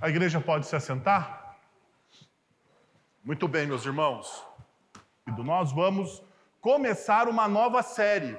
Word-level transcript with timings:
A 0.00 0.08
igreja 0.08 0.40
pode 0.40 0.64
se 0.64 0.76
assentar? 0.76 1.56
Muito 3.24 3.48
bem, 3.48 3.66
meus 3.66 3.84
irmãos. 3.84 4.44
E 5.26 5.42
nós 5.42 5.72
vamos 5.72 6.22
começar 6.60 7.26
uma 7.26 7.48
nova 7.48 7.82
série. 7.82 8.38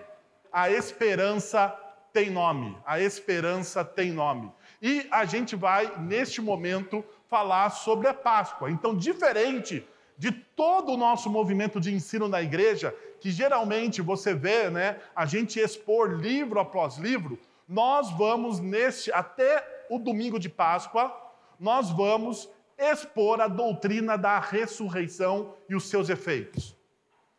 A 0.54 0.72
esperança 0.72 1.68
tem 2.14 2.30
nome. 2.30 2.78
A 2.86 3.02
esperança 3.02 3.84
tem 3.84 4.10
nome. 4.10 4.50
E 4.82 5.06
a 5.12 5.26
gente 5.26 5.58
vai, 5.58 5.98
neste 5.98 6.42
momento, 6.42 7.04
falar 7.28 7.72
sobre 7.72 8.08
a 8.08 8.14
Páscoa. 8.14 8.72
Então, 8.72 8.96
diferente 8.96 9.86
de 10.18 10.32
todo 10.32 10.94
o 10.94 10.98
nosso 10.98 11.30
movimento 11.30 11.78
de 11.78 11.94
ensino 11.94 12.30
na 12.30 12.42
igreja, 12.42 12.96
que 13.20 13.32
geralmente 13.32 14.02
você 14.02 14.34
vê, 14.34 14.70
né, 14.70 15.02
a 15.14 15.26
gente 15.26 15.60
expor 15.60 16.10
livro 16.14 16.58
após 16.58 16.98
livro, 16.98 17.38
nós 17.68 18.10
vamos 18.12 18.60
neste 18.60 19.12
até 19.12 19.86
o 19.90 20.00
domingo 20.00 20.40
de 20.40 20.48
Páscoa, 20.48 21.29
nós 21.60 21.90
vamos 21.90 22.50
expor 22.78 23.42
a 23.42 23.48
doutrina 23.48 24.18
da 24.18 24.40
ressurreição 24.40 25.54
e 25.68 25.76
os 25.76 25.90
seus 25.90 26.10
efeitos. 26.10 26.78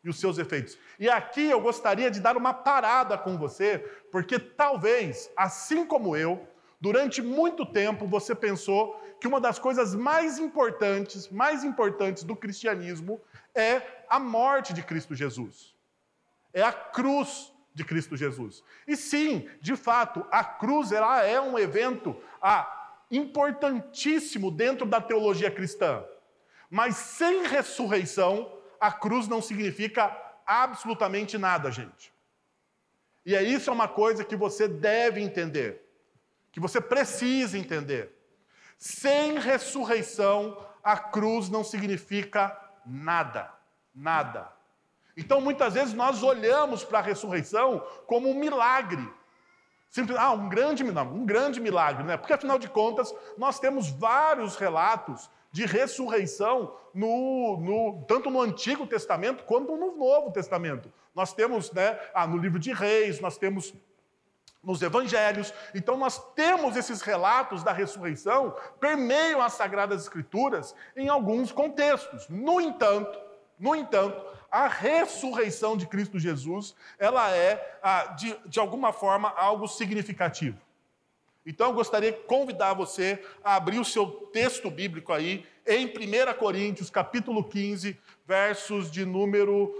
E 0.04 0.08
os 0.08 0.18
seus 0.18 0.38
efeitos. 0.38 0.78
E 0.98 1.08
aqui 1.08 1.50
eu 1.50 1.60
gostaria 1.60 2.10
de 2.10 2.20
dar 2.20 2.36
uma 2.36 2.54
parada 2.54 3.18
com 3.18 3.36
você, 3.36 3.78
porque 4.10 4.38
talvez, 4.38 5.30
assim 5.36 5.84
como 5.84 6.16
eu, 6.16 6.46
durante 6.80 7.20
muito 7.20 7.66
tempo 7.66 8.06
você 8.06 8.34
pensou 8.34 8.98
que 9.20 9.28
uma 9.28 9.40
das 9.40 9.58
coisas 9.58 9.94
mais 9.94 10.38
importantes, 10.38 11.28
mais 11.28 11.62
importantes 11.64 12.22
do 12.22 12.34
cristianismo 12.34 13.20
é 13.54 13.82
a 14.08 14.18
morte 14.18 14.72
de 14.72 14.82
Cristo 14.82 15.14
Jesus. 15.14 15.74
É 16.52 16.62
a 16.62 16.72
cruz 16.72 17.52
de 17.74 17.84
Cristo 17.84 18.16
Jesus. 18.16 18.64
E 18.86 18.96
sim, 18.96 19.48
de 19.60 19.76
fato, 19.76 20.24
a 20.30 20.42
cruz 20.42 20.90
ela 20.92 21.22
é 21.22 21.40
um 21.40 21.58
evento 21.58 22.16
ah, 22.40 22.79
importantíssimo 23.10 24.50
dentro 24.50 24.86
da 24.86 25.00
teologia 25.00 25.50
cristã. 25.50 26.04
Mas 26.70 26.96
sem 26.96 27.46
ressurreição, 27.46 28.52
a 28.80 28.92
cruz 28.92 29.26
não 29.26 29.42
significa 29.42 30.16
absolutamente 30.46 31.36
nada, 31.36 31.70
gente. 31.70 32.12
E 33.26 33.34
é 33.34 33.42
isso 33.42 33.68
é 33.68 33.72
uma 33.72 33.88
coisa 33.88 34.24
que 34.24 34.36
você 34.36 34.66
deve 34.66 35.20
entender, 35.20 35.82
que 36.52 36.60
você 36.60 36.80
precisa 36.80 37.58
entender. 37.58 38.16
Sem 38.78 39.38
ressurreição, 39.38 40.66
a 40.82 40.96
cruz 40.96 41.48
não 41.50 41.62
significa 41.62 42.56
nada, 42.86 43.52
nada. 43.94 44.50
Então, 45.16 45.40
muitas 45.40 45.74
vezes, 45.74 45.92
nós 45.92 46.22
olhamos 46.22 46.82
para 46.82 47.00
a 47.00 47.02
ressurreição 47.02 47.80
como 48.06 48.30
um 48.30 48.34
milagre. 48.34 49.06
Simples, 49.90 50.16
ah, 50.18 50.30
um 50.30 50.48
grande, 50.48 50.84
não, 50.84 51.02
um 51.12 51.26
grande 51.26 51.60
milagre, 51.60 52.04
né? 52.04 52.16
Porque, 52.16 52.32
afinal 52.32 52.58
de 52.58 52.68
contas, 52.68 53.12
nós 53.36 53.58
temos 53.58 53.90
vários 53.90 54.56
relatos 54.56 55.28
de 55.50 55.66
ressurreição, 55.66 56.76
no, 56.94 57.56
no, 57.58 58.04
tanto 58.06 58.30
no 58.30 58.40
Antigo 58.40 58.86
Testamento 58.86 59.44
quanto 59.44 59.76
no 59.76 59.96
Novo 59.96 60.30
Testamento. 60.30 60.92
Nós 61.12 61.32
temos 61.32 61.72
né, 61.72 61.98
ah, 62.14 62.26
no 62.26 62.36
livro 62.36 62.58
de 62.58 62.72
Reis, 62.72 63.20
nós 63.20 63.36
temos 63.36 63.74
nos 64.62 64.80
evangelhos. 64.82 65.52
Então 65.74 65.96
nós 65.96 66.18
temos 66.34 66.76
esses 66.76 67.00
relatos 67.02 67.64
da 67.64 67.72
ressurreição, 67.72 68.54
permeiam 68.78 69.42
as 69.42 69.54
sagradas 69.54 70.02
escrituras 70.02 70.74
em 70.96 71.08
alguns 71.08 71.50
contextos. 71.50 72.28
No 72.28 72.60
entanto, 72.60 73.18
no 73.58 73.74
entanto, 73.74 74.24
a 74.50 74.66
ressurreição 74.66 75.76
de 75.76 75.86
Cristo 75.86 76.18
Jesus, 76.18 76.74
ela 76.98 77.30
é, 77.30 77.78
ah, 77.82 78.06
de, 78.18 78.36
de 78.46 78.58
alguma 78.58 78.92
forma, 78.92 79.30
algo 79.30 79.68
significativo. 79.68 80.58
Então 81.46 81.68
eu 81.68 81.72
gostaria 81.72 82.12
de 82.12 82.18
convidar 82.18 82.74
você 82.74 83.22
a 83.42 83.56
abrir 83.56 83.78
o 83.78 83.84
seu 83.84 84.06
texto 84.06 84.70
bíblico 84.70 85.12
aí, 85.12 85.46
em 85.66 85.86
1 85.86 86.38
Coríntios, 86.38 86.90
capítulo 86.90 87.42
15, 87.44 87.98
versos 88.26 88.90
de 88.90 89.04
número 89.04 89.72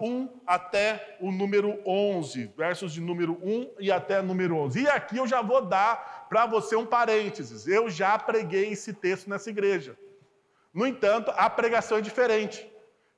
1 0.00 0.28
ah, 0.28 0.54
até 0.54 1.16
o 1.20 1.30
número 1.30 1.78
11. 1.86 2.52
Versos 2.56 2.92
de 2.92 3.00
número 3.00 3.38
1 3.42 3.70
e 3.78 3.92
até 3.92 4.20
número 4.22 4.56
11. 4.56 4.82
E 4.82 4.88
aqui 4.88 5.16
eu 5.16 5.26
já 5.26 5.40
vou 5.40 5.62
dar 5.62 6.26
para 6.28 6.46
você 6.46 6.74
um 6.74 6.86
parênteses. 6.86 7.66
Eu 7.68 7.88
já 7.88 8.18
preguei 8.18 8.72
esse 8.72 8.92
texto 8.92 9.28
nessa 9.28 9.50
igreja. 9.50 9.96
No 10.72 10.86
entanto, 10.86 11.32
a 11.36 11.48
pregação 11.48 11.98
é 11.98 12.00
diferente. 12.00 12.68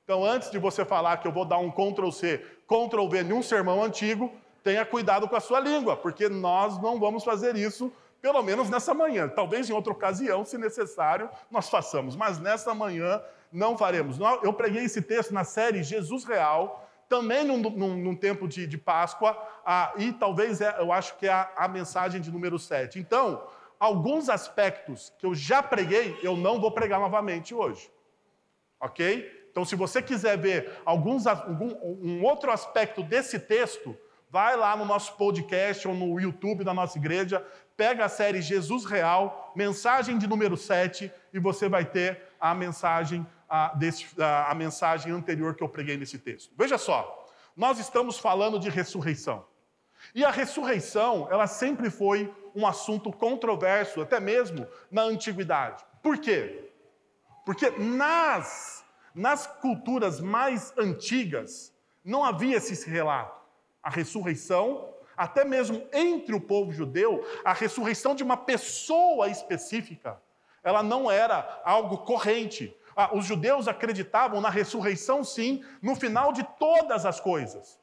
Então, 0.07 0.23
antes 0.23 0.49
de 0.49 0.57
você 0.57 0.85
falar 0.85 1.17
que 1.17 1.27
eu 1.27 1.33
vou 1.33 1.43
dar 1.43 1.57
um 1.57 1.69
Ctrl 1.69 2.09
C, 2.11 2.37
Ctrl 2.65 3.09
V 3.09 3.23
em 3.23 3.33
um 3.33 3.43
sermão 3.43 3.83
antigo, 3.83 4.31
tenha 4.63 4.85
cuidado 4.85 5.27
com 5.27 5.35
a 5.35 5.41
sua 5.41 5.59
língua, 5.59 5.97
porque 5.97 6.29
nós 6.29 6.81
não 6.81 6.97
vamos 6.97 7.25
fazer 7.25 7.57
isso, 7.57 7.91
pelo 8.21 8.41
menos 8.41 8.69
nessa 8.69 8.93
manhã. 8.93 9.27
Talvez 9.27 9.69
em 9.69 9.73
outra 9.73 9.91
ocasião, 9.91 10.45
se 10.45 10.57
necessário, 10.57 11.29
nós 11.51 11.67
façamos, 11.69 12.15
mas 12.15 12.39
nessa 12.39 12.73
manhã 12.73 13.21
não 13.51 13.77
faremos. 13.77 14.17
Eu 14.43 14.53
preguei 14.53 14.85
esse 14.85 15.01
texto 15.01 15.33
na 15.33 15.43
série 15.43 15.83
Jesus 15.83 16.23
Real, 16.23 16.89
também 17.09 17.43
num, 17.43 17.57
num, 17.57 17.97
num 17.97 18.15
tempo 18.15 18.47
de, 18.47 18.65
de 18.65 18.77
Páscoa, 18.77 19.37
e 19.97 20.13
talvez 20.13 20.61
é, 20.61 20.73
eu 20.79 20.93
acho 20.93 21.17
que 21.17 21.27
é 21.27 21.33
a, 21.33 21.51
a 21.57 21.67
mensagem 21.67 22.21
de 22.21 22.31
número 22.31 22.57
7. 22.57 22.97
Então, 22.97 23.45
alguns 23.77 24.29
aspectos 24.29 25.11
que 25.19 25.25
eu 25.25 25.35
já 25.35 25.61
preguei, 25.61 26.17
eu 26.23 26.37
não 26.37 26.61
vou 26.61 26.71
pregar 26.71 26.97
novamente 26.97 27.53
hoje. 27.53 27.91
Ok? 28.79 29.36
Então, 29.57 29.65
se 29.65 29.75
você 29.75 30.03
quiser 30.03 30.37
ver 30.37 30.71
alguns, 30.85 31.25
algum, 31.25 31.73
um 31.99 32.23
outro 32.23 32.51
aspecto 32.51 33.01
desse 33.01 33.39
texto, 33.39 33.97
vai 34.29 34.55
lá 34.55 34.77
no 34.77 34.85
nosso 34.85 35.13
podcast 35.13 35.87
ou 35.87 35.95
no 35.95 36.19
YouTube 36.19 36.63
da 36.63 36.75
nossa 36.75 36.95
igreja, 36.95 37.43
pega 37.75 38.05
a 38.05 38.09
série 38.09 38.39
Jesus 38.39 38.85
Real, 38.85 39.51
mensagem 39.55 40.19
de 40.19 40.27
número 40.27 40.55
7, 40.55 41.11
e 41.33 41.39
você 41.39 41.67
vai 41.67 41.83
ter 41.83 42.21
a 42.39 42.53
mensagem, 42.53 43.25
a, 43.49 43.73
desse, 43.73 44.05
a, 44.21 44.51
a 44.51 44.53
mensagem 44.53 45.11
anterior 45.11 45.55
que 45.55 45.63
eu 45.63 45.69
preguei 45.69 45.97
nesse 45.97 46.19
texto. 46.19 46.53
Veja 46.55 46.77
só, 46.77 47.27
nós 47.55 47.79
estamos 47.79 48.19
falando 48.19 48.59
de 48.59 48.69
ressurreição. 48.69 49.43
E 50.13 50.23
a 50.23 50.29
ressurreição, 50.29 51.27
ela 51.31 51.47
sempre 51.47 51.89
foi 51.89 52.31
um 52.53 52.67
assunto 52.67 53.11
controverso, 53.11 54.01
até 54.01 54.19
mesmo 54.19 54.67
na 54.91 55.01
antiguidade. 55.01 55.83
Por 56.03 56.19
quê? 56.19 56.71
Porque 57.43 57.71
nas 57.71 58.85
nas 59.17 59.47
culturas 59.47 60.19
mais 60.21 60.71
antigas, 60.77 61.73
não 62.05 62.23
havia 62.23 62.57
esse 62.57 62.87
relato. 62.87 63.41
A 63.81 63.89
ressurreição, 63.89 64.93
até 65.17 65.43
mesmo 65.43 65.87
entre 65.91 66.35
o 66.35 66.39
povo 66.39 66.71
judeu, 66.71 67.25
a 67.43 67.51
ressurreição 67.51 68.13
de 68.13 68.21
uma 68.21 68.37
pessoa 68.37 69.27
específica, 69.27 70.21
ela 70.63 70.83
não 70.83 71.09
era 71.09 71.61
algo 71.65 71.97
corrente. 71.99 72.77
Ah, 72.95 73.09
os 73.15 73.25
judeus 73.25 73.67
acreditavam 73.67 74.39
na 74.39 74.51
ressurreição, 74.51 75.23
sim, 75.23 75.65
no 75.81 75.95
final 75.95 76.31
de 76.31 76.43
todas 76.59 77.03
as 77.03 77.19
coisas. 77.19 77.79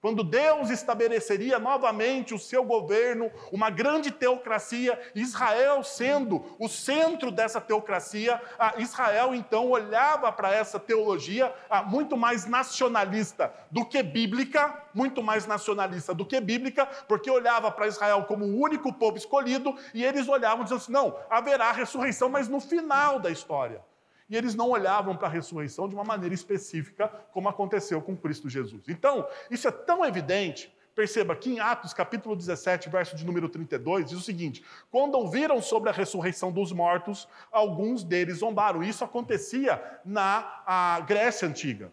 Quando 0.00 0.24
Deus 0.24 0.70
estabeleceria 0.70 1.58
novamente 1.58 2.32
o 2.32 2.38
seu 2.38 2.64
governo, 2.64 3.30
uma 3.52 3.68
grande 3.68 4.10
teocracia, 4.10 4.98
Israel 5.14 5.84
sendo 5.84 6.56
o 6.58 6.68
centro 6.68 7.30
dessa 7.30 7.60
teocracia, 7.60 8.40
Israel 8.78 9.34
então 9.34 9.68
olhava 9.68 10.32
para 10.32 10.50
essa 10.54 10.80
teologia 10.80 11.54
muito 11.86 12.16
mais 12.16 12.46
nacionalista 12.46 13.52
do 13.70 13.84
que 13.84 14.02
bíblica, 14.02 14.82
muito 14.94 15.22
mais 15.22 15.46
nacionalista 15.46 16.14
do 16.14 16.24
que 16.24 16.40
bíblica, 16.40 16.86
porque 17.06 17.30
olhava 17.30 17.70
para 17.70 17.86
Israel 17.86 18.24
como 18.24 18.46
o 18.46 18.58
único 18.58 18.94
povo 18.94 19.18
escolhido 19.18 19.76
e 19.92 20.02
eles 20.02 20.26
olhavam 20.28 20.64
dizendo 20.64 20.78
assim: 20.78 20.92
não, 20.92 21.14
haverá 21.28 21.72
ressurreição, 21.72 22.30
mas 22.30 22.48
no 22.48 22.58
final 22.58 23.18
da 23.18 23.30
história 23.30 23.89
e 24.30 24.36
eles 24.36 24.54
não 24.54 24.70
olhavam 24.70 25.16
para 25.16 25.26
a 25.26 25.30
ressurreição 25.30 25.88
de 25.88 25.94
uma 25.94 26.04
maneira 26.04 26.34
específica, 26.34 27.08
como 27.32 27.48
aconteceu 27.48 28.00
com 28.00 28.16
Cristo 28.16 28.48
Jesus. 28.48 28.84
Então, 28.88 29.26
isso 29.50 29.66
é 29.66 29.72
tão 29.72 30.04
evidente. 30.04 30.72
Perceba 30.94 31.34
que 31.34 31.50
em 31.50 31.60
Atos 31.60 31.92
capítulo 31.92 32.36
17, 32.36 32.88
verso 32.88 33.16
de 33.16 33.24
número 33.24 33.48
32, 33.48 34.06
diz 34.06 34.18
o 34.18 34.22
seguinte: 34.22 34.64
Quando 34.90 35.14
ouviram 35.14 35.60
sobre 35.60 35.88
a 35.88 35.92
ressurreição 35.92 36.52
dos 36.52 36.72
mortos, 36.72 37.28
alguns 37.50 38.04
deles 38.04 38.38
zombaram. 38.38 38.82
Isso 38.82 39.04
acontecia 39.04 39.82
na 40.04 41.00
Grécia 41.06 41.48
Antiga. 41.48 41.92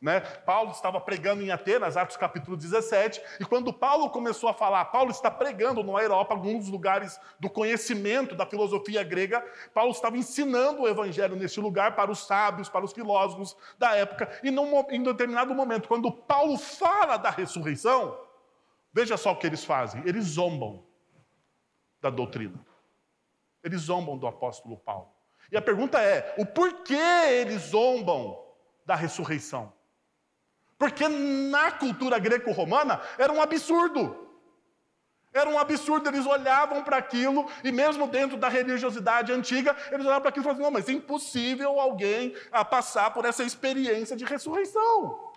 Né? 0.00 0.20
Paulo 0.20 0.70
estava 0.70 0.98
pregando 0.98 1.42
em 1.42 1.50
Atenas, 1.50 1.94
Atos 1.94 2.16
capítulo 2.16 2.56
17, 2.56 3.20
e 3.38 3.44
quando 3.44 3.70
Paulo 3.70 4.08
começou 4.08 4.48
a 4.48 4.54
falar, 4.54 4.86
Paulo 4.86 5.10
está 5.10 5.30
pregando 5.30 5.82
no 5.82 5.98
Europa, 5.98 6.32
alguns 6.32 6.68
lugares 6.68 7.20
do 7.38 7.50
conhecimento 7.50 8.34
da 8.34 8.46
filosofia 8.46 9.02
grega, 9.02 9.44
Paulo 9.74 9.90
estava 9.90 10.16
ensinando 10.16 10.82
o 10.82 10.88
evangelho 10.88 11.36
nesse 11.36 11.60
lugar 11.60 11.96
para 11.96 12.10
os 12.10 12.26
sábios, 12.26 12.70
para 12.70 12.82
os 12.82 12.94
filósofos 12.94 13.54
da 13.78 13.94
época, 13.94 14.30
e 14.42 14.50
num, 14.50 14.80
em 14.88 15.02
determinado 15.02 15.54
momento, 15.54 15.86
quando 15.86 16.10
Paulo 16.10 16.56
fala 16.56 17.18
da 17.18 17.28
ressurreição, 17.28 18.18
veja 18.94 19.18
só 19.18 19.32
o 19.32 19.36
que 19.36 19.46
eles 19.46 19.66
fazem: 19.66 20.02
eles 20.06 20.24
zombam 20.24 20.82
da 22.00 22.08
doutrina, 22.08 22.64
eles 23.62 23.82
zombam 23.82 24.16
do 24.16 24.26
apóstolo 24.26 24.78
Paulo. 24.78 25.10
E 25.52 25.58
a 25.58 25.62
pergunta 25.62 26.00
é: 26.00 26.34
o 26.38 26.46
porquê 26.46 26.94
eles 26.94 27.64
zombam 27.64 28.42
da 28.86 28.94
ressurreição? 28.94 29.78
Porque 30.80 31.06
na 31.06 31.70
cultura 31.70 32.18
greco-romana 32.18 33.02
era 33.18 33.30
um 33.30 33.42
absurdo. 33.42 34.26
Era 35.30 35.50
um 35.50 35.58
absurdo, 35.58 36.08
eles 36.08 36.24
olhavam 36.24 36.82
para 36.82 36.96
aquilo, 36.96 37.46
e 37.62 37.70
mesmo 37.70 38.08
dentro 38.08 38.38
da 38.38 38.48
religiosidade 38.48 39.30
antiga, 39.30 39.76
eles 39.92 40.06
olhavam 40.06 40.22
para 40.22 40.30
aquilo 40.30 40.42
e 40.42 40.46
falavam: 40.46 40.64
não, 40.64 40.70
mas 40.70 40.88
é 40.88 40.92
impossível 40.92 41.78
alguém 41.78 42.34
a 42.50 42.64
passar 42.64 43.12
por 43.12 43.26
essa 43.26 43.44
experiência 43.44 44.16
de 44.16 44.24
ressurreição. 44.24 45.30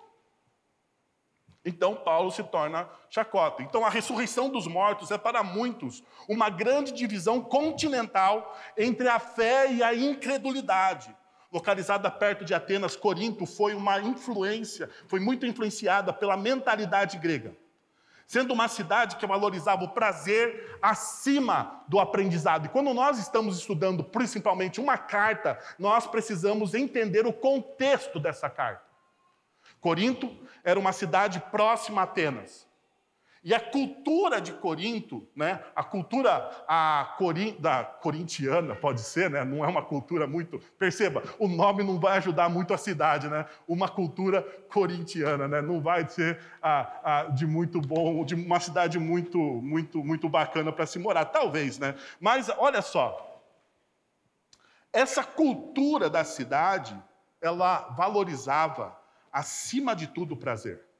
Então 1.62 1.94
Paulo 1.94 2.30
se 2.30 2.42
torna 2.42 2.88
chacota. 3.10 3.62
Então 3.62 3.84
a 3.84 3.90
ressurreição 3.90 4.48
dos 4.48 4.66
mortos 4.66 5.10
é 5.10 5.18
para 5.18 5.42
muitos 5.42 6.02
uma 6.26 6.48
grande 6.48 6.90
divisão 6.90 7.42
continental 7.42 8.56
entre 8.78 9.08
a 9.08 9.18
fé 9.18 9.70
e 9.70 9.82
a 9.82 9.94
incredulidade. 9.94 11.14
Localizada 11.54 12.10
perto 12.10 12.44
de 12.44 12.52
Atenas, 12.52 12.96
Corinto 12.96 13.46
foi 13.46 13.74
uma 13.74 14.00
influência, 14.00 14.90
foi 15.06 15.20
muito 15.20 15.46
influenciada 15.46 16.12
pela 16.12 16.36
mentalidade 16.36 17.16
grega 17.16 17.56
sendo 18.26 18.54
uma 18.54 18.68
cidade 18.68 19.16
que 19.16 19.26
valorizava 19.26 19.84
o 19.84 19.90
prazer 19.90 20.78
acima 20.80 21.84
do 21.86 22.00
aprendizado. 22.00 22.64
E 22.64 22.68
quando 22.70 22.94
nós 22.94 23.18
estamos 23.18 23.58
estudando 23.58 24.02
principalmente 24.02 24.80
uma 24.80 24.96
carta, 24.96 25.58
nós 25.78 26.06
precisamos 26.06 26.72
entender 26.74 27.26
o 27.26 27.32
contexto 27.32 28.18
dessa 28.18 28.48
carta. 28.48 28.82
Corinto 29.78 30.34
era 30.64 30.80
uma 30.80 30.92
cidade 30.92 31.38
próxima 31.50 32.00
a 32.00 32.04
Atenas. 32.04 32.66
E 33.44 33.52
a 33.52 33.60
cultura 33.60 34.40
de 34.40 34.52
Corinto, 34.54 35.28
né, 35.36 35.62
a 35.76 35.84
cultura 35.84 36.50
a 36.66 37.14
da 37.58 37.84
corintiana, 37.84 38.74
pode 38.74 39.02
ser, 39.02 39.28
né, 39.28 39.44
não 39.44 39.62
é 39.62 39.68
uma 39.68 39.82
cultura 39.82 40.26
muito. 40.26 40.58
Perceba, 40.78 41.22
o 41.38 41.46
nome 41.46 41.84
não 41.84 42.00
vai 42.00 42.16
ajudar 42.16 42.48
muito 42.48 42.72
a 42.72 42.78
cidade, 42.78 43.28
né? 43.28 43.44
Uma 43.68 43.86
cultura 43.86 44.40
corintiana, 44.70 45.46
né? 45.46 45.60
Não 45.60 45.78
vai 45.78 46.08
ser 46.08 46.40
a, 46.62 47.24
de 47.34 47.46
muito 47.46 47.82
bom, 47.82 48.24
de 48.24 48.34
uma 48.34 48.58
cidade 48.58 48.98
muito, 48.98 49.38
muito, 49.38 50.02
muito 50.02 50.26
bacana 50.26 50.72
para 50.72 50.86
se 50.86 50.98
morar, 50.98 51.26
talvez, 51.26 51.78
né? 51.78 51.94
Mas 52.18 52.48
olha 52.56 52.80
só, 52.80 53.42
essa 54.90 55.22
cultura 55.22 56.08
da 56.08 56.24
cidade, 56.24 56.96
ela 57.42 57.90
valorizava, 57.90 58.98
acima 59.30 59.94
de 59.94 60.06
tudo, 60.06 60.32
o 60.32 60.36
prazer. 60.36 60.93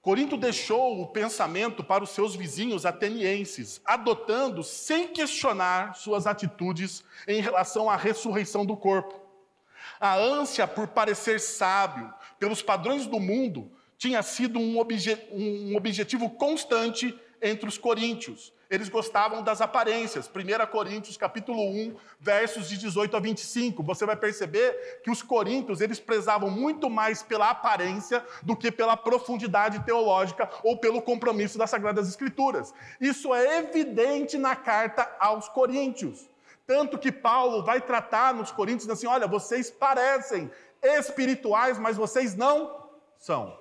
Corinto 0.00 0.36
deixou 0.36 1.00
o 1.00 1.06
pensamento 1.08 1.82
para 1.82 2.04
os 2.04 2.10
seus 2.10 2.34
vizinhos 2.34 2.86
atenienses, 2.86 3.80
adotando, 3.84 4.62
sem 4.62 5.08
questionar, 5.08 5.94
suas 5.96 6.26
atitudes 6.26 7.04
em 7.26 7.40
relação 7.40 7.90
à 7.90 7.96
ressurreição 7.96 8.64
do 8.64 8.76
corpo. 8.76 9.20
A 9.98 10.16
ânsia 10.16 10.66
por 10.66 10.88
parecer 10.88 11.40
sábio, 11.40 12.12
pelos 12.38 12.62
padrões 12.62 13.06
do 13.06 13.18
mundo, 13.18 13.72
tinha 13.96 14.22
sido 14.22 14.60
um, 14.60 14.78
obje 14.78 15.18
um 15.32 15.76
objetivo 15.76 16.30
constante 16.30 17.18
entre 17.42 17.68
os 17.68 17.76
coríntios. 17.76 18.52
Eles 18.70 18.90
gostavam 18.90 19.42
das 19.42 19.62
aparências. 19.62 20.28
1 20.28 20.66
Coríntios 20.70 21.16
capítulo 21.16 21.62
1, 21.62 21.96
versos 22.20 22.68
de 22.68 22.76
18 22.76 23.16
a 23.16 23.20
25. 23.20 23.82
Você 23.82 24.04
vai 24.04 24.14
perceber 24.14 25.00
que 25.02 25.10
os 25.10 25.22
coríntios, 25.22 25.80
eles 25.80 25.98
prezavam 25.98 26.50
muito 26.50 26.90
mais 26.90 27.22
pela 27.22 27.48
aparência 27.48 28.22
do 28.42 28.54
que 28.54 28.70
pela 28.70 28.96
profundidade 28.96 29.80
teológica 29.84 30.50
ou 30.62 30.76
pelo 30.76 31.00
compromisso 31.00 31.56
das 31.56 31.70
Sagradas 31.70 32.08
Escrituras. 32.08 32.74
Isso 33.00 33.34
é 33.34 33.58
evidente 33.58 34.36
na 34.36 34.54
carta 34.54 35.10
aos 35.18 35.48
coríntios. 35.48 36.28
Tanto 36.66 36.98
que 36.98 37.10
Paulo 37.10 37.64
vai 37.64 37.80
tratar 37.80 38.34
nos 38.34 38.50
coríntios 38.50 38.90
assim, 38.90 39.06
olha, 39.06 39.26
vocês 39.26 39.70
parecem 39.70 40.50
espirituais, 40.82 41.78
mas 41.78 41.96
vocês 41.96 42.34
não 42.34 42.90
são. 43.16 43.58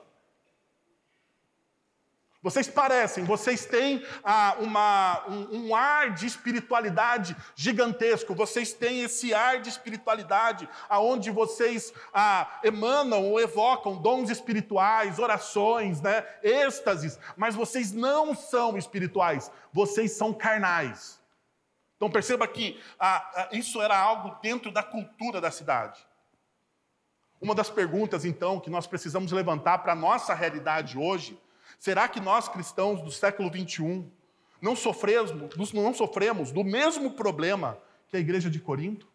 Vocês 2.41 2.67
parecem, 2.67 3.23
vocês 3.23 3.65
têm 3.65 4.05
ah, 4.23 4.55
uma, 4.59 5.25
um, 5.27 5.57
um, 5.57 5.75
ar 5.75 6.13
de 6.13 6.27
espiritualidade 6.27 7.35
gigantesco, 7.55 8.35
vocês 8.35 8.71
têm 8.73 9.01
esse 9.01 9.33
ar 9.33 9.59
de 9.59 9.69
espiritualidade, 9.69 10.69
aonde 10.87 11.31
vocês 11.31 11.91
ah, 12.13 12.59
emanam 12.63 13.25
ou 13.25 13.39
evocam 13.39 13.97
dons 13.97 14.29
espirituais, 14.29 15.17
orações, 15.17 15.99
né, 15.99 16.23
êxtases, 16.43 17.19
mas 17.35 17.55
vocês 17.55 17.91
não 17.91 18.35
são 18.35 18.77
espirituais, 18.77 19.51
vocês 19.73 20.11
são 20.11 20.31
carnais. 20.31 21.19
Então 21.95 22.09
perceba 22.09 22.47
que 22.47 22.79
ah, 22.99 23.31
ah 23.35 23.49
isso 23.51 23.81
era 23.81 23.97
algo 23.97 24.37
dentro 24.43 24.71
da 24.71 24.83
cultura 24.83 25.41
da 25.41 25.49
cidade. 25.49 26.05
Uma 27.41 27.55
das 27.55 27.69
perguntas, 27.69 28.25
então, 28.25 28.59
que 28.59 28.69
nós 28.69 28.85
precisamos 28.85 29.31
levantar 29.31 29.79
para 29.79 29.93
a 29.93 29.95
nossa 29.95 30.35
realidade 30.35 30.97
hoje 30.97 31.39
Será 31.77 32.07
que 32.07 32.19
nós 32.19 32.47
cristãos 32.47 33.01
do 33.01 33.11
século 33.11 33.49
21 33.49 34.11
não 34.61 34.75
sofremos, 34.75 35.31
não 35.73 35.93
sofremos 35.93 36.51
do 36.51 36.63
mesmo 36.63 37.11
problema 37.11 37.77
que 38.07 38.17
a 38.17 38.19
igreja 38.19 38.49
de 38.49 38.59
Corinto? 38.59 39.07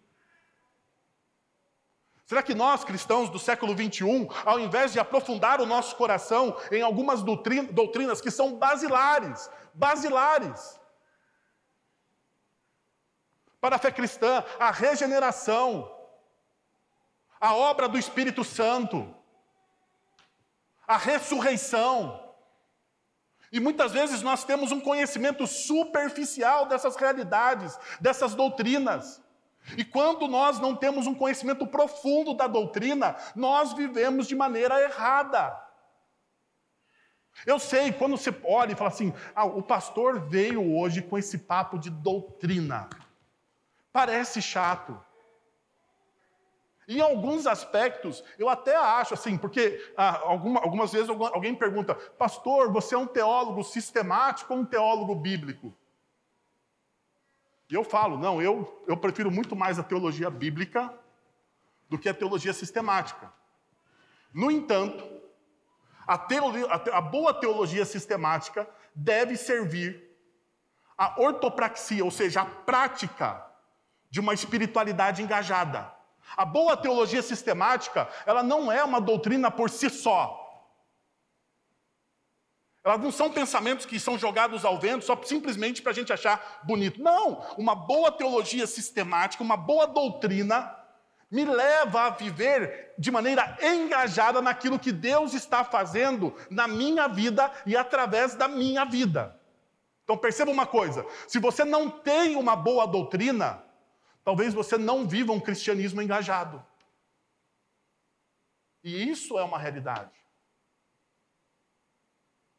Será 2.25 2.43
que 2.43 2.55
nós, 2.55 2.83
cristãos 2.83 3.29
do 3.29 3.39
século 3.39 3.75
21, 3.75 4.27
ao 4.45 4.59
invés 4.59 4.93
de 4.93 4.99
aprofundar 4.99 5.61
o 5.61 5.67
nosso 5.67 5.97
coração 5.97 6.57
em 6.71 6.81
algumas 6.81 7.23
doutrinas 7.23 8.21
que 8.23 8.31
são 8.31 8.57
basilares, 8.57 9.51
basilares, 9.75 10.81
para 13.61 13.77
a 13.77 13.79
fé 13.79 13.93
cristã, 13.93 14.43
a 14.59 14.71
regeneração, 14.71 15.95
a 17.41 17.55
obra 17.55 17.89
do 17.89 17.99
Espírito 17.99 18.43
Santo, 18.43 19.15
a 20.87 20.97
ressurreição, 20.97 22.32
e 23.53 23.61
muitas 23.61 23.93
vezes 23.93 24.23
nós 24.23 24.45
temos 24.45 24.73
um 24.73 24.81
conhecimento 24.81 25.47
superficial 25.47 26.65
dessas 26.65 26.97
realidades, 26.97 27.79
dessas 28.01 28.35
doutrinas. 28.35 29.23
E 29.77 29.85
quando 29.85 30.27
nós 30.27 30.59
não 30.59 30.75
temos 30.75 31.07
um 31.07 31.15
conhecimento 31.15 31.67
profundo 31.67 32.35
da 32.35 32.47
doutrina, 32.47 33.15
nós 33.37 33.75
vivemos 33.75 34.27
de 34.27 34.35
maneira 34.35 34.81
errada. 34.81 35.55
Eu 37.47 37.59
sei, 37.59 37.93
quando 37.93 38.17
você 38.17 38.35
olha 38.45 38.73
e 38.73 38.75
fala 38.75 38.91
assim, 38.91 39.13
ah, 39.35 39.45
o 39.45 39.63
pastor 39.63 40.21
veio 40.29 40.75
hoje 40.75 41.03
com 41.03 41.19
esse 41.19 41.39
papo 41.39 41.79
de 41.79 41.91
doutrina. 41.91 42.89
Parece 43.93 44.41
chato. 44.41 44.99
Em 46.89 47.01
alguns 47.01 47.47
aspectos, 47.47 48.25
eu 48.39 48.49
até 48.49 48.77
acho 48.77 49.15
assim, 49.15 49.39
porque 49.39 49.93
ah, 49.97 50.21
alguma, 50.25 50.61
algumas 50.61 50.93
vezes 50.93 51.09
alguém 51.09 51.55
pergunta, 51.55 51.95
pastor, 51.95 52.73
você 52.73 52.95
é 52.95 52.99
um 52.99 53.07
teólogo 53.07 53.63
sistemático 53.63 54.53
ou 54.53 54.61
um 54.61 54.65
teólogo 54.65 55.15
bíblico? 55.15 55.73
E 57.71 57.75
eu 57.75 57.85
falo, 57.85 58.19
não, 58.19 58.43
eu, 58.43 58.85
eu 58.87 58.97
prefiro 58.97 59.31
muito 59.31 59.57
mais 59.57 59.79
a 59.79 59.83
teologia 59.83 60.29
bíblica 60.29 60.93
do 61.89 61.99
que 61.99 62.09
a 62.09 62.15
teologia 62.15 62.53
sistemática. 62.53 63.33
No 64.35 64.51
entanto, 64.51 65.03
a, 66.07 66.19
teologia, 66.19 66.67
a, 66.67 67.01
boa 67.01 67.33
teologia 67.33 67.85
sistemática 67.85 68.69
deve 68.95 69.37
servir 69.37 70.11
à 70.99 71.21
ortopraxia, 71.21 72.05
ou 72.05 72.11
seja, 72.11 72.43
a 72.43 72.45
prática 72.45 73.47
de 74.11 74.21
uma 74.21 74.35
espiritualidade 74.35 75.23
engajada. 75.23 75.91
A 76.37 76.45
boa 76.45 76.77
teologia 76.77 77.23
sistemática, 77.23 78.09
ela 78.25 78.43
não 78.43 78.71
é 78.71 78.83
uma 78.83 79.01
doutrina 79.01 79.51
por 79.51 79.69
si 79.69 79.91
só. 79.91 80.39
Elas 82.85 83.01
não 83.01 83.13
são 83.13 83.31
pensamentos 83.31 83.87
que 83.87 84.01
são 84.01 84.19
jogados 84.19 84.65
ao 84.65 84.79
vento 84.79 85.05
só 85.05 85.21
simplesmente 85.23 85.81
para 85.81 85.93
a 85.93 85.95
gente 85.95 86.13
achar 86.13 86.61
bonito. 86.65 87.01
Não! 87.01 87.41
Uma 87.57 87.75
boa 87.75 88.11
teologia 88.11 88.67
sistemática, 88.67 89.43
uma 89.43 89.57
boa 89.57 89.87
doutrina, 89.87 90.77
me 91.31 91.45
leva 91.45 92.03
a 92.03 92.11
viver 92.11 92.93
de 92.99 93.11
maneira 93.11 93.57
engajada 93.63 94.43
naquilo 94.43 94.79
que 94.79 94.93
Deus 94.93 95.33
está 95.33 95.65
fazendo 95.65 96.35
na 96.51 96.67
minha 96.67 97.09
vida 97.09 97.51
e 97.65 97.77
através 97.77 98.35
da 98.35 98.49
minha 98.49 98.85
vida. 98.85 99.41
Então 100.05 100.19
perceba 100.19 100.51
uma 100.51 100.67
coisa: 100.67 101.07
se 101.27 101.39
você 101.39 101.65
não 101.65 101.89
tem 101.89 102.37
uma 102.37 102.57
boa 102.57 102.87
doutrina, 102.87 103.63
Talvez 104.25 104.55
você 104.55 104.79
não 104.79 105.07
viva 105.07 105.33
um 105.33 105.41
cristianismo 105.41 106.01
engajado. 106.01 106.65
E 108.83 109.09
isso 109.09 109.39
é 109.39 109.43
uma 109.43 109.59
realidade. 109.59 110.19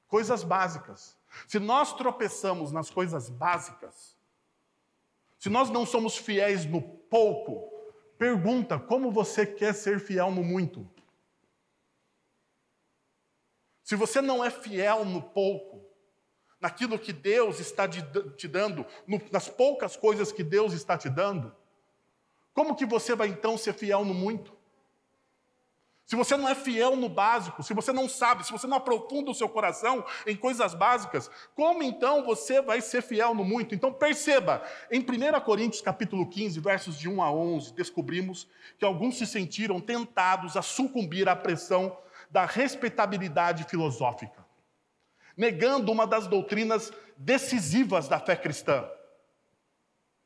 Coisas 0.08 0.44
básicas. 0.44 1.18
Se 1.48 1.60
nós 1.60 1.94
tropeçamos 1.94 2.72
nas 2.72 2.90
coisas 2.90 3.30
básicas, 3.30 4.18
se 5.40 5.50
nós 5.50 5.70
não 5.70 5.86
somos 5.86 6.18
fiéis 6.18 6.66
no 6.66 6.82
pouco, 6.82 7.70
pergunta 8.18 8.80
como 8.80 9.12
você 9.12 9.46
quer 9.46 9.74
ser 9.74 10.00
fiel 10.00 10.32
no 10.32 10.44
muito. 10.44 10.90
Se 13.84 13.96
você 13.96 14.22
não 14.22 14.44
é 14.44 14.50
fiel 14.50 15.04
no 15.04 15.22
pouco, 15.22 15.93
naquilo 16.64 16.98
que 16.98 17.14
Deus 17.14 17.60
está 17.60 17.88
te 17.88 18.48
dando, 18.48 18.86
nas 19.30 19.50
poucas 19.50 19.96
coisas 19.96 20.32
que 20.32 20.44
Deus 20.44 20.74
está 20.74 20.98
te 20.98 21.10
dando, 21.10 21.54
como 22.56 22.76
que 22.76 22.86
você 22.86 23.14
vai 23.16 23.28
então 23.28 23.58
ser 23.58 23.74
fiel 23.74 24.04
no 24.04 24.14
muito? 24.14 24.52
se 26.06 26.18
você 26.18 26.36
não 26.36 26.48
é 26.48 26.54
fiel 26.54 26.96
no 26.96 27.08
básico, 27.08 27.64
se 27.64 27.74
você 27.74 27.92
não 27.92 28.08
sabe, 28.10 28.46
se 28.46 28.52
você 28.52 28.68
não 28.68 28.78
aprofunda 28.78 29.32
o 29.32 29.34
seu 29.34 29.48
coração 29.48 30.06
em 30.28 30.36
coisas 30.36 30.74
básicas, 30.74 31.32
como 31.56 31.82
então 31.82 32.24
você 32.24 32.62
vai 32.62 32.82
ser 32.82 33.02
fiel 33.02 33.34
no 33.34 33.44
muito? 33.44 33.74
Então 33.74 33.92
perceba, 33.92 34.62
em 34.92 35.00
1 35.00 35.40
Coríntios 35.42 35.82
capítulo 35.82 36.30
15, 36.30 36.60
versos 36.60 37.00
de 37.00 37.10
1 37.10 37.24
a 37.24 37.32
11, 37.32 37.74
descobrimos 37.74 38.48
que 38.78 38.86
alguns 38.86 39.18
se 39.18 39.26
sentiram 39.26 39.80
tentados 39.80 40.58
a 40.58 40.62
sucumbir 40.62 41.28
à 41.28 41.36
pressão 41.36 41.98
da 42.30 42.46
respeitabilidade 42.46 43.64
filosófica, 43.64 44.43
negando 45.36 45.92
uma 45.92 46.06
das 46.06 46.28
doutrinas 46.28 46.92
decisivas 47.18 48.08
da 48.08 48.20
fé 48.20 48.36
cristã, 48.36 48.88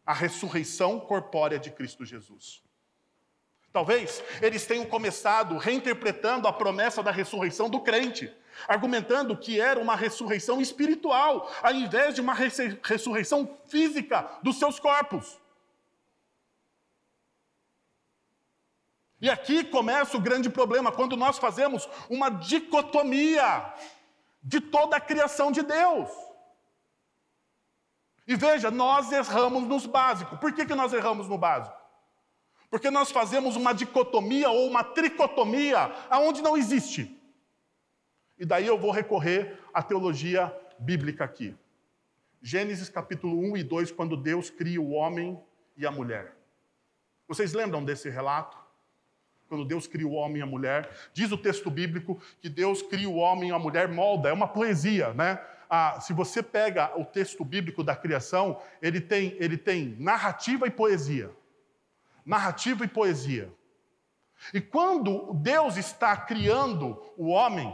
a 0.06 0.14
ressurreição 0.14 1.00
corpórea 1.00 1.60
de 1.60 1.70
Cristo 1.72 2.06
Jesus. 2.06 2.62
Talvez 3.74 4.24
eles 4.42 4.66
tenham 4.66 4.86
começado 4.86 5.58
reinterpretando 5.58 6.48
a 6.48 6.54
promessa 6.54 7.04
da 7.04 7.12
ressurreição 7.12 7.70
do 7.70 7.82
crente, 7.82 8.34
argumentando 8.68 9.38
que 9.38 9.60
era 9.60 9.80
uma 9.80 9.96
ressurreição 9.96 10.60
espiritual, 10.60 11.52
ao 11.62 11.74
invés 11.74 12.16
de 12.16 12.22
uma 12.22 12.34
ressurreição 12.34 13.58
física 13.68 14.28
dos 14.42 14.58
seus 14.58 14.80
corpos. 14.80 15.38
E 19.20 19.30
aqui 19.30 19.64
começa 19.64 20.16
o 20.16 20.22
grande 20.22 20.50
problema, 20.50 20.92
quando 20.92 21.18
nós 21.18 21.38
fazemos 21.38 21.88
uma 22.10 22.30
dicotomia 22.30 23.74
de 24.42 24.60
toda 24.62 24.98
a 24.98 25.02
criação 25.02 25.52
de 25.52 25.62
Deus. 25.62 26.10
E 28.28 28.36
veja, 28.36 28.70
nós 28.70 29.12
erramos 29.12 29.64
nos 29.64 29.86
básicos. 29.86 30.38
Por 30.40 30.52
que, 30.52 30.66
que 30.66 30.76
nós 30.76 30.92
erramos 30.92 31.28
no 31.28 31.38
básico? 31.38 31.76
Porque 32.70 32.92
nós 32.92 33.10
fazemos 33.10 33.56
uma 33.56 33.74
dicotomia 33.74 34.50
ou 34.50 34.68
uma 34.68 34.84
tricotomia 34.84 35.92
aonde 36.10 36.42
não 36.42 36.58
existe. 36.58 37.18
E 38.38 38.46
daí 38.46 38.68
eu 38.68 38.78
vou 38.78 38.92
recorrer 38.92 39.58
à 39.74 39.82
teologia 39.82 40.54
bíblica 40.78 41.24
aqui. 41.24 41.56
Gênesis 42.42 42.90
capítulo 42.90 43.40
1 43.40 43.58
e 43.58 43.64
2, 43.64 43.92
quando 43.92 44.18
Deus 44.18 44.50
cria 44.50 44.82
o 44.82 44.92
homem 44.92 45.42
e 45.76 45.86
a 45.86 45.92
mulher. 45.92 46.36
Vocês 47.28 47.54
lembram 47.54 47.84
desse 47.84 48.10
relato? 48.10 48.58
Quando 49.48 49.66
Deus 49.66 49.88
cria 49.88 50.08
o 50.08 50.14
homem 50.14 50.38
e 50.38 50.42
a 50.42 50.46
mulher, 50.46 50.90
diz 51.14 51.32
o 51.32 51.38
texto 51.38 51.70
bíblico 51.70 52.22
que 52.42 52.50
Deus 52.50 52.82
cria 52.82 53.10
o 53.10 53.16
homem 53.16 53.50
e 53.50 53.54
a 53.54 53.60
mulher, 53.60 53.88
molda, 53.88 54.30
é 54.30 54.34
uma 54.34 54.48
poesia, 54.48 55.14
né? 55.14 55.40
Ah, 55.70 56.00
se 56.00 56.14
você 56.14 56.42
pega 56.42 56.98
o 56.98 57.04
texto 57.04 57.44
bíblico 57.44 57.84
da 57.84 57.96
criação, 57.96 58.60
ele 58.82 59.02
tem, 59.02 59.36
ele 59.40 59.58
tem 59.58 59.96
narrativa 60.00 60.66
e 60.66 60.72
poesia 60.72 61.30
narrativa 62.28 62.84
e 62.84 62.88
poesia. 62.90 63.50
E 64.54 64.60
quando 64.60 65.34
Deus 65.36 65.78
está 65.78 66.16
criando 66.18 67.02
o 67.18 67.30
homem, 67.30 67.74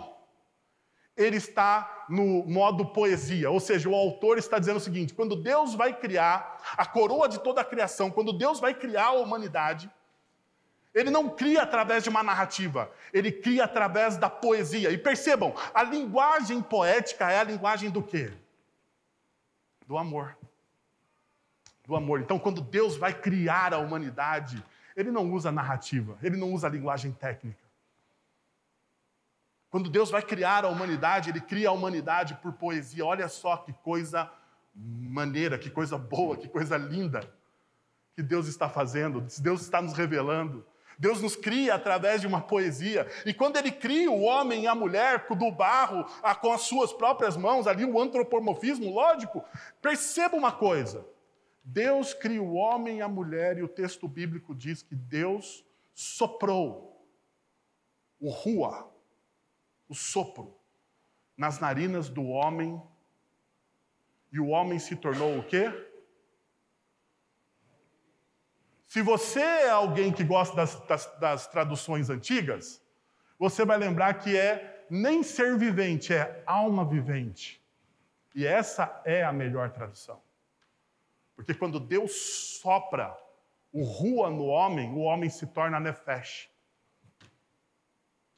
ele 1.18 1.38
está 1.38 2.06
no 2.08 2.46
modo 2.46 2.86
poesia, 2.86 3.50
ou 3.50 3.60
seja, 3.60 3.90
o 3.90 3.96
autor 3.96 4.38
está 4.38 4.60
dizendo 4.60 4.78
o 4.78 4.80
seguinte: 4.80 5.14
quando 5.14 5.36
Deus 5.36 5.74
vai 5.74 5.98
criar 6.00 6.58
a 6.78 6.86
coroa 6.86 7.28
de 7.28 7.40
toda 7.40 7.62
a 7.62 7.66
criação, 7.66 8.12
quando 8.12 8.32
Deus 8.32 8.60
vai 8.60 8.74
criar 8.74 9.08
a 9.08 9.14
humanidade, 9.14 9.90
ele 10.94 11.10
não 11.10 11.30
cria 11.30 11.64
através 11.64 12.04
de 12.04 12.10
uma 12.10 12.22
narrativa, 12.24 12.92
ele 13.12 13.32
cria 13.32 13.64
através 13.64 14.18
da 14.18 14.30
poesia. 14.30 14.92
E 14.92 14.98
percebam, 14.98 15.54
a 15.74 15.84
linguagem 15.84 16.62
poética 16.62 17.32
é 17.32 17.40
a 17.40 17.44
linguagem 17.44 17.90
do 17.90 18.02
quê? 18.02 18.32
Do 19.88 19.98
amor 19.98 20.36
do 21.86 21.96
amor. 21.96 22.22
Então, 22.22 22.40
quando 22.40 22.62
Deus 22.62 22.96
vai 22.96 23.14
criar 23.14 23.74
a 23.74 23.78
humanidade, 23.78 24.64
ele 24.96 25.12
não 25.12 25.32
usa 25.32 25.52
narrativa, 25.52 26.18
ele 26.24 26.38
não 26.38 26.54
usa 26.54 26.70
linguagem 26.70 27.12
técnica. 27.12 27.62
Quando 29.70 29.90
Deus 29.90 30.10
vai 30.10 30.22
criar 30.22 30.66
a 30.66 30.70
humanidade, 30.70 31.30
ele 31.30 31.42
cria 31.42 31.70
a 31.70 31.72
humanidade 31.72 32.36
por 32.36 32.54
poesia. 32.54 33.06
Olha 33.06 33.28
só 33.28 33.58
que 33.58 33.74
coisa 33.74 34.32
maneira, 34.76 35.58
que 35.58 35.70
coisa 35.70 35.98
boa, 35.98 36.38
que 36.38 36.48
coisa 36.48 36.78
linda 36.78 37.22
que 38.16 38.22
Deus 38.22 38.48
está 38.48 38.70
fazendo, 38.70 39.26
Deus 39.42 39.62
está 39.62 39.82
nos 39.82 39.94
revelando. 39.94 40.64
Deus 40.98 41.22
nos 41.22 41.36
cria 41.36 41.76
através 41.76 42.22
de 42.22 42.28
uma 42.28 42.42
poesia. 42.42 43.08
E 43.26 43.34
quando 43.34 43.58
ele 43.58 43.72
cria 43.72 44.12
o 44.12 44.22
homem 44.22 44.64
e 44.64 44.68
a 44.68 44.76
mulher 44.76 45.26
do 45.28 45.52
barro, 45.52 46.06
com 46.42 46.52
as 46.52 46.62
suas 46.62 46.94
próprias 46.94 47.36
mãos, 47.36 47.68
ali 47.68 47.86
o 47.86 48.00
antropomorfismo, 48.00 48.90
lógico, 48.90 49.44
perceba 49.82 50.36
uma 50.36 50.52
coisa: 50.52 51.06
Deus 51.64 52.14
cria 52.14 52.42
o 52.42 52.54
homem 52.54 52.98
e 52.98 53.02
a 53.02 53.08
mulher, 53.08 53.58
e 53.58 53.64
o 53.64 53.68
texto 53.68 54.08
bíblico 54.08 54.54
diz 54.54 54.82
que 54.82 54.96
Deus 54.96 55.66
soprou 55.94 57.06
o 58.20 58.30
rua, 58.30 58.90
o 59.90 59.94
sopro, 59.94 60.56
nas 61.38 61.60
narinas 61.60 62.10
do 62.10 62.24
homem, 62.24 62.82
e 64.32 64.40
o 64.40 64.48
homem 64.48 64.80
se 64.80 64.96
tornou 64.96 65.38
o 65.38 65.44
quê? 65.44 65.72
Se 68.94 69.02
você 69.02 69.40
é 69.40 69.70
alguém 69.72 70.14
que 70.14 70.24
gosta 70.24 70.56
das, 70.56 70.80
das, 70.82 71.20
das 71.20 71.48
traduções 71.48 72.12
antigas, 72.12 72.80
você 73.40 73.66
vai 73.66 73.76
lembrar 73.76 74.14
que 74.20 74.38
é 74.38 74.86
nem 74.88 75.24
ser 75.24 75.58
vivente, 75.58 76.14
é 76.14 76.44
alma 76.46 76.86
vivente. 76.86 77.60
E 78.36 78.46
essa 78.46 79.02
é 79.04 79.24
a 79.24 79.34
melhor 79.34 79.72
tradução. 79.72 80.22
Porque 81.36 81.56
quando 81.56 81.80
Deus 81.80 82.12
sopra 82.62 83.18
o 83.72 83.84
rua 83.84 84.30
no 84.30 84.46
homem, 84.46 84.94
o 84.94 85.00
homem 85.00 85.28
se 85.28 85.48
torna 85.48 85.80
nefesh, 85.80 86.52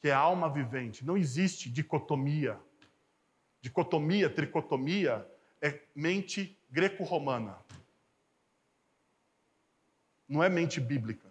que 0.00 0.08
é 0.08 0.12
alma 0.14 0.48
vivente. 0.48 1.04
Não 1.04 1.18
existe 1.18 1.68
dicotomia. 1.68 2.58
Dicotomia, 3.60 4.30
tricotomia 4.30 5.30
é 5.60 5.80
mente 5.94 6.58
greco-romana. 6.70 7.58
Não 10.28 10.42
é 10.42 10.48
mente 10.48 10.80
bíblica. 10.80 11.26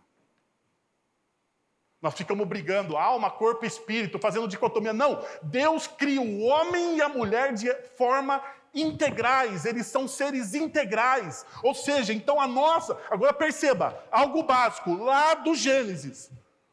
Nós 2.02 2.14
ficamos 2.14 2.48
brigando, 2.48 2.96
alma, 2.96 3.32
corpo 3.32 3.66
e 3.66 3.68
espírito, 3.68 4.20
fazendo 4.20 4.48
dicotomia. 4.48 4.94
Não, 4.94 5.26
Deus 5.42 5.88
cria 5.88 6.22
o 6.22 6.42
homem 6.44 6.98
e 6.98 7.02
a 7.02 7.10
mulher 7.10 7.54
de 7.54 7.74
forma 7.98 8.44
integrais, 8.76 9.66
eles 9.66 9.88
são 9.88 10.08
seres 10.08 10.54
integrais. 10.54 11.46
Ou 11.64 11.74
seja, 11.74 12.14
então 12.14 12.40
a 12.40 12.48
nossa. 12.48 13.00
Agora 13.10 13.34
perceba, 13.34 14.04
algo 14.12 14.44
básico, 14.44 14.94
lá 14.94 15.34
do 15.34 15.56
Gênesis. 15.56 16.30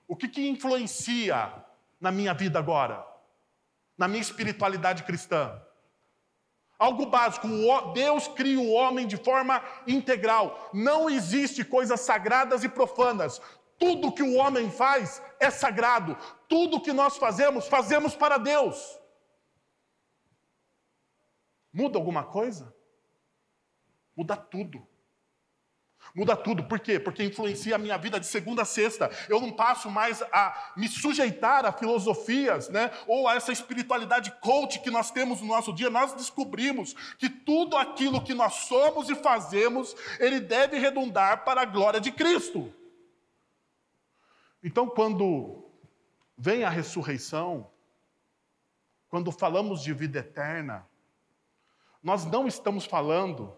O 0.09 0.17
que, 0.17 0.29
que 0.29 0.49
influencia 0.49 1.51
na 2.01 2.11
minha 2.11 2.35
vida 2.35 2.59
agora? 2.59 3.07
Na 3.97 4.09
minha 4.09 4.21
espiritualidade 4.21 5.05
cristã? 5.05 5.59
Algo 6.83 7.07
básico, 7.07 7.47
Deus 7.95 8.27
cria 8.27 8.59
o 8.59 8.73
homem 8.73 9.07
de 9.07 9.17
forma 9.17 9.63
integral. 9.87 10.69
Não 10.75 11.09
existe 11.09 11.65
coisas 11.65 12.01
sagradas 12.01 12.65
e 12.65 12.69
profanas. 12.69 13.41
Tudo 13.79 14.11
que 14.11 14.21
o 14.25 14.35
homem 14.35 14.69
faz 14.69 15.23
é 15.39 15.49
sagrado. 15.49 16.19
Tudo 16.49 16.81
que 16.81 16.93
nós 16.93 17.17
fazemos, 17.19 17.69
fazemos 17.69 18.17
para 18.17 18.37
Deus. 18.37 18.99
Muda 21.73 21.99
alguma 21.99 22.25
coisa? 22.25 22.75
Muda 24.17 24.37
tudo. 24.37 24.85
Muda 26.15 26.37
tudo. 26.37 26.65
Por 26.65 26.79
quê? 26.79 27.01
Porque 27.01 27.25
influencia 27.25 27.75
a 27.75 27.79
minha 27.79 27.97
vida 27.97 28.21
de 28.21 28.27
segunda 28.27 28.63
a 28.63 28.67
sexta. 28.67 29.11
Eu 29.31 29.41
não 29.41 29.51
passo 29.51 29.91
mais 29.91 30.21
a 30.31 30.73
me 30.77 30.87
sujeitar 30.87 31.65
a 31.65 31.73
filosofias, 31.73 32.69
né? 32.69 32.91
Ou 33.07 33.27
a 33.27 33.35
essa 33.35 33.51
espiritualidade 33.51 34.31
coach 34.41 34.81
que 34.81 34.91
nós 34.91 35.11
temos 35.11 35.41
no 35.41 35.47
nosso 35.47 35.73
dia. 35.73 35.89
Nós 35.89 36.13
descobrimos 36.13 36.95
que 37.19 37.31
tudo 37.31 37.79
aquilo 37.79 38.23
que 38.23 38.35
nós 38.35 38.55
somos 38.67 39.09
e 39.09 39.15
fazemos, 39.15 39.97
ele 40.21 40.39
deve 40.39 40.79
redundar 40.79 41.45
para 41.45 41.63
a 41.63 41.67
glória 41.67 42.01
de 42.01 42.13
Cristo. 42.13 42.73
Então, 44.63 44.87
quando 44.87 45.65
vem 46.37 46.63
a 46.63 46.69
ressurreição, 46.69 47.71
quando 49.09 49.33
falamos 49.33 49.83
de 49.83 49.95
vida 49.95 50.19
eterna, 50.19 50.87
nós 52.03 52.27
não 52.27 52.47
estamos 52.47 52.85
falando 52.85 53.57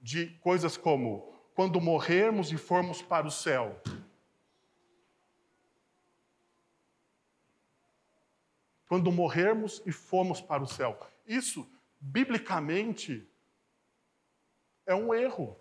de 0.00 0.26
coisas 0.40 0.76
como 0.76 1.30
quando 1.54 1.80
morrermos 1.80 2.52
e 2.52 2.56
formos 2.56 3.02
para 3.02 3.26
o 3.26 3.30
céu. 3.30 3.80
Quando 8.88 9.12
morrermos 9.12 9.82
e 9.86 9.92
formos 9.92 10.40
para 10.40 10.62
o 10.62 10.66
céu. 10.66 10.98
Isso, 11.26 11.70
biblicamente, 12.00 13.28
é 14.84 14.94
um 14.94 15.14
erro. 15.14 15.56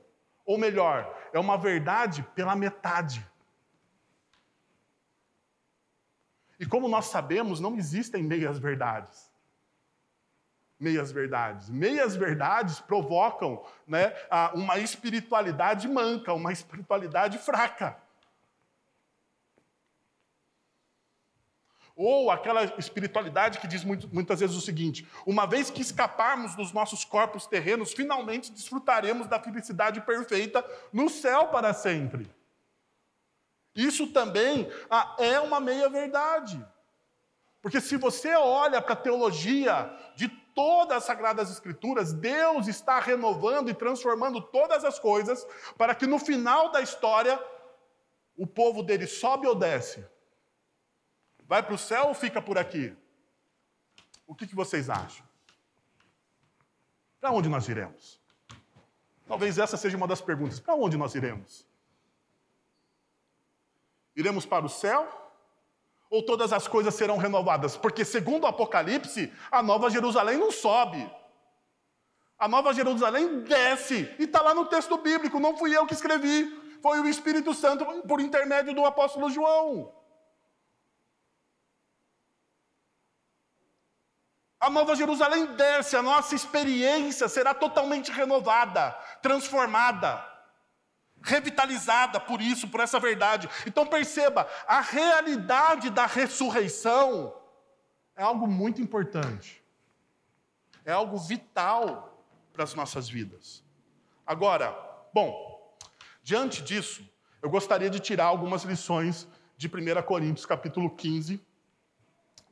Ou 0.46 0.58
melhor, 0.58 1.16
é 1.32 1.40
uma 1.40 1.58
verdade 1.58 2.24
pela 2.34 2.56
metade. 2.56 3.26
E 6.60 6.66
como 6.66 6.88
nós 6.90 7.06
sabemos, 7.06 7.60
não 7.60 7.76
existem 7.76 8.24
meias 8.24 8.58
verdades 8.58 9.29
meias 10.80 11.12
verdades. 11.12 11.70
Meias 11.70 12.16
verdades 12.16 12.80
provocam 12.80 13.64
né, 13.86 14.14
uma 14.54 14.80
espiritualidade 14.80 15.88
manca, 15.88 16.34
uma 16.34 16.54
espiritualidade 16.54 17.38
fraca. 17.38 17.98
Ou 21.96 22.32
aquela 22.32 22.64
espiritualidade 22.80 23.60
que 23.60 23.68
diz 23.68 23.84
muitas 23.84 24.40
vezes 24.40 24.56
o 24.56 24.62
seguinte: 24.62 25.06
uma 25.26 25.46
vez 25.46 25.70
que 25.70 25.82
escaparmos 25.82 26.56
dos 26.56 26.72
nossos 26.72 27.04
corpos 27.04 27.46
terrenos, 27.46 27.92
finalmente 27.92 28.54
desfrutaremos 28.54 29.28
da 29.28 29.38
felicidade 29.38 30.00
perfeita 30.00 30.66
no 30.94 31.10
céu 31.10 31.50
para 31.50 31.74
sempre. 31.74 32.32
Isso 33.76 34.08
também 34.08 34.72
ah, 34.90 35.18
é 35.20 35.42
uma 35.42 35.60
meia-verdade. 35.60 36.66
Porque 37.62 37.82
se 37.82 37.98
você 37.98 38.34
olha 38.36 38.82
para 38.82 38.94
a 38.94 38.98
teologia 38.98 39.92
de 40.16 40.30
todas 40.56 40.98
as 40.98 41.04
Sagradas 41.04 41.52
Escrituras, 41.52 42.14
Deus 42.14 42.68
está 42.68 43.00
renovando 43.00 43.70
e 43.70 43.74
transformando 43.74 44.42
todas 44.42 44.86
as 44.86 44.98
coisas 44.98 45.46
para 45.78 45.94
que 45.94 46.08
no 46.08 46.20
final 46.20 46.72
da 46.72 46.82
história 46.82 47.42
o 48.38 48.48
povo 48.48 48.82
dele 48.82 49.08
sobe 49.08 49.46
ou 49.48 49.56
desce? 49.56 50.06
Vai 51.46 51.62
para 51.62 51.74
o 51.74 51.78
céu 51.78 52.08
ou 52.08 52.14
fica 52.14 52.42
por 52.42 52.58
aqui? 52.58 52.96
O 54.26 54.34
que, 54.34 54.48
que 54.48 54.56
vocês 54.56 54.90
acham? 54.90 55.28
Para 57.20 57.32
onde 57.32 57.50
nós 57.50 57.68
iremos? 57.68 58.22
Talvez 59.28 59.58
essa 59.58 59.76
seja 59.76 59.98
uma 59.98 60.08
das 60.08 60.22
perguntas. 60.22 60.60
Para 60.60 60.76
onde 60.76 60.96
nós 60.96 61.14
iremos? 61.16 61.68
Iremos 64.16 64.46
para 64.46 64.66
o 64.66 64.70
céu? 64.70 65.29
Ou 66.10 66.24
todas 66.24 66.52
as 66.52 66.68
coisas 66.68 66.96
serão 66.96 67.18
renovadas? 67.18 67.78
Porque, 67.78 68.04
segundo 68.04 68.44
o 68.44 68.48
Apocalipse, 68.48 69.32
a 69.52 69.62
nova 69.62 69.90
Jerusalém 69.90 70.38
não 70.38 70.52
sobe. 70.52 71.10
A 72.38 72.48
nova 72.48 72.74
Jerusalém 72.74 73.42
desce. 73.42 74.14
E 74.18 74.24
está 74.24 74.42
lá 74.42 74.56
no 74.56 74.66
texto 74.66 74.98
bíblico, 74.98 75.40
não 75.40 75.56
fui 75.58 75.76
eu 75.76 75.86
que 75.86 75.94
escrevi. 75.94 76.80
Foi 76.82 77.00
o 77.00 77.08
Espírito 77.08 77.54
Santo 77.54 77.86
por 78.08 78.20
intermédio 78.22 78.74
do 78.74 78.86
apóstolo 78.86 79.30
João. 79.30 79.94
A 84.60 84.70
Nova 84.70 84.94
Jerusalém 84.96 85.46
desce, 85.56 85.96
a 85.96 86.02
nossa 86.02 86.36
experiência 86.36 87.30
será 87.30 87.54
totalmente 87.54 88.12
renovada, 88.12 88.92
transformada 89.22 90.29
revitalizada 91.22 92.20
por 92.20 92.42
isso, 92.42 92.68
por 92.68 92.80
essa 92.80 93.00
verdade. 93.00 93.50
Então 93.66 93.86
perceba, 93.86 94.48
a 94.68 94.82
realidade 94.82 95.90
da 95.90 96.06
ressurreição 96.06 97.36
é 98.16 98.24
algo 98.24 98.48
muito 98.48 98.82
importante. 98.82 99.64
É 100.86 100.92
algo 100.92 101.18
vital 101.18 102.24
para 102.54 102.64
as 102.64 102.74
nossas 102.74 103.08
vidas. 103.08 103.64
Agora, 104.26 104.78
bom, 105.14 105.76
diante 106.24 106.62
disso, 106.62 107.08
eu 107.42 107.50
gostaria 107.50 107.90
de 107.90 108.00
tirar 108.00 108.26
algumas 108.26 108.64
lições 108.64 109.28
de 109.56 109.68
1 109.68 110.02
Coríntios, 110.04 110.46
capítulo 110.46 110.90
15, 110.90 111.42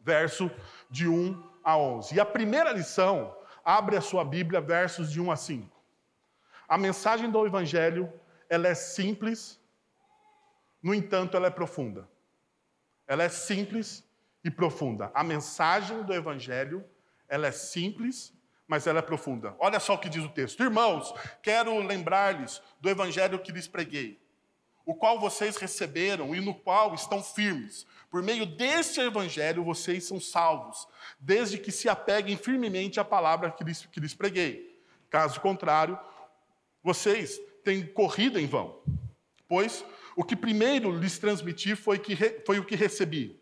verso 0.01 0.49
de 0.89 1.07
1 1.07 1.43
a 1.63 1.77
11. 1.77 2.15
E 2.15 2.19
a 2.19 2.25
primeira 2.25 2.71
lição, 2.71 3.35
abre 3.63 3.97
a 3.97 4.01
sua 4.01 4.23
Bíblia, 4.23 4.61
versos 4.61 5.11
de 5.11 5.19
1 5.19 5.31
a 5.31 5.35
5. 5.35 5.77
A 6.67 6.77
mensagem 6.77 7.29
do 7.29 7.45
evangelho 7.45 8.11
ela 8.49 8.67
é 8.67 8.75
simples, 8.75 9.59
no 10.81 10.93
entanto, 10.93 11.35
ela 11.35 11.47
é 11.47 11.51
profunda. 11.51 12.07
Ela 13.07 13.23
é 13.23 13.29
simples 13.29 14.03
e 14.43 14.51
profunda. 14.51 15.11
A 15.13 15.23
mensagem 15.23 16.03
do 16.03 16.13
Evangelho, 16.13 16.85
ela 17.27 17.47
é 17.47 17.51
simples, 17.51 18.33
mas 18.67 18.85
ela 18.85 18.99
é 18.99 19.01
profunda. 19.01 19.55
Olha 19.59 19.79
só 19.79 19.95
o 19.95 19.97
que 19.97 20.09
diz 20.09 20.23
o 20.23 20.29
texto. 20.29 20.61
Irmãos, 20.61 21.13
quero 21.41 21.77
lembrar-lhes 21.79 22.61
do 22.81 22.89
Evangelho 22.89 23.39
que 23.39 23.51
lhes 23.51 23.67
preguei, 23.67 24.21
o 24.85 24.93
qual 24.93 25.19
vocês 25.19 25.57
receberam 25.57 26.35
e 26.35 26.41
no 26.41 26.53
qual 26.53 26.93
estão 26.93 27.23
firmes. 27.23 27.85
Por 28.09 28.21
meio 28.21 28.45
deste 28.45 28.99
Evangelho, 28.99 29.63
vocês 29.63 30.05
são 30.05 30.19
salvos, 30.19 30.87
desde 31.19 31.57
que 31.57 31.71
se 31.71 31.89
apeguem 31.89 32.37
firmemente 32.37 32.99
à 32.99 33.05
palavra 33.05 33.51
que 33.51 33.63
lhes, 33.63 33.85
que 33.85 33.99
lhes 33.99 34.13
preguei. 34.13 34.81
Caso 35.09 35.39
contrário, 35.39 35.97
vocês 36.83 37.39
têm 37.67 37.85
corrido 37.85 38.39
em 38.39 38.47
vão. 38.47 38.79
Pois 39.45 39.83
o 40.15 40.23
que 40.23 40.37
primeiro 40.37 40.89
lhes 40.97 41.19
transmiti 41.19 41.75
foi, 41.75 41.99
que, 41.99 42.15
foi 42.45 42.59
o 42.59 42.63
que 42.63 42.77
recebi: 42.77 43.37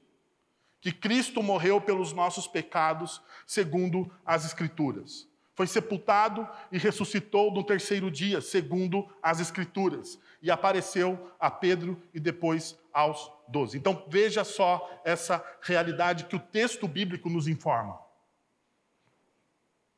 que 0.81 0.91
Cristo 0.91 1.43
morreu 1.43 1.79
pelos 1.79 2.11
nossos 2.11 2.47
pecados, 2.47 3.21
segundo 3.45 4.11
as 4.25 4.43
Escrituras. 4.43 5.27
Foi 5.53 5.67
sepultado 5.67 6.49
e 6.71 6.77
ressuscitou 6.77 7.53
no 7.53 7.63
terceiro 7.63 8.09
dia, 8.09 8.41
segundo 8.41 9.07
as 9.21 9.39
Escrituras. 9.39 10.19
E 10.41 10.49
apareceu 10.49 11.31
a 11.39 11.49
Pedro 11.49 12.01
e 12.13 12.19
depois 12.19 12.77
aos 12.91 13.31
doze. 13.47 13.77
Então 13.77 14.05
veja 14.09 14.43
só 14.43 15.01
essa 15.05 15.43
realidade 15.61 16.25
que 16.25 16.35
o 16.35 16.39
texto 16.39 16.87
bíblico 16.87 17.29
nos 17.29 17.47
informa. 17.47 17.97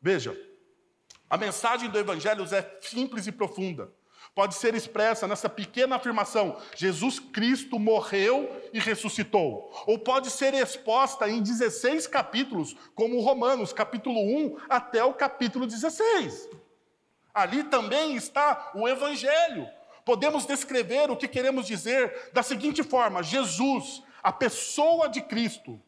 Veja, 0.01 0.37
a 1.29 1.37
mensagem 1.37 1.89
do 1.89 1.97
Evangelho 1.97 2.43
é 2.53 2.77
simples 2.81 3.25
e 3.25 3.31
profunda 3.31 3.91
pode 4.37 4.53
ser 4.53 4.75
expressa 4.75 5.27
nessa 5.27 5.49
pequena 5.49 5.95
afirmação: 5.95 6.61
Jesus 6.75 7.19
Cristo 7.19 7.79
morreu 7.79 8.47
e 8.71 8.77
ressuscitou. 8.77 9.73
Ou 9.87 9.97
pode 9.97 10.29
ser 10.29 10.53
exposta 10.53 11.27
em 11.27 11.41
16 11.41 12.05
capítulos, 12.05 12.75
como 12.93 13.19
Romanos, 13.19 13.73
capítulo 13.73 14.19
1 14.19 14.57
até 14.69 15.03
o 15.03 15.15
capítulo 15.15 15.65
16. 15.65 16.49
Ali 17.33 17.63
também 17.63 18.15
está 18.15 18.73
o 18.75 18.87
Evangelho. 18.87 19.67
Podemos 20.05 20.45
descrever 20.45 21.09
o 21.09 21.17
que 21.17 21.27
queremos 21.27 21.65
dizer 21.65 22.29
da 22.31 22.43
seguinte 22.43 22.83
forma: 22.83 23.23
Jesus, 23.23 24.03
a 24.21 24.31
pessoa 24.31 25.09
de 25.09 25.19
Cristo, 25.19 25.81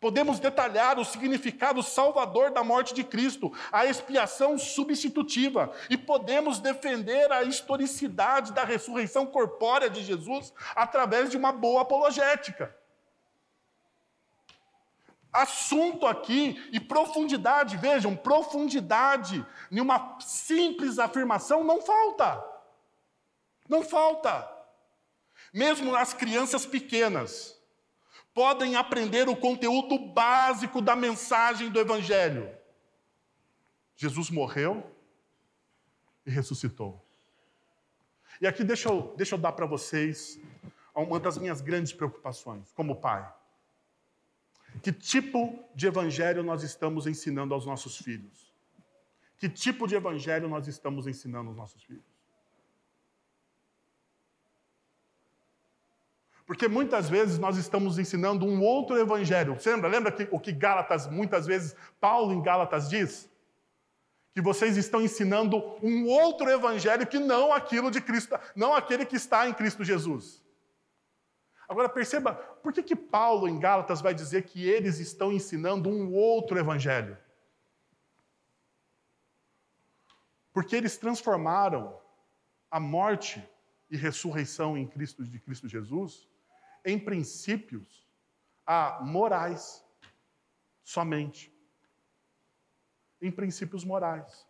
Podemos 0.00 0.38
detalhar 0.38 0.96
o 0.98 1.04
significado 1.04 1.82
salvador 1.82 2.52
da 2.52 2.62
morte 2.62 2.94
de 2.94 3.02
Cristo, 3.02 3.52
a 3.72 3.84
expiação 3.84 4.56
substitutiva, 4.56 5.72
e 5.90 5.96
podemos 5.96 6.60
defender 6.60 7.32
a 7.32 7.42
historicidade 7.42 8.52
da 8.52 8.62
ressurreição 8.62 9.26
corpórea 9.26 9.90
de 9.90 10.04
Jesus 10.04 10.52
através 10.76 11.30
de 11.30 11.36
uma 11.36 11.50
boa 11.50 11.82
apologética. 11.82 12.76
Assunto 15.32 16.06
aqui 16.06 16.68
e 16.72 16.78
profundidade, 16.78 17.76
vejam, 17.76 18.14
profundidade 18.14 19.44
em 19.70 19.80
uma 19.80 20.16
simples 20.20 21.00
afirmação 21.00 21.64
não 21.64 21.82
falta. 21.82 22.42
Não 23.68 23.82
falta. 23.82 24.48
Mesmo 25.52 25.90
nas 25.90 26.14
crianças 26.14 26.64
pequenas, 26.64 27.57
podem 28.38 28.76
aprender 28.76 29.28
o 29.28 29.34
conteúdo 29.34 29.98
básico 29.98 30.80
da 30.80 30.94
mensagem 30.94 31.68
do 31.70 31.80
Evangelho. 31.80 32.48
Jesus 33.96 34.30
morreu 34.30 34.88
e 36.24 36.30
ressuscitou. 36.30 37.04
E 38.40 38.46
aqui 38.46 38.62
deixa 38.62 38.90
eu, 38.90 39.12
deixa 39.16 39.34
eu 39.34 39.40
dar 39.40 39.50
para 39.50 39.66
vocês 39.66 40.38
uma 40.94 41.18
das 41.18 41.36
minhas 41.36 41.60
grandes 41.60 41.92
preocupações 41.92 42.70
como 42.74 42.94
pai. 42.94 43.28
Que 44.84 44.92
tipo 44.92 45.58
de 45.74 45.88
evangelho 45.88 46.44
nós 46.44 46.62
estamos 46.62 47.08
ensinando 47.08 47.54
aos 47.54 47.66
nossos 47.66 47.96
filhos? 47.96 48.54
Que 49.36 49.48
tipo 49.48 49.88
de 49.88 49.96
evangelho 49.96 50.48
nós 50.48 50.68
estamos 50.68 51.08
ensinando 51.08 51.48
aos 51.48 51.56
nossos 51.56 51.82
filhos? 51.82 52.07
Porque 56.48 56.66
muitas 56.66 57.10
vezes 57.10 57.38
nós 57.38 57.58
estamos 57.58 57.98
ensinando 57.98 58.46
um 58.46 58.62
outro 58.62 58.96
evangelho. 58.96 59.52
Você 59.52 59.70
lembra? 59.70 59.90
Lembra 59.90 60.10
que, 60.10 60.26
o 60.30 60.40
que 60.40 60.50
Gálatas, 60.50 61.06
muitas 61.06 61.44
vezes, 61.44 61.76
Paulo 62.00 62.32
em 62.32 62.40
Gálatas 62.40 62.88
diz? 62.88 63.30
Que 64.32 64.40
vocês 64.40 64.78
estão 64.78 65.02
ensinando 65.02 65.58
um 65.82 66.06
outro 66.06 66.48
evangelho 66.48 67.06
que 67.06 67.18
não 67.18 67.52
aquilo 67.52 67.90
de 67.90 68.00
Cristo, 68.00 68.34
não 68.56 68.72
aquele 68.72 69.04
que 69.04 69.14
está 69.14 69.46
em 69.46 69.52
Cristo 69.52 69.84
Jesus. 69.84 70.42
Agora 71.68 71.86
perceba, 71.86 72.32
por 72.32 72.72
que, 72.72 72.82
que 72.82 72.96
Paulo 72.96 73.46
em 73.46 73.60
Gálatas 73.60 74.00
vai 74.00 74.14
dizer 74.14 74.44
que 74.44 74.66
eles 74.66 74.98
estão 75.00 75.30
ensinando 75.30 75.90
um 75.90 76.14
outro 76.14 76.58
evangelho? 76.58 77.18
Porque 80.50 80.74
eles 80.74 80.96
transformaram 80.96 81.94
a 82.70 82.80
morte 82.80 83.46
e 83.90 83.98
ressurreição 83.98 84.78
em 84.78 84.86
Cristo 84.86 85.22
de 85.22 85.38
Cristo 85.38 85.68
Jesus 85.68 86.26
em 86.84 86.98
princípios 86.98 88.06
a 88.66 89.00
morais 89.02 89.84
somente. 90.82 91.52
Em 93.20 93.30
princípios 93.30 93.84
morais. 93.84 94.46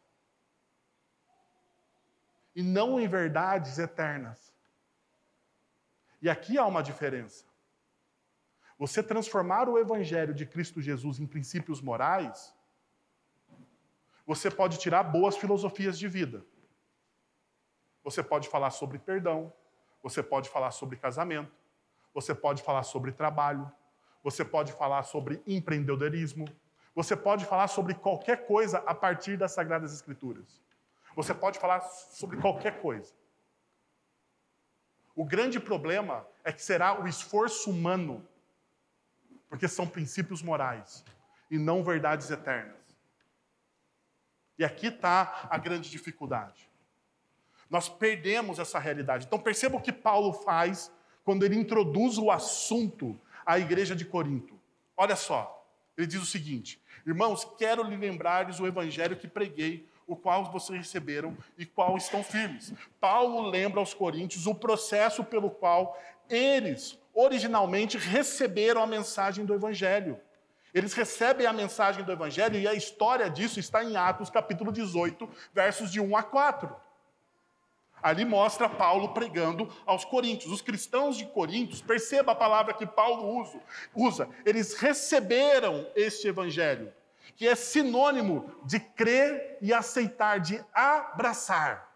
E 2.54 2.62
não 2.62 2.98
em 3.00 3.06
verdades 3.06 3.78
eternas. 3.78 4.52
E 6.20 6.28
aqui 6.28 6.58
há 6.58 6.66
uma 6.66 6.82
diferença. 6.82 7.44
Você 8.78 9.02
transformar 9.02 9.68
o 9.68 9.78
Evangelho 9.78 10.32
de 10.32 10.46
Cristo 10.46 10.80
Jesus 10.80 11.18
em 11.18 11.26
princípios 11.26 11.80
morais, 11.80 12.54
você 14.24 14.50
pode 14.50 14.78
tirar 14.78 15.02
boas 15.02 15.36
filosofias 15.36 15.98
de 15.98 16.06
vida. 16.06 16.44
Você 18.04 18.22
pode 18.22 18.48
falar 18.48 18.70
sobre 18.70 18.98
perdão, 18.98 19.52
você 20.02 20.22
pode 20.22 20.48
falar 20.48 20.70
sobre 20.70 20.96
casamento, 20.96 21.57
você 22.20 22.34
pode 22.34 22.64
falar 22.64 22.82
sobre 22.82 23.12
trabalho, 23.12 23.70
você 24.24 24.44
pode 24.44 24.72
falar 24.72 25.04
sobre 25.04 25.40
empreendedorismo, 25.46 26.46
você 26.92 27.16
pode 27.16 27.44
falar 27.44 27.68
sobre 27.68 27.94
qualquer 27.94 28.44
coisa 28.44 28.78
a 28.78 28.92
partir 28.92 29.36
das 29.36 29.52
Sagradas 29.52 29.94
Escrituras. 29.94 30.60
Você 31.14 31.32
pode 31.32 31.60
falar 31.60 31.80
sobre 31.80 32.36
qualquer 32.38 32.80
coisa. 32.80 33.14
O 35.14 35.24
grande 35.24 35.60
problema 35.60 36.26
é 36.42 36.52
que 36.52 36.60
será 36.60 37.00
o 37.00 37.06
esforço 37.06 37.70
humano, 37.70 38.26
porque 39.48 39.68
são 39.68 39.86
princípios 39.86 40.42
morais 40.42 41.04
e 41.48 41.56
não 41.56 41.84
verdades 41.84 42.32
eternas. 42.32 42.76
E 44.58 44.64
aqui 44.64 44.88
está 44.88 45.46
a 45.48 45.56
grande 45.56 45.88
dificuldade. 45.88 46.68
Nós 47.70 47.88
perdemos 47.88 48.58
essa 48.58 48.80
realidade. 48.80 49.26
Então 49.26 49.38
perceba 49.38 49.76
o 49.76 49.80
que 49.80 49.92
Paulo 49.92 50.32
faz 50.32 50.90
quando 51.28 51.44
ele 51.44 51.56
introduz 51.56 52.16
o 52.16 52.30
assunto 52.30 53.14
à 53.44 53.58
igreja 53.58 53.94
de 53.94 54.06
Corinto. 54.06 54.58
Olha 54.96 55.14
só, 55.14 55.62
ele 55.94 56.06
diz 56.06 56.22
o 56.22 56.24
seguinte: 56.24 56.80
Irmãos, 57.06 57.46
quero 57.58 57.82
lhe 57.82 57.98
lembrares 57.98 58.58
o 58.58 58.66
evangelho 58.66 59.14
que 59.14 59.28
preguei, 59.28 59.86
o 60.06 60.16
qual 60.16 60.50
vocês 60.50 60.78
receberam 60.78 61.36
e 61.58 61.66
qual 61.66 61.98
estão 61.98 62.24
firmes. 62.24 62.72
Paulo 62.98 63.42
lembra 63.42 63.78
aos 63.78 63.92
coríntios 63.92 64.46
o 64.46 64.54
processo 64.54 65.22
pelo 65.22 65.50
qual 65.50 66.00
eles 66.30 66.98
originalmente 67.12 67.98
receberam 67.98 68.82
a 68.82 68.86
mensagem 68.86 69.44
do 69.44 69.52
evangelho. 69.52 70.18
Eles 70.72 70.94
recebem 70.94 71.46
a 71.46 71.52
mensagem 71.52 72.04
do 72.04 72.10
evangelho 72.10 72.58
e 72.58 72.66
a 72.66 72.72
história 72.72 73.28
disso 73.28 73.60
está 73.60 73.84
em 73.84 73.98
Atos 73.98 74.30
capítulo 74.30 74.72
18, 74.72 75.28
versos 75.52 75.92
de 75.92 76.00
1 76.00 76.16
a 76.16 76.22
4. 76.22 76.87
Ali 78.02 78.24
mostra 78.24 78.68
Paulo 78.68 79.10
pregando 79.10 79.68
aos 79.84 80.04
coríntios. 80.04 80.52
Os 80.52 80.62
cristãos 80.62 81.16
de 81.16 81.26
Coríntios, 81.26 81.80
perceba 81.80 82.32
a 82.32 82.34
palavra 82.34 82.74
que 82.74 82.86
Paulo 82.86 83.44
usa, 83.94 84.28
eles 84.44 84.74
receberam 84.74 85.86
este 85.94 86.28
evangelho, 86.28 86.92
que 87.36 87.46
é 87.46 87.54
sinônimo 87.54 88.52
de 88.64 88.80
crer 88.80 89.58
e 89.60 89.72
aceitar, 89.72 90.38
de 90.40 90.64
abraçar. 90.72 91.88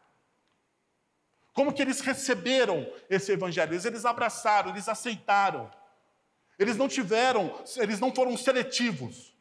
Como 1.53 1.73
que 1.73 1.83
eles 1.83 2.01
receberam 2.01 2.91
esse 3.11 3.33
evangelho? 3.33 3.75
Eles, 3.75 3.85
eles 3.85 4.05
abraçaram, 4.05 4.71
eles 4.71 4.88
aceitaram. 4.88 5.71
Eles 6.59 6.77
não 6.77 6.88
tiveram, 6.88 7.53
eles 7.77 8.01
não 8.01 8.15
foram 8.15 8.37
seletivos. 8.37 9.37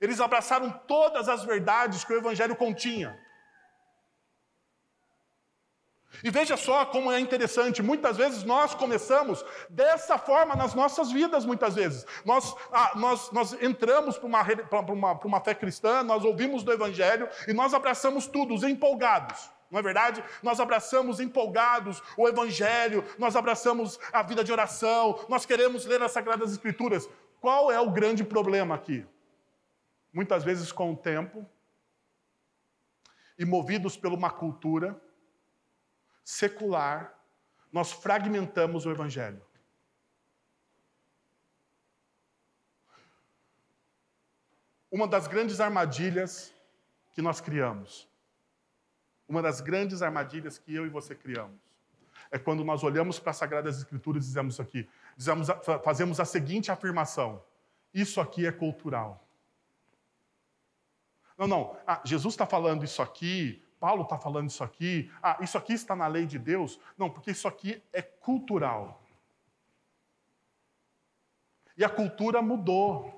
Eles 0.00 0.20
abraçaram 0.20 0.70
todas 0.70 1.28
as 1.28 1.44
verdades 1.44 2.04
que 2.04 2.12
o 2.12 2.16
evangelho 2.16 2.54
continha. 2.54 3.18
E 6.22 6.30
veja 6.30 6.56
só 6.56 6.84
como 6.86 7.10
é 7.10 7.20
interessante, 7.20 7.82
muitas 7.82 8.16
vezes 8.16 8.44
nós 8.44 8.74
começamos 8.74 9.44
dessa 9.68 10.18
forma 10.18 10.54
nas 10.54 10.74
nossas 10.74 11.10
vidas, 11.10 11.44
muitas 11.44 11.74
vezes. 11.74 12.06
Nós, 12.24 12.54
ah, 12.72 12.92
nós, 12.96 13.30
nós 13.32 13.52
entramos 13.62 14.18
para 14.18 14.26
uma, 14.26 14.80
uma, 14.92 15.12
uma 15.12 15.40
fé 15.40 15.54
cristã, 15.54 16.02
nós 16.02 16.24
ouvimos 16.24 16.62
do 16.62 16.72
Evangelho 16.72 17.28
e 17.46 17.52
nós 17.52 17.74
abraçamos 17.74 18.26
tudo, 18.26 18.54
os 18.54 18.62
empolgados. 18.62 19.50
Não 19.70 19.80
é 19.80 19.82
verdade? 19.82 20.22
Nós 20.42 20.60
abraçamos 20.60 21.18
empolgados 21.18 22.02
o 22.16 22.28
Evangelho, 22.28 23.04
nós 23.18 23.34
abraçamos 23.34 23.98
a 24.12 24.22
vida 24.22 24.44
de 24.44 24.52
oração, 24.52 25.24
nós 25.28 25.44
queremos 25.44 25.84
ler 25.84 26.02
as 26.02 26.12
Sagradas 26.12 26.52
Escrituras. 26.52 27.08
Qual 27.40 27.70
é 27.70 27.80
o 27.80 27.90
grande 27.90 28.24
problema 28.24 28.74
aqui? 28.74 29.04
Muitas 30.12 30.44
vezes, 30.44 30.72
com 30.72 30.92
o 30.92 30.96
tempo, 30.96 31.44
e 33.38 33.44
movidos 33.44 33.96
por 33.96 34.12
uma 34.12 34.30
cultura, 34.30 35.00
secular, 36.26 37.16
nós 37.72 37.92
fragmentamos 37.92 38.84
o 38.84 38.90
Evangelho. 38.90 39.40
Uma 44.90 45.06
das 45.06 45.28
grandes 45.28 45.60
armadilhas 45.60 46.52
que 47.12 47.22
nós 47.22 47.40
criamos, 47.40 48.08
uma 49.28 49.40
das 49.40 49.60
grandes 49.60 50.02
armadilhas 50.02 50.58
que 50.58 50.74
eu 50.74 50.84
e 50.84 50.88
você 50.88 51.14
criamos, 51.14 51.60
é 52.28 52.38
quando 52.40 52.64
nós 52.64 52.82
olhamos 52.82 53.20
para 53.20 53.30
as 53.30 53.36
Sagradas 53.36 53.78
Escrituras 53.78 54.24
e 54.24 54.26
dizemos 54.26 54.58
aqui, 54.58 54.88
dizemos, 55.16 55.46
fazemos 55.84 56.18
a 56.18 56.24
seguinte 56.24 56.72
afirmação: 56.72 57.40
isso 57.94 58.20
aqui 58.20 58.44
é 58.44 58.50
cultural. 58.50 59.24
Não, 61.38 61.46
não, 61.46 61.76
ah, 61.86 62.02
Jesus 62.04 62.34
está 62.34 62.46
falando 62.46 62.84
isso 62.84 63.00
aqui, 63.00 63.62
Paulo 63.78 64.02
está 64.02 64.18
falando 64.18 64.48
isso 64.48 64.64
aqui, 64.64 65.10
ah, 65.22 65.36
isso 65.40 65.56
aqui 65.58 65.74
está 65.74 65.94
na 65.94 66.06
lei 66.06 66.26
de 66.26 66.38
Deus. 66.38 66.80
Não, 66.96 67.10
porque 67.10 67.30
isso 67.30 67.46
aqui 67.46 67.82
é 67.92 68.02
cultural. 68.02 69.02
E 71.76 71.84
a 71.84 71.88
cultura 71.88 72.40
mudou. 72.40 73.14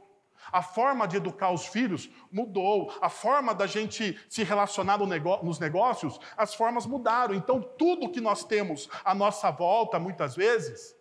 A 0.50 0.62
forma 0.62 1.06
de 1.06 1.16
educar 1.16 1.50
os 1.50 1.66
filhos 1.66 2.08
mudou. 2.30 2.92
A 3.00 3.08
forma 3.08 3.54
da 3.54 3.66
gente 3.66 4.18
se 4.28 4.42
relacionar 4.42 4.98
nos 4.98 5.58
negócios, 5.58 6.18
as 6.36 6.54
formas 6.54 6.86
mudaram. 6.86 7.34
Então, 7.34 7.60
tudo 7.60 8.10
que 8.10 8.20
nós 8.20 8.44
temos 8.44 8.88
à 9.04 9.14
nossa 9.14 9.50
volta, 9.50 9.98
muitas 9.98 10.34
vezes, 10.34 10.96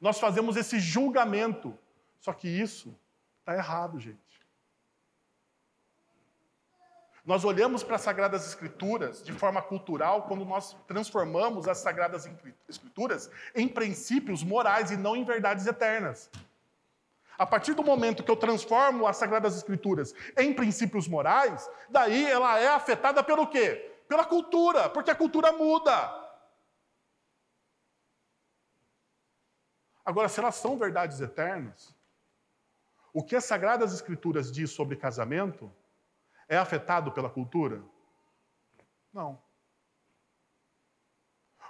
nós 0.00 0.18
fazemos 0.18 0.56
esse 0.56 0.78
julgamento. 0.80 1.76
Só 2.20 2.32
que 2.32 2.48
isso 2.48 2.96
está 3.40 3.54
errado, 3.54 3.98
gente. 3.98 4.29
Nós 7.30 7.44
olhamos 7.44 7.84
para 7.84 7.94
as 7.94 8.02
Sagradas 8.02 8.44
Escrituras 8.44 9.22
de 9.22 9.32
forma 9.32 9.62
cultural 9.62 10.24
quando 10.24 10.44
nós 10.44 10.76
transformamos 10.88 11.68
as 11.68 11.78
Sagradas 11.78 12.28
Escrituras 12.68 13.30
em 13.54 13.68
princípios 13.68 14.42
morais 14.42 14.90
e 14.90 14.96
não 14.96 15.14
em 15.14 15.22
verdades 15.22 15.64
eternas. 15.64 16.28
A 17.38 17.46
partir 17.46 17.74
do 17.74 17.84
momento 17.84 18.24
que 18.24 18.30
eu 18.32 18.34
transformo 18.34 19.06
as 19.06 19.16
Sagradas 19.16 19.56
Escrituras 19.56 20.12
em 20.36 20.52
princípios 20.52 21.06
morais, 21.06 21.70
daí 21.88 22.28
ela 22.28 22.58
é 22.58 22.66
afetada 22.66 23.22
pelo 23.22 23.46
quê? 23.46 23.94
Pela 24.08 24.24
cultura, 24.24 24.88
porque 24.88 25.12
a 25.12 25.14
cultura 25.14 25.52
muda. 25.52 26.12
Agora, 30.04 30.28
se 30.28 30.40
elas 30.40 30.56
são 30.56 30.76
verdades 30.76 31.20
eternas, 31.20 31.94
o 33.12 33.22
que 33.22 33.36
as 33.36 33.44
Sagradas 33.44 33.94
Escrituras 33.94 34.50
diz 34.50 34.72
sobre 34.72 34.96
casamento 34.96 35.72
é 36.50 36.58
afetado 36.58 37.12
pela 37.12 37.30
cultura? 37.30 37.80
Não. 39.12 39.40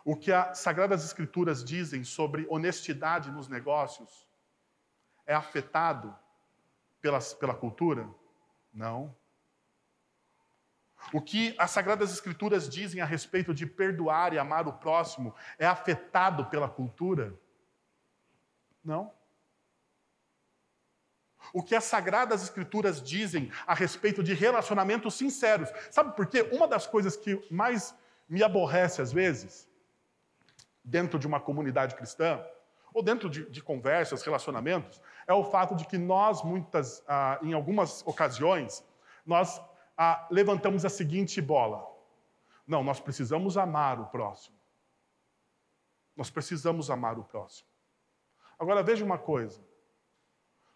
O 0.02 0.16
que 0.16 0.32
as 0.32 0.58
Sagradas 0.58 1.04
Escrituras 1.04 1.62
dizem 1.62 2.02
sobre 2.02 2.46
honestidade 2.48 3.30
nos 3.30 3.46
negócios 3.46 4.26
é 5.26 5.34
afetado 5.34 6.16
pela, 6.98 7.20
cultura? 7.54 8.08
Não. 8.72 9.14
O 11.12 11.20
que 11.20 11.54
as 11.58 11.70
Sagradas 11.70 12.10
Escrituras 12.10 12.66
dizem 12.66 13.02
a 13.02 13.04
respeito 13.04 13.52
de 13.52 13.66
perdoar 13.66 14.32
e 14.32 14.38
amar 14.38 14.66
o 14.66 14.72
próximo 14.72 15.34
é 15.58 15.66
afetado 15.66 16.46
pela 16.46 16.70
cultura? 16.70 17.38
Não 18.82 19.12
o 21.52 21.62
que 21.62 21.74
as 21.74 21.84
Sagradas 21.84 22.42
Escrituras 22.42 23.02
dizem 23.02 23.50
a 23.66 23.74
respeito 23.74 24.22
de 24.22 24.34
relacionamentos 24.34 25.14
sinceros. 25.14 25.70
Sabe 25.90 26.14
por 26.14 26.26
quê? 26.26 26.48
Uma 26.52 26.66
das 26.68 26.86
coisas 26.86 27.16
que 27.16 27.42
mais 27.50 27.94
me 28.28 28.42
aborrece 28.42 29.02
às 29.02 29.12
vezes, 29.12 29.68
dentro 30.84 31.18
de 31.18 31.26
uma 31.26 31.40
comunidade 31.40 31.94
cristã, 31.94 32.44
ou 32.92 33.02
dentro 33.02 33.28
de, 33.28 33.48
de 33.48 33.62
conversas, 33.62 34.22
relacionamentos, 34.22 35.00
é 35.26 35.32
o 35.32 35.44
fato 35.44 35.74
de 35.74 35.86
que 35.86 35.96
nós, 35.96 36.42
muitas, 36.42 37.04
ah, 37.06 37.38
em 37.42 37.52
algumas 37.52 38.04
ocasiões, 38.06 38.84
nós 39.24 39.60
ah, 39.96 40.26
levantamos 40.30 40.84
a 40.84 40.88
seguinte 40.88 41.40
bola. 41.40 41.88
Não, 42.66 42.82
nós 42.82 43.00
precisamos 43.00 43.56
amar 43.56 44.00
o 44.00 44.06
próximo. 44.06 44.56
Nós 46.16 46.30
precisamos 46.30 46.90
amar 46.90 47.18
o 47.18 47.24
próximo. 47.24 47.68
Agora 48.58 48.82
veja 48.82 49.04
uma 49.04 49.18
coisa. 49.18 49.60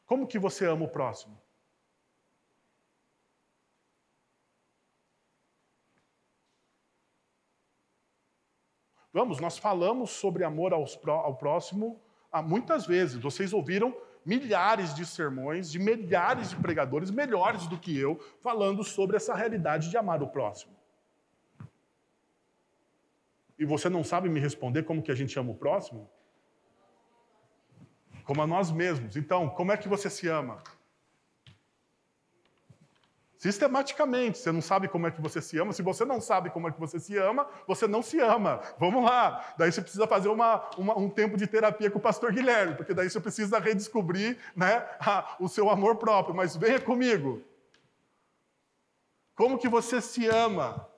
Como 0.07 0.27
que 0.27 0.39
você 0.39 0.67
ama 0.67 0.85
o 0.85 0.89
próximo? 0.89 1.41
Vamos, 9.13 9.39
nós 9.39 9.57
falamos 9.57 10.11
sobre 10.11 10.43
amor 10.43 10.75
ao 10.75 11.37
próximo 11.37 12.03
há 12.33 12.43
muitas 12.43 12.85
vezes. 12.85 13.17
Vocês 13.23 13.53
ouviram 13.53 13.97
milhares 14.27 14.93
de 14.93 15.07
sermões 15.07 15.71
de 15.71 15.79
milhares 15.79 16.51
de 16.51 16.57
pregadores 16.57 17.11
melhores 17.11 17.67
do 17.69 17.79
que 17.79 17.97
eu 17.97 18.19
falando 18.41 18.83
sobre 18.83 19.17
essa 19.17 19.35
realidade 19.35 19.89
de 19.89 19.97
amar 19.97 20.21
o 20.21 20.29
próximo. 20.29 20.75
E 23.57 23.65
você 23.65 23.89
não 23.89 24.03
sabe 24.03 24.29
me 24.29 24.41
responder 24.41 24.83
como 24.83 25.01
que 25.01 25.13
a 25.13 25.15
gente 25.15 25.39
ama 25.39 25.53
o 25.53 25.57
próximo? 25.57 26.11
Como 28.25 28.43
a 28.43 28.47
nós 28.47 28.71
mesmos. 28.71 29.17
Então, 29.17 29.49
como 29.49 29.73
é 29.73 29.77
que 29.77 29.89
você 29.89 30.09
se 30.09 30.29
ama? 30.29 30.63
Sistematicamente. 33.37 34.39
Você 34.39 34.51
não 34.51 34.63
sabe 34.63 34.89
como 34.89 35.07
é 35.07 35.11
que 35.11 35.21
você 35.21 35.43
se 35.43 35.59
ama. 35.59 35.75
Se 35.75 35.83
você 35.83 36.05
não 36.05 36.19
sabe 36.19 36.49
como 36.49 36.67
é 36.67 36.73
que 36.73 36.81
você 36.81 36.99
se 36.99 37.17
ama, 37.19 37.47
você 37.67 37.87
não 37.87 38.03
se 38.03 38.19
ama. 38.19 38.61
Vamos 38.79 39.05
lá. 39.05 39.55
Daí 39.59 39.71
você 39.71 39.83
precisa 39.83 40.07
fazer 40.07 40.29
uma, 40.29 40.65
uma, 40.79 40.99
um 40.99 41.11
tempo 41.11 41.37
de 41.37 41.47
terapia 41.47 41.91
com 41.91 41.99
o 41.99 42.03
pastor 42.03 42.33
Guilherme, 42.33 42.75
porque 42.75 42.95
daí 42.95 43.11
você 43.11 43.21
precisa 43.21 43.59
redescobrir 43.59 44.39
né, 44.57 44.87
a, 44.99 45.37
o 45.39 45.47
seu 45.47 45.69
amor 45.69 45.97
próprio. 45.97 46.35
Mas 46.35 46.57
venha 46.57 46.81
comigo. 46.81 47.43
Como 49.35 49.59
que 49.59 49.69
você 49.69 50.01
se 50.01 50.27
ama? 50.27 50.89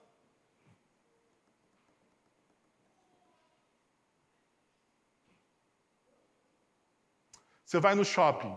Você 7.66 7.80
vai 7.80 7.96
no 7.96 8.04
shopping. 8.04 8.56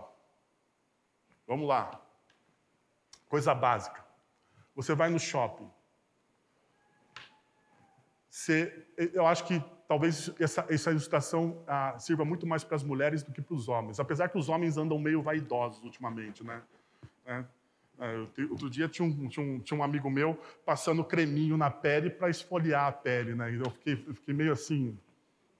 Vamos 1.47 1.67
lá. 1.67 1.99
Coisa 3.27 3.55
básica. 3.55 4.05
Você 4.75 4.93
vai 4.93 5.09
no 5.09 5.19
shopping. 5.19 5.67
Você, 8.29 8.87
eu 8.95 9.25
acho 9.25 9.45
que 9.45 9.59
talvez 9.87 10.31
essa, 10.39 10.63
essa 10.69 10.91
ilustração 10.91 11.63
ah, 11.67 11.97
sirva 11.97 12.23
muito 12.23 12.45
mais 12.45 12.63
para 12.63 12.75
as 12.75 12.83
mulheres 12.83 13.23
do 13.23 13.31
que 13.31 13.41
para 13.41 13.55
os 13.55 13.67
homens. 13.67 13.99
Apesar 13.99 14.29
que 14.29 14.37
os 14.37 14.47
homens 14.47 14.77
andam 14.77 14.99
meio 14.99 15.23
vaidosos 15.23 15.83
ultimamente, 15.83 16.43
né? 16.43 16.61
É, 17.25 17.43
é, 17.97 18.15
outro 18.51 18.69
dia 18.69 18.87
tinha 18.87 19.07
um, 19.07 19.27
tinha, 19.27 19.43
um, 19.43 19.59
tinha 19.59 19.77
um, 19.77 19.83
amigo 19.83 20.09
meu 20.09 20.39
passando 20.63 21.03
creminho 21.03 21.57
na 21.57 21.71
pele 21.71 22.11
para 22.11 22.29
esfoliar 22.29 22.85
a 22.85 22.91
pele, 22.91 23.33
né? 23.33 23.51
Eu 23.53 23.71
fiquei, 23.71 23.95
fiquei 23.95 24.33
meio 24.35 24.53
assim, 24.53 24.97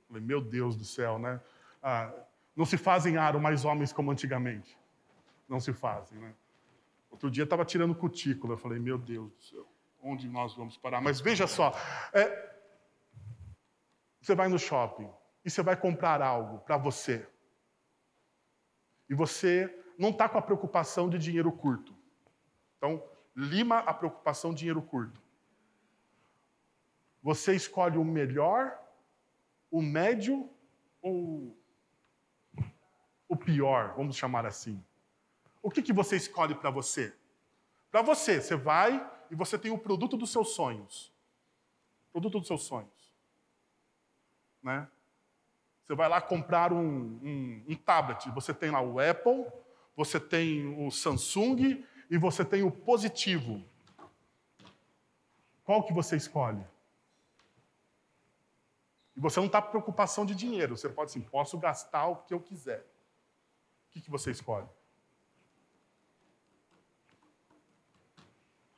falei, 0.08 0.22
meu 0.22 0.40
Deus 0.40 0.76
do 0.76 0.86
céu, 0.86 1.18
né? 1.18 1.42
Ah, 1.82 2.14
não 2.60 2.66
se 2.66 2.78
fazem 2.78 3.16
aro 3.16 3.40
mais 3.40 3.64
homens 3.64 3.94
como 3.94 4.12
antigamente. 4.12 4.78
Não 5.48 5.62
se 5.62 5.72
fazem, 5.72 6.20
né? 6.20 6.36
Outro 7.10 7.32
dia 7.32 7.46
estava 7.46 7.64
tirando 7.64 7.96
cutícula. 7.96 8.56
Eu 8.56 8.58
falei, 8.58 8.78
meu 8.78 8.98
Deus 8.98 9.32
do 9.32 9.42
céu, 9.42 9.66
onde 10.04 10.28
nós 10.28 10.54
vamos 10.56 10.76
parar? 10.76 11.00
Mas 11.00 11.22
veja 11.22 11.48
só, 11.48 11.74
é, 12.12 12.54
você 14.20 14.36
vai 14.36 14.50
no 14.50 14.60
shopping 14.60 15.10
e 15.46 15.50
você 15.50 15.64
vai 15.64 15.78
comprar 15.78 16.22
algo 16.22 16.60
para 16.60 16.76
você. 16.76 17.26
E 19.10 19.14
você 19.14 19.74
não 19.98 20.10
está 20.10 20.28
com 20.28 20.38
a 20.38 20.42
preocupação 20.42 21.10
de 21.10 21.18
dinheiro 21.18 21.54
curto. 21.54 21.96
Então, 22.76 23.02
lima 23.34 23.78
a 23.78 23.94
preocupação 23.94 24.54
dinheiro 24.54 24.82
curto. 24.82 25.22
Você 27.24 27.56
escolhe 27.56 27.98
o 27.98 28.04
melhor, 28.04 28.78
o 29.72 29.82
médio 29.82 30.50
ou 31.02 31.58
o 33.30 33.36
pior, 33.38 33.94
vamos 33.96 34.18
chamar 34.18 34.46
assim. 34.46 34.84
O 35.62 35.70
que, 35.70 35.84
que 35.84 35.94
você 35.94 36.18
escolhe 36.18 36.56
para 36.56 36.72
você? 36.72 37.16
Para 37.92 38.02
você, 38.02 38.42
você 38.42 38.56
vai 38.56 39.08
e 39.30 39.36
você 39.36 39.58
tem 39.58 39.72
o 39.72 39.78
produto 39.78 40.18
dos 40.18 40.32
seus 40.32 40.50
sonhos. 40.56 41.14
Produto 42.12 42.40
dos 42.40 42.48
seus 42.48 42.64
sonhos. 42.64 43.14
Né? 44.64 44.88
Você 45.84 45.94
vai 45.94 46.10
lá 46.10 46.20
comprar 46.20 46.74
um, 46.74 46.80
um, 46.80 47.64
um 47.70 47.76
tablet. 47.76 48.30
Você 48.32 48.54
tem 48.54 48.72
lá 48.72 48.82
o 48.82 49.00
Apple, 49.00 49.46
você 49.96 50.20
tem 50.20 50.68
o 50.84 50.90
Samsung 50.90 51.86
e 52.10 52.18
você 52.18 52.44
tem 52.44 52.64
o 52.64 52.72
positivo. 52.72 53.64
Qual 55.64 55.84
que 55.84 55.94
você 55.94 56.16
escolhe? 56.16 56.66
E 59.16 59.20
você 59.20 59.40
não 59.40 59.48
está 59.48 59.62
preocupação 59.62 60.26
de 60.26 60.34
dinheiro. 60.34 60.76
Você 60.76 60.90
pode 60.90 61.12
assim, 61.12 61.22
posso 61.22 61.58
gastar 61.60 62.08
o 62.08 62.16
que 62.16 62.34
eu 62.34 62.40
quiser. 62.40 62.86
O 63.90 63.92
que, 63.92 64.02
que 64.02 64.12
você 64.12 64.30
escolhe? 64.30 64.68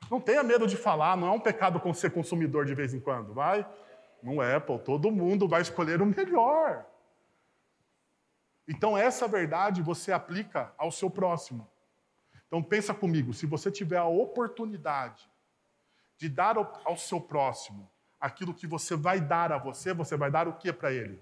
Não 0.09 0.21
tenha 0.21 0.41
medo 0.41 0.65
de 0.65 0.77
falar, 0.77 1.17
não 1.17 1.27
é 1.27 1.31
um 1.31 1.39
pecado 1.39 1.81
ser 1.93 2.11
consumidor 2.11 2.65
de 2.65 2.73
vez 2.73 2.93
em 2.93 2.99
quando, 2.99 3.33
vai? 3.33 3.65
No 4.23 4.41
Apple, 4.41 4.79
todo 4.79 5.11
mundo 5.11 5.47
vai 5.47 5.61
escolher 5.61 6.01
o 6.01 6.05
melhor. 6.05 6.85
Então, 8.67 8.97
essa 8.97 9.27
verdade 9.27 9.81
você 9.81 10.13
aplica 10.13 10.73
ao 10.77 10.91
seu 10.91 11.09
próximo. 11.09 11.69
Então, 12.47 12.63
pensa 12.63 12.93
comigo, 12.93 13.33
se 13.33 13.45
você 13.45 13.69
tiver 13.69 13.97
a 13.97 14.05
oportunidade 14.05 15.29
de 16.17 16.29
dar 16.29 16.55
ao 16.57 16.95
seu 16.95 17.19
próximo 17.19 17.89
aquilo 18.19 18.53
que 18.53 18.67
você 18.67 18.95
vai 18.95 19.19
dar 19.19 19.51
a 19.51 19.57
você, 19.57 19.93
você 19.93 20.15
vai 20.15 20.31
dar 20.31 20.47
o 20.47 20.53
que 20.53 20.71
para 20.71 20.93
ele? 20.93 21.21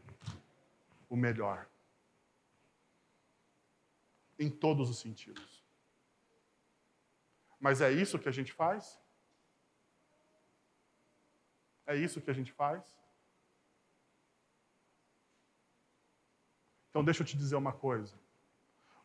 O 1.10 1.16
melhor 1.16 1.68
em 4.40 4.50
todos 4.50 4.90
os 4.90 4.98
sentidos. 5.00 5.64
Mas 7.60 7.82
é 7.82 7.92
isso 7.92 8.18
que 8.18 8.30
a 8.30 8.32
gente 8.32 8.54
faz? 8.54 8.98
É 11.86 11.96
isso 11.96 12.22
que 12.22 12.32
a 12.32 12.34
gente 12.34 12.54
faz? 12.54 12.98
Então, 16.90 17.04
deixa 17.04 17.22
eu 17.22 17.28
te 17.28 17.38
dizer 17.38 17.56
uma 17.56 17.74
coisa. 17.74 18.18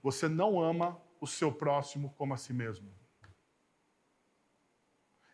Você 0.03 0.29
não 0.29 0.63
ama 0.63 1.01
o 1.21 1.27
seu 1.27 1.53
próximo 1.53 2.15
como 2.17 2.33
a 2.33 2.37
si 2.37 2.53
mesmo. 2.53 2.95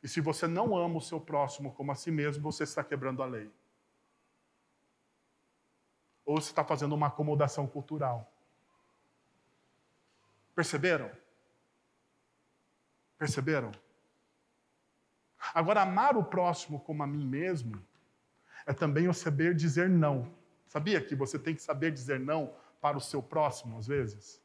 E 0.03 0.09
se 0.09 0.21
você 0.21 0.47
não 0.47 0.77
ama 0.77 0.97
o 0.97 1.01
seu 1.01 1.21
próximo 1.21 1.75
como 1.75 1.93
a 1.93 1.95
si 1.95 2.11
mesmo, 2.11 2.43
você 2.43 2.65
está 2.65 2.83
quebrando 2.83 3.23
a 3.23 3.27
lei. 3.27 3.53
Ou 6.25 6.41
você 6.41 6.51
está 6.51 6.65
fazendo 6.65 6.95
uma 6.95 7.09
acomodação 7.09 7.67
cultural. 7.67 8.33
Perceberam? 10.61 11.11
Perceberam? 13.17 13.73
Agora, 15.55 15.81
amar 15.81 16.19
o 16.19 16.23
próximo 16.23 16.81
como 16.81 17.03
a 17.03 17.07
mim 17.07 17.27
mesmo 17.27 17.83
é 18.67 18.75
também 18.75 19.07
eu 19.07 19.15
saber 19.15 19.55
dizer 19.55 19.89
não. 19.89 20.31
Sabia 20.67 21.01
que 21.01 21.15
você 21.15 21.39
tem 21.39 21.55
que 21.55 21.63
saber 21.63 21.91
dizer 21.93 22.21
não 22.21 22.55
para 22.79 22.99
o 22.99 23.01
seu 23.01 23.23
próximo, 23.23 23.79
às 23.79 23.87
vezes? 23.87 24.39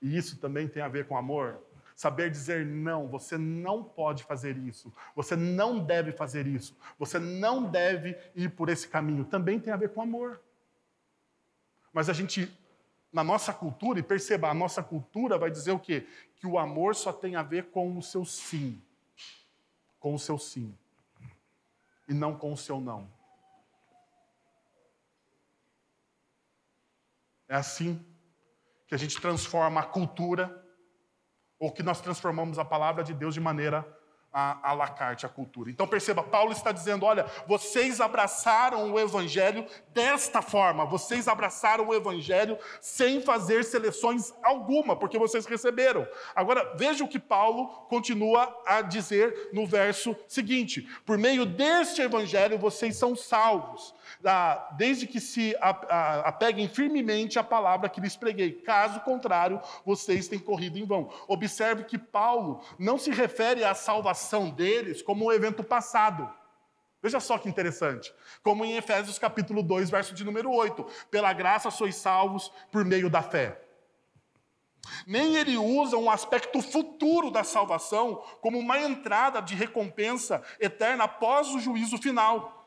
E 0.00 0.16
isso 0.16 0.40
também 0.40 0.66
tem 0.66 0.82
a 0.82 0.88
ver 0.88 1.06
com 1.06 1.16
amor. 1.16 1.62
Saber 1.94 2.28
dizer 2.28 2.66
não, 2.66 3.06
você 3.06 3.38
não 3.38 3.84
pode 3.84 4.24
fazer 4.24 4.56
isso, 4.56 4.92
você 5.14 5.36
não 5.36 5.78
deve 5.78 6.10
fazer 6.10 6.44
isso, 6.44 6.76
você 6.98 7.20
não 7.20 7.70
deve 7.70 8.18
ir 8.34 8.50
por 8.50 8.68
esse 8.68 8.88
caminho, 8.88 9.24
também 9.24 9.60
tem 9.60 9.72
a 9.72 9.76
ver 9.76 9.90
com 9.90 10.02
amor. 10.02 10.42
Mas 11.92 12.08
a 12.08 12.12
gente 12.12 12.50
na 13.12 13.22
nossa 13.22 13.52
cultura, 13.52 13.98
e 13.98 14.02
perceba, 14.02 14.48
a 14.48 14.54
nossa 14.54 14.82
cultura 14.82 15.36
vai 15.36 15.50
dizer 15.50 15.72
o 15.72 15.78
quê? 15.78 16.06
Que 16.36 16.46
o 16.46 16.58
amor 16.58 16.94
só 16.94 17.12
tem 17.12 17.36
a 17.36 17.42
ver 17.42 17.70
com 17.70 17.98
o 17.98 18.02
seu 18.02 18.24
sim. 18.24 18.82
Com 20.00 20.14
o 20.14 20.18
seu 20.18 20.38
sim. 20.38 20.76
E 22.08 22.14
não 22.14 22.36
com 22.36 22.52
o 22.52 22.56
seu 22.56 22.80
não. 22.80 23.08
É 27.48 27.54
assim 27.54 28.02
que 28.86 28.94
a 28.94 28.98
gente 28.98 29.20
transforma 29.20 29.80
a 29.80 29.86
cultura, 29.86 30.66
ou 31.58 31.70
que 31.70 31.82
nós 31.82 32.00
transformamos 32.00 32.58
a 32.58 32.64
palavra 32.64 33.04
de 33.04 33.12
Deus 33.12 33.34
de 33.34 33.40
maneira 33.40 33.86
a, 34.32 34.70
a 34.70 34.72
la 34.72 34.88
carte, 34.88 35.26
a 35.26 35.28
cultura. 35.28 35.70
Então 35.70 35.86
perceba, 35.86 36.22
Paulo 36.22 36.52
está 36.52 36.72
dizendo: 36.72 37.04
olha, 37.04 37.26
vocês 37.46 38.00
abraçaram 38.00 38.92
o 38.92 38.98
evangelho 38.98 39.66
desta 39.92 40.40
forma, 40.40 40.86
vocês 40.86 41.28
abraçaram 41.28 41.86
o 41.86 41.94
evangelho 41.94 42.58
sem 42.80 43.20
fazer 43.20 43.64
seleções 43.64 44.32
alguma, 44.42 44.96
porque 44.96 45.18
vocês 45.18 45.44
receberam. 45.44 46.06
Agora, 46.34 46.74
veja 46.76 47.04
o 47.04 47.08
que 47.08 47.18
Paulo 47.18 47.68
continua 47.88 48.62
a 48.66 48.80
dizer 48.80 49.50
no 49.52 49.66
verso 49.66 50.16
seguinte: 50.26 50.88
por 51.04 51.18
meio 51.18 51.44
deste 51.44 52.00
evangelho 52.00 52.58
vocês 52.58 52.96
são 52.96 53.14
salvos 53.14 53.94
desde 54.76 55.06
que 55.06 55.20
se 55.20 55.54
apeguem 56.24 56.68
firmemente 56.68 57.38
à 57.38 57.44
palavra 57.44 57.88
que 57.88 58.00
lhes 58.00 58.14
preguei. 58.14 58.52
Caso 58.52 59.00
contrário, 59.00 59.60
vocês 59.84 60.28
têm 60.28 60.38
corrido 60.38 60.78
em 60.78 60.84
vão. 60.84 61.10
Observe 61.26 61.84
que 61.84 61.98
Paulo 61.98 62.60
não 62.78 62.98
se 62.98 63.10
refere 63.10 63.64
à 63.64 63.74
salvação 63.74 64.21
deles 64.50 65.02
como 65.02 65.26
um 65.26 65.32
evento 65.32 65.62
passado. 65.62 66.30
Veja 67.02 67.18
só 67.18 67.36
que 67.36 67.48
interessante. 67.48 68.14
Como 68.42 68.64
em 68.64 68.76
Efésios 68.76 69.18
capítulo 69.18 69.62
2, 69.62 69.90
verso 69.90 70.14
de 70.14 70.24
número 70.24 70.52
8. 70.52 70.86
Pela 71.10 71.32
graça 71.32 71.70
sois 71.70 71.96
salvos 71.96 72.52
por 72.70 72.84
meio 72.84 73.10
da 73.10 73.22
fé. 73.22 73.60
Nem 75.06 75.36
ele 75.36 75.56
usa 75.56 75.96
um 75.96 76.10
aspecto 76.10 76.60
futuro 76.60 77.30
da 77.30 77.44
salvação 77.44 78.22
como 78.40 78.58
uma 78.58 78.78
entrada 78.78 79.40
de 79.40 79.54
recompensa 79.54 80.42
eterna 80.60 81.04
após 81.04 81.48
o 81.48 81.58
juízo 81.58 81.98
final. 81.98 82.60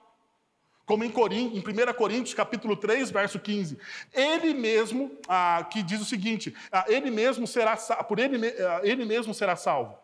Como 0.86 1.04
em, 1.04 1.08
em 1.10 1.60
1 1.60 1.94
Coríntios, 1.98 2.36
capítulo 2.36 2.76
3, 2.76 3.10
verso 3.10 3.40
15. 3.40 3.78
Ele 4.14 4.54
mesmo, 4.54 5.12
ah, 5.28 5.66
que 5.72 5.82
diz 5.82 6.00
o 6.00 6.06
seguinte: 6.06 6.56
ah, 6.72 6.86
ele 6.88 7.10
mesmo 7.10 7.48
será, 7.48 7.76
por 7.76 8.20
ele, 8.20 8.48
ah, 8.48 8.82
ele 8.84 9.04
mesmo 9.04 9.34
será 9.34 9.56
salvo. 9.56 9.98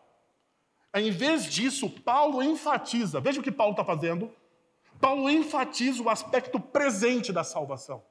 Em 0.94 1.10
vez 1.10 1.46
disso, 1.46 1.88
Paulo 1.88 2.42
enfatiza, 2.42 3.20
veja 3.20 3.40
o 3.40 3.42
que 3.42 3.50
Paulo 3.50 3.72
está 3.72 3.84
fazendo. 3.84 4.30
Paulo 5.00 5.28
enfatiza 5.28 6.02
o 6.02 6.10
aspecto 6.10 6.60
presente 6.60 7.32
da 7.32 7.42
salvação. 7.42 8.04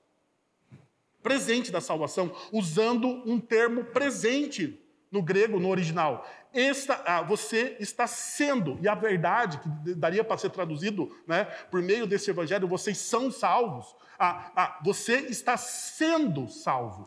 Presente 1.22 1.72
da 1.72 1.80
salvação, 1.80 2.36
usando 2.52 3.08
um 3.30 3.40
termo 3.40 3.86
presente 3.86 4.80
no 5.12 5.22
grego, 5.22 5.60
no 5.60 5.70
original. 5.70 6.26
Esta, 6.54 7.02
ah, 7.06 7.22
você 7.22 7.78
está 7.80 8.08
sendo, 8.08 8.80
e 8.82 8.88
a 8.88 8.96
verdade, 8.96 9.60
que 9.60 9.94
daria 9.94 10.24
para 10.24 10.38
ser 10.38 10.50
traduzido 10.50 11.16
né, 11.28 11.46
por 11.70 11.82
meio 11.82 12.08
desse 12.08 12.30
evangelho, 12.30 12.68
vocês 12.68 12.98
são 12.98 13.30
salvos. 13.30 13.96
Ah, 14.18 14.52
ah, 14.56 14.80
você 14.84 15.18
está 15.28 15.56
sendo 15.58 16.50
salvo. 16.50 17.06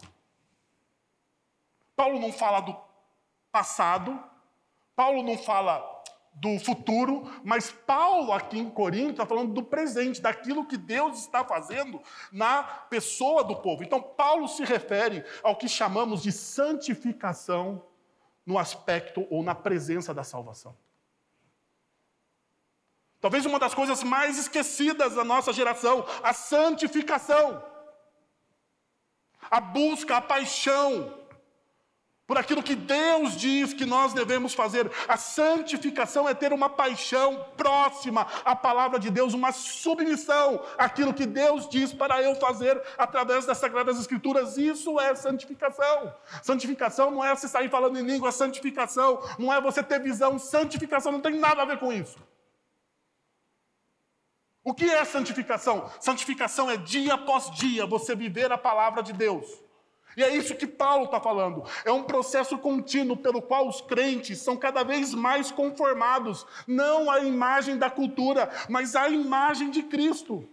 Paulo 1.96 2.18
não 2.18 2.32
fala 2.32 2.60
do 2.60 2.76
passado, 3.50 4.22
Paulo 4.94 5.22
não 5.22 5.36
fala 5.36 5.94
do 6.34 6.58
futuro, 6.58 7.30
mas 7.44 7.70
Paulo 7.70 8.32
aqui 8.32 8.58
em 8.58 8.68
Corinto 8.68 9.12
está 9.12 9.26
falando 9.26 9.52
do 9.52 9.62
presente, 9.62 10.20
daquilo 10.20 10.66
que 10.66 10.76
Deus 10.76 11.20
está 11.20 11.44
fazendo 11.44 12.02
na 12.32 12.62
pessoa 12.64 13.44
do 13.44 13.56
povo. 13.56 13.84
Então, 13.84 14.02
Paulo 14.02 14.48
se 14.48 14.64
refere 14.64 15.24
ao 15.42 15.56
que 15.56 15.68
chamamos 15.68 16.22
de 16.22 16.32
santificação 16.32 17.84
no 18.44 18.58
aspecto 18.58 19.26
ou 19.30 19.42
na 19.42 19.54
presença 19.54 20.12
da 20.12 20.24
salvação. 20.24 20.76
Talvez 23.20 23.46
uma 23.46 23.58
das 23.58 23.72
coisas 23.72 24.02
mais 24.02 24.36
esquecidas 24.36 25.14
da 25.14 25.24
nossa 25.24 25.52
geração, 25.52 26.04
a 26.22 26.34
santificação. 26.34 27.64
A 29.50 29.60
busca, 29.60 30.16
a 30.16 30.20
paixão 30.20 31.23
por 32.26 32.38
aquilo 32.38 32.62
que 32.62 32.74
Deus 32.74 33.36
diz 33.36 33.72
que 33.72 33.84
nós 33.84 34.12
devemos 34.12 34.54
fazer. 34.54 34.90
A 35.06 35.16
santificação 35.16 36.28
é 36.28 36.34
ter 36.34 36.52
uma 36.52 36.70
paixão 36.70 37.46
próxima 37.56 38.26
à 38.44 38.56
palavra 38.56 38.98
de 38.98 39.10
Deus, 39.10 39.34
uma 39.34 39.52
submissão 39.52 40.62
àquilo 40.78 41.12
que 41.12 41.26
Deus 41.26 41.68
diz 41.68 41.92
para 41.92 42.22
eu 42.22 42.34
fazer 42.36 42.80
através 42.96 43.44
das 43.44 43.58
Sagradas 43.58 43.98
Escrituras. 43.98 44.56
Isso 44.56 44.98
é 44.98 45.14
santificação. 45.14 46.14
Santificação 46.42 47.10
não 47.10 47.24
é 47.24 47.34
você 47.34 47.48
sair 47.48 47.68
falando 47.68 47.98
em 47.98 48.02
língua, 48.02 48.32
santificação 48.32 49.20
não 49.38 49.52
é 49.52 49.60
você 49.60 49.82
ter 49.82 50.00
visão, 50.00 50.38
santificação 50.38 51.12
não 51.12 51.20
tem 51.20 51.38
nada 51.38 51.62
a 51.62 51.66
ver 51.66 51.78
com 51.78 51.92
isso. 51.92 52.18
O 54.62 54.72
que 54.72 54.86
é 54.86 55.04
santificação? 55.04 55.90
Santificação 56.00 56.70
é 56.70 56.78
dia 56.78 57.14
após 57.14 57.50
dia 57.50 57.84
você 57.84 58.16
viver 58.16 58.50
a 58.50 58.56
palavra 58.56 59.02
de 59.02 59.12
Deus. 59.12 59.63
E 60.16 60.22
é 60.22 60.34
isso 60.34 60.54
que 60.54 60.66
Paulo 60.66 61.06
está 61.06 61.20
falando. 61.20 61.64
É 61.84 61.90
um 61.90 62.04
processo 62.04 62.56
contínuo 62.58 63.16
pelo 63.16 63.42
qual 63.42 63.68
os 63.68 63.80
crentes 63.80 64.40
são 64.40 64.56
cada 64.56 64.82
vez 64.82 65.12
mais 65.12 65.50
conformados, 65.50 66.46
não 66.66 67.10
à 67.10 67.20
imagem 67.20 67.76
da 67.76 67.90
cultura, 67.90 68.50
mas 68.68 68.94
à 68.94 69.08
imagem 69.08 69.70
de 69.70 69.82
Cristo. 69.82 70.48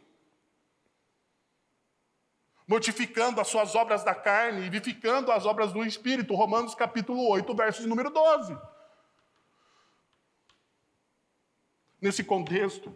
Mortificando 2.68 3.42
as 3.42 3.48
suas 3.48 3.76
obras 3.76 4.04
da 4.04 4.16
carne 4.16 4.62
e 4.62 4.70
vivificando 4.70 5.32
as 5.32 5.46
obras 5.46 5.74
do 5.74 5.86
Espírito. 5.86 6.34
Romanos 6.34 6.74
capítulo 6.74 7.28
8, 7.30 7.54
verso 7.54 7.88
número 7.88 8.10
12. 8.10 8.58
Nesse 12.02 12.24
contexto, 12.24 12.96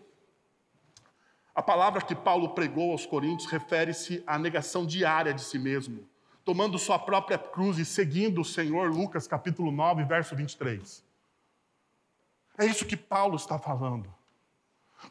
a 1.54 1.62
palavra 1.62 2.02
que 2.02 2.16
Paulo 2.16 2.56
pregou 2.56 2.92
aos 2.92 3.06
Coríntios 3.06 3.52
refere-se 3.52 4.24
à 4.26 4.40
negação 4.40 4.84
diária 4.84 5.32
de 5.32 5.44
si 5.44 5.60
mesmo 5.60 6.10
tomando 6.46 6.78
sua 6.78 7.00
própria 7.00 7.40
cruz 7.40 7.80
e 7.80 7.84
seguindo 7.84 8.42
o 8.42 8.46
Senhor, 8.46 8.92
Lucas 8.92 9.28
capítulo 9.28 9.72
9, 9.72 10.04
verso 10.04 10.36
23. 10.36 11.04
É 12.58 12.66
isso 12.66 12.86
que 12.86 12.96
Paulo 12.96 13.36
está 13.36 13.58
falando. 13.58 14.14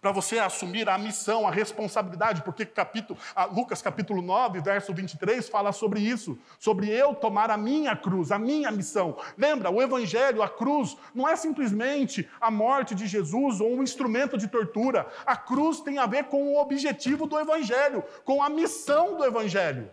Para 0.01 0.13
você 0.13 0.39
assumir 0.39 0.89
a 0.89 0.97
missão, 0.97 1.47
a 1.47 1.51
responsabilidade, 1.51 2.43
porque 2.43 2.65
capítulo, 2.65 3.19
Lucas 3.53 3.83
capítulo 3.83 4.23
9, 4.23 4.61
verso 4.61 4.95
23 4.95 5.49
fala 5.49 5.73
sobre 5.73 6.01
isso, 6.01 6.39
sobre 6.59 6.89
eu 6.89 7.15
tomar 7.15 7.51
a 7.51 7.57
minha 7.57 7.95
cruz, 7.95 8.33
a 8.33 8.39
minha 8.39 8.71
missão. 8.71 9.17
Lembra, 9.37 9.71
o 9.71 9.83
evangelho, 9.83 10.43
a 10.43 10.49
cruz, 10.49 10.97
não 11.15 11.29
é 11.29 11.37
simplesmente 11.37 12.29
a 12.41 12.51
morte 12.51 12.95
de 12.95 13.07
Jesus 13.07 13.61
ou 13.61 13.73
um 13.73 13.83
instrumento 13.83 14.39
de 14.39 14.49
tortura. 14.49 15.07
A 15.27 15.37
cruz 15.37 15.81
tem 15.81 15.99
a 15.99 16.07
ver 16.07 16.25
com 16.25 16.43
o 16.45 16.61
objetivo 16.61 17.27
do 17.27 17.39
evangelho, 17.39 18.03
com 18.25 18.43
a 18.43 18.49
missão 18.49 19.17
do 19.17 19.25
evangelho. 19.25 19.91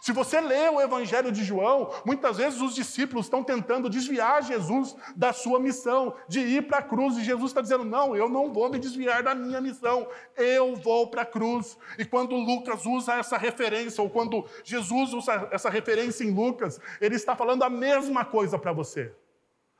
Se 0.00 0.12
você 0.12 0.40
lê 0.40 0.68
o 0.68 0.80
Evangelho 0.80 1.30
de 1.30 1.44
João, 1.44 1.92
muitas 2.06 2.38
vezes 2.38 2.60
os 2.60 2.74
discípulos 2.74 3.26
estão 3.26 3.44
tentando 3.44 3.90
desviar 3.90 4.42
Jesus 4.42 4.96
da 5.14 5.32
sua 5.32 5.60
missão, 5.60 6.14
de 6.26 6.40
ir 6.40 6.66
para 6.66 6.78
a 6.78 6.82
cruz, 6.82 7.18
e 7.18 7.24
Jesus 7.24 7.50
está 7.50 7.60
dizendo: 7.60 7.84
Não, 7.84 8.16
eu 8.16 8.28
não 8.28 8.52
vou 8.52 8.70
me 8.70 8.78
desviar 8.78 9.22
da 9.22 9.34
minha 9.34 9.60
missão, 9.60 10.08
eu 10.36 10.74
vou 10.74 11.08
para 11.08 11.22
a 11.22 11.26
cruz. 11.26 11.76
E 11.98 12.04
quando 12.04 12.34
Lucas 12.34 12.86
usa 12.86 13.14
essa 13.14 13.36
referência, 13.36 14.02
ou 14.02 14.08
quando 14.08 14.46
Jesus 14.64 15.12
usa 15.12 15.48
essa 15.50 15.68
referência 15.68 16.24
em 16.24 16.30
Lucas, 16.30 16.80
ele 17.00 17.16
está 17.16 17.36
falando 17.36 17.62
a 17.62 17.68
mesma 17.68 18.24
coisa 18.24 18.58
para 18.58 18.72
você. 18.72 19.14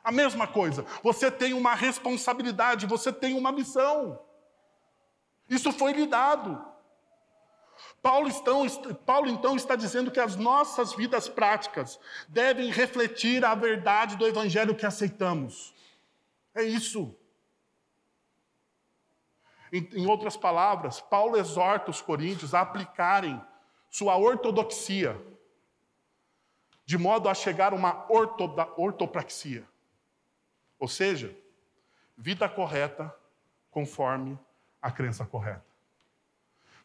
A 0.05 0.13
mesma 0.13 0.47
coisa. 0.47 0.85
Você 1.03 1.31
tem 1.31 1.55
uma 1.55 1.75
responsabilidade, 1.75 2.87
você 2.87 3.13
tem 3.13 3.35
uma 3.35 3.53
missão. 3.53 4.19
Isso 5.49 5.73
foi 5.73 5.93
lhe 5.93 6.07
dado. 6.07 6.70
Paulo, 8.03 8.29
então, 8.29 8.66
Paulo 9.07 9.29
então 9.29 9.57
está 9.57 9.77
dizendo 9.77 10.11
que 10.11 10.21
as 10.21 10.37
nossas 10.37 10.95
vidas 10.95 11.29
práticas 11.29 12.01
devem 12.29 12.71
refletir 12.71 13.45
a 13.45 13.55
verdade 13.55 14.16
do 14.16 14.27
evangelho 14.27 14.75
que 14.75 14.87
aceitamos. 14.87 15.75
É 16.55 16.62
isso. 16.62 17.14
Em, 19.73 19.88
em 19.93 20.07
outras 20.07 20.37
palavras, 20.37 21.01
Paulo 21.01 21.37
exorta 21.37 21.90
os 21.90 22.01
coríntios 22.01 22.55
a 22.55 22.62
aplicarem 22.62 23.40
sua 23.90 24.16
ortodoxia, 24.16 25.21
de 26.85 26.97
modo 26.97 27.29
a 27.29 27.35
chegar 27.35 27.73
a 27.73 27.77
uma 27.77 28.11
orto, 28.11 28.45
ortopraxia. 28.77 29.69
Ou 30.79 30.88
seja, 30.88 31.37
vida 32.16 32.49
correta 32.49 33.14
conforme 33.71 34.38
a 34.81 34.90
crença 34.90 35.25
correta. 35.25 35.70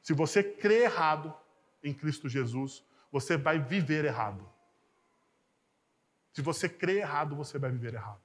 Se 0.06 0.14
você 0.14 0.44
crê 0.44 0.84
errado 0.84 1.36
em 1.84 1.92
Cristo 1.92 2.30
Jesus, 2.30 2.86
você 3.12 3.36
vai 3.36 3.58
viver 3.58 4.06
errado. 4.06 4.48
Se 6.32 6.44
você 6.44 6.70
crê 6.70 7.00
errado, 7.00 7.36
você 7.36 7.58
vai 7.58 7.72
viver 7.72 7.96
errado. 7.96 8.22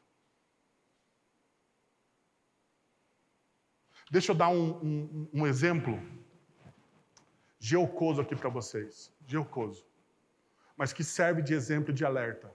Deixa 4.11 4.33
eu 4.33 4.37
dar 4.37 4.51
um, 4.51 4.73
um, 4.85 5.31
um 5.33 5.47
exemplo 5.47 5.99
geocoso 7.59 8.21
aqui 8.21 8.37
para 8.37 8.51
vocês. 8.51 9.11
Geocoso. 9.27 9.87
Mas 10.77 10.93
que 10.93 11.03
serve 11.03 11.41
de 11.41 11.55
exemplo 11.55 11.95
de 11.95 12.05
alerta. 12.05 12.55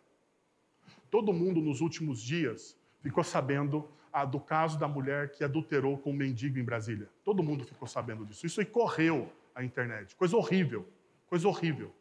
Todo 1.09 1.33
mundo 1.33 1.61
nos 1.61 1.81
últimos 1.81 2.21
dias 2.21 2.77
ficou 3.01 3.23
sabendo 3.23 3.89
do 4.23 4.39
caso 4.39 4.79
da 4.79 4.87
mulher 4.87 5.31
que 5.31 5.43
adulterou 5.43 5.97
com 5.97 6.11
um 6.11 6.15
mendigo 6.15 6.57
em 6.57 6.63
Brasília. 6.63 7.09
Todo 7.23 7.43
mundo 7.43 7.65
ficou 7.65 7.87
sabendo 7.87 8.25
disso. 8.25 8.45
Isso 8.45 8.61
aí 8.61 8.65
correu 8.65 9.29
a 9.53 9.63
internet. 9.63 10.15
Coisa 10.15 10.37
horrível. 10.37 10.87
Coisa 11.27 11.47
horrível. 11.47 11.93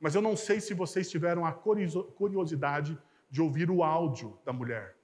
Mas 0.00 0.16
eu 0.16 0.20
não 0.20 0.36
sei 0.36 0.60
se 0.60 0.74
vocês 0.74 1.08
tiveram 1.08 1.46
a 1.46 1.52
curiosidade 1.52 2.98
de 3.30 3.40
ouvir 3.40 3.70
o 3.70 3.84
áudio 3.84 4.36
da 4.44 4.52
mulher. 4.52 4.96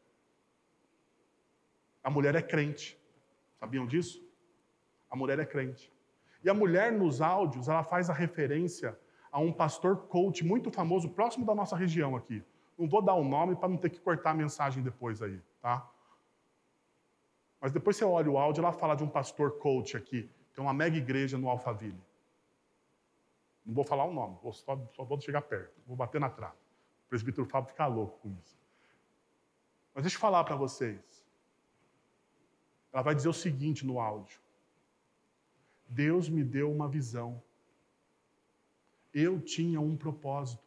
A 2.03 2.11
mulher 2.11 2.35
é 2.35 2.43
crente. 2.43 2.99
Sabiam 3.61 3.87
disso? 3.87 4.27
A 5.09 5.15
mulher 5.15 5.39
é 5.39 5.47
crente. 5.47 5.93
E 6.43 6.51
a 6.51 6.55
mulher 6.55 6.93
nos 6.93 7.21
áudios, 7.21 7.69
ela 7.69 7.85
faz 7.85 8.11
a 8.11 8.13
referência 8.13 8.99
a 9.31 9.39
um 9.39 9.53
pastor 9.53 9.97
coach 10.09 10.45
muito 10.45 10.71
famoso 10.71 11.11
próximo 11.11 11.45
da 11.45 11.55
nossa 11.55 11.77
região 11.77 12.17
aqui. 12.17 12.43
Não 12.79 12.89
vou 12.89 13.03
dar 13.03 13.15
o 13.15 13.25
nome 13.25 13.57
para 13.57 13.69
não 13.69 13.77
ter 13.77 13.91
que 13.91 14.01
cortar 14.01 14.31
a 14.31 14.35
mensagem 14.35 14.83
depois 14.83 15.21
aí, 15.21 15.41
tá? 15.69 15.91
Mas 17.61 17.73
depois 17.73 17.97
você 17.97 18.05
olha 18.05 18.31
o 18.31 18.39
áudio, 18.39 18.63
ela 18.63 18.73
fala 18.73 18.95
de 18.95 19.05
um 19.05 19.09
pastor 19.09 19.59
coach 19.59 19.97
aqui. 19.97 20.31
Tem 20.55 20.65
uma 20.65 20.73
mega 20.73 20.97
igreja 20.97 21.37
no 21.37 21.49
Alphaville. 21.49 22.01
Não 23.67 23.75
vou 23.75 23.85
falar 23.85 24.05
o 24.05 24.13
nome, 24.13 24.39
vou 24.43 24.53
só, 24.53 24.79
só 24.95 25.05
vou 25.05 25.21
chegar 25.21 25.43
perto, 25.43 25.79
vou 25.87 25.95
bater 25.95 26.19
na 26.19 26.31
trave. 26.31 26.57
O 27.05 27.09
presbítero 27.09 27.47
Fábio 27.47 27.69
fica 27.69 27.87
louco 27.87 28.19
com 28.21 28.31
isso. 28.31 28.57
Mas 29.95 30.05
deixa 30.05 30.17
eu 30.17 30.21
falar 30.21 30.43
para 30.45 30.57
vocês. 30.57 31.27
Ela 32.91 33.03
vai 33.03 33.15
dizer 33.15 33.29
o 33.29 33.33
seguinte 33.35 33.85
no 33.85 34.01
áudio: 34.01 34.41
Deus 35.87 36.31
me 36.31 36.43
deu 36.43 36.73
uma 36.73 36.89
visão. 36.89 37.43
Eu 39.13 39.41
tinha 39.41 39.81
um 39.81 39.97
propósito. 39.97 40.65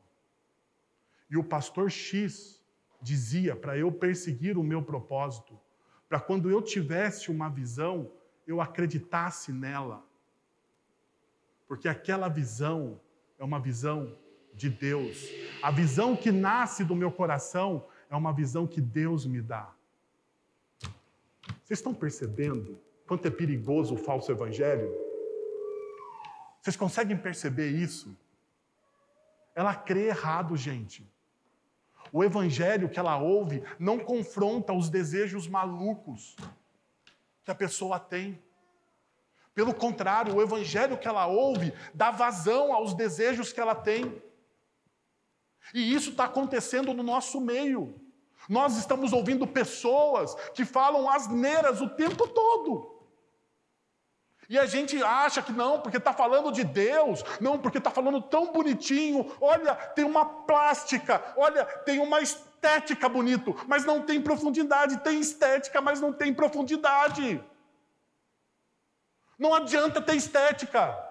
E 1.30 1.38
o 1.38 1.44
pastor 1.44 1.90
X 1.90 2.61
dizia 3.02 3.56
para 3.56 3.78
eu 3.78 3.91
perseguir 3.91 4.58
o 4.58 4.64
meu 4.64 4.82
propósito, 4.84 5.60
para 6.08 6.20
quando 6.20 6.49
eu 6.49 6.62
tivesse 6.62 7.32
uma 7.32 7.49
visão, 7.49 8.12
eu 8.45 8.62
acreditasse 8.62 9.52
nela. 9.52 10.06
Porque 11.68 11.88
aquela 11.88 12.28
visão 12.28 12.99
é 13.39 13.43
uma 13.43 13.60
visão 13.60 14.18
de 14.54 14.70
Deus. 14.70 15.30
A 15.64 15.72
visão 15.72 16.16
que 16.16 16.32
nasce 16.32 16.84
do 16.84 16.95
meu 16.95 17.12
coração 17.12 17.88
é 18.10 18.16
uma 18.16 18.34
visão 18.34 18.68
que 18.68 18.82
Deus 18.82 19.26
me 19.26 19.41
dá. 19.41 19.74
Vocês 21.64 21.80
estão 21.80 21.93
percebendo 21.93 22.78
quanto 23.08 23.26
é 23.28 23.32
perigoso 23.32 23.95
o 23.95 23.97
falso 23.97 24.32
evangelho? 24.32 24.93
Vocês 26.62 26.76
conseguem 26.76 27.18
perceber 27.18 27.70
isso? 27.70 28.16
Ela 29.56 29.74
crê 29.74 30.08
errado, 30.08 30.56
gente. 30.56 31.10
O 32.12 32.24
evangelho 32.24 32.89
que 32.89 32.99
ela 32.99 33.18
ouve 33.18 33.64
não 33.80 33.97
confronta 33.97 34.74
os 34.74 34.89
desejos 34.89 35.47
malucos 35.47 36.36
que 37.43 37.51
a 37.51 37.55
pessoa 37.55 37.99
tem. 37.99 38.41
Pelo 39.53 39.74
contrário, 39.74 40.36
o 40.36 40.41
evangelho 40.41 40.97
que 40.97 41.07
ela 41.07 41.28
ouve 41.28 41.74
dá 41.93 42.12
vazão 42.12 42.74
aos 42.74 42.93
desejos 42.93 43.51
que 43.53 43.59
ela 43.59 43.76
tem. 43.76 44.22
E 45.74 45.93
isso 45.93 46.12
está 46.12 46.26
acontecendo 46.26 46.93
no 46.93 47.03
nosso 47.03 47.39
meio. 47.39 47.95
Nós 48.49 48.78
estamos 48.78 49.14
ouvindo 49.14 49.45
pessoas 49.45 50.36
que 50.53 50.66
falam 50.66 51.09
asneiras 51.09 51.80
o 51.82 51.89
tempo 51.89 52.28
todo. 52.28 52.91
E 54.52 54.60
a 54.60 54.66
gente 54.66 55.02
acha 55.02 55.41
que 55.41 55.54
não, 55.54 55.80
porque 55.80 55.95
está 55.95 56.12
falando 56.12 56.52
de 56.52 56.66
Deus, 56.66 57.24
não, 57.39 57.58
porque 57.58 57.78
está 57.78 57.89
falando 57.89 58.22
tão 58.22 58.52
bonitinho. 58.52 59.34
Olha, 59.39 59.74
tem 59.74 60.04
uma 60.04 60.26
plástica, 60.26 61.24
olha, 61.38 61.64
tem 61.64 61.99
uma 61.99 62.20
estética 62.20 63.08
bonito, 63.08 63.56
mas 63.66 63.86
não 63.86 64.02
tem 64.02 64.20
profundidade. 64.22 64.97
Tem 64.97 65.22
estética, 65.22 65.80
mas 65.80 66.02
não 66.02 66.12
tem 66.12 66.34
profundidade. 66.34 67.41
Não 69.39 69.54
adianta 69.54 70.02
ter 70.02 70.18
estética. 70.18 71.02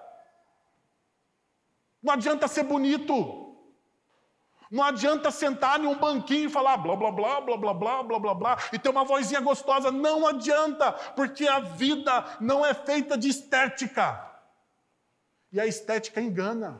Não 1.99 2.13
adianta 2.13 2.47
ser 2.47 2.61
bonito. 2.61 3.40
Não 4.71 4.85
adianta 4.85 5.29
sentar 5.31 5.81
em 5.81 5.85
um 5.85 5.99
banquinho 5.99 6.47
e 6.47 6.49
falar 6.49 6.77
blá 6.77 6.95
blá 6.95 7.11
blá 7.11 7.41
blá 7.41 7.57
blá 7.57 7.73
blá 7.73 8.03
blá 8.03 8.19
blá 8.19 8.33
blá 8.33 8.57
e 8.71 8.79
ter 8.79 8.87
uma 8.87 9.03
vozinha 9.03 9.41
gostosa. 9.41 9.91
Não 9.91 10.25
adianta, 10.25 10.93
porque 11.13 11.45
a 11.45 11.59
vida 11.59 12.37
não 12.39 12.65
é 12.65 12.73
feita 12.73 13.17
de 13.17 13.27
estética. 13.27 14.31
E 15.51 15.59
a 15.59 15.67
estética 15.67 16.21
engana. 16.21 16.79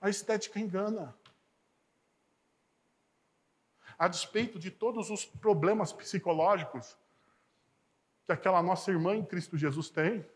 A 0.00 0.10
estética 0.10 0.58
engana. 0.58 1.16
A 3.96 4.08
despeito 4.08 4.58
de 4.58 4.72
todos 4.72 5.08
os 5.08 5.24
problemas 5.24 5.92
psicológicos 5.92 6.96
que 8.26 8.32
aquela 8.32 8.60
nossa 8.60 8.90
irmã 8.90 9.14
em 9.14 9.24
Cristo 9.24 9.56
Jesus 9.56 9.88
tem, 9.88 10.26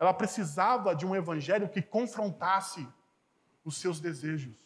ela 0.00 0.14
precisava 0.14 0.96
de 0.96 1.04
um 1.04 1.14
evangelho 1.14 1.68
que 1.68 1.82
confrontasse 1.82 2.88
os 3.62 3.76
seus 3.76 4.00
desejos, 4.00 4.56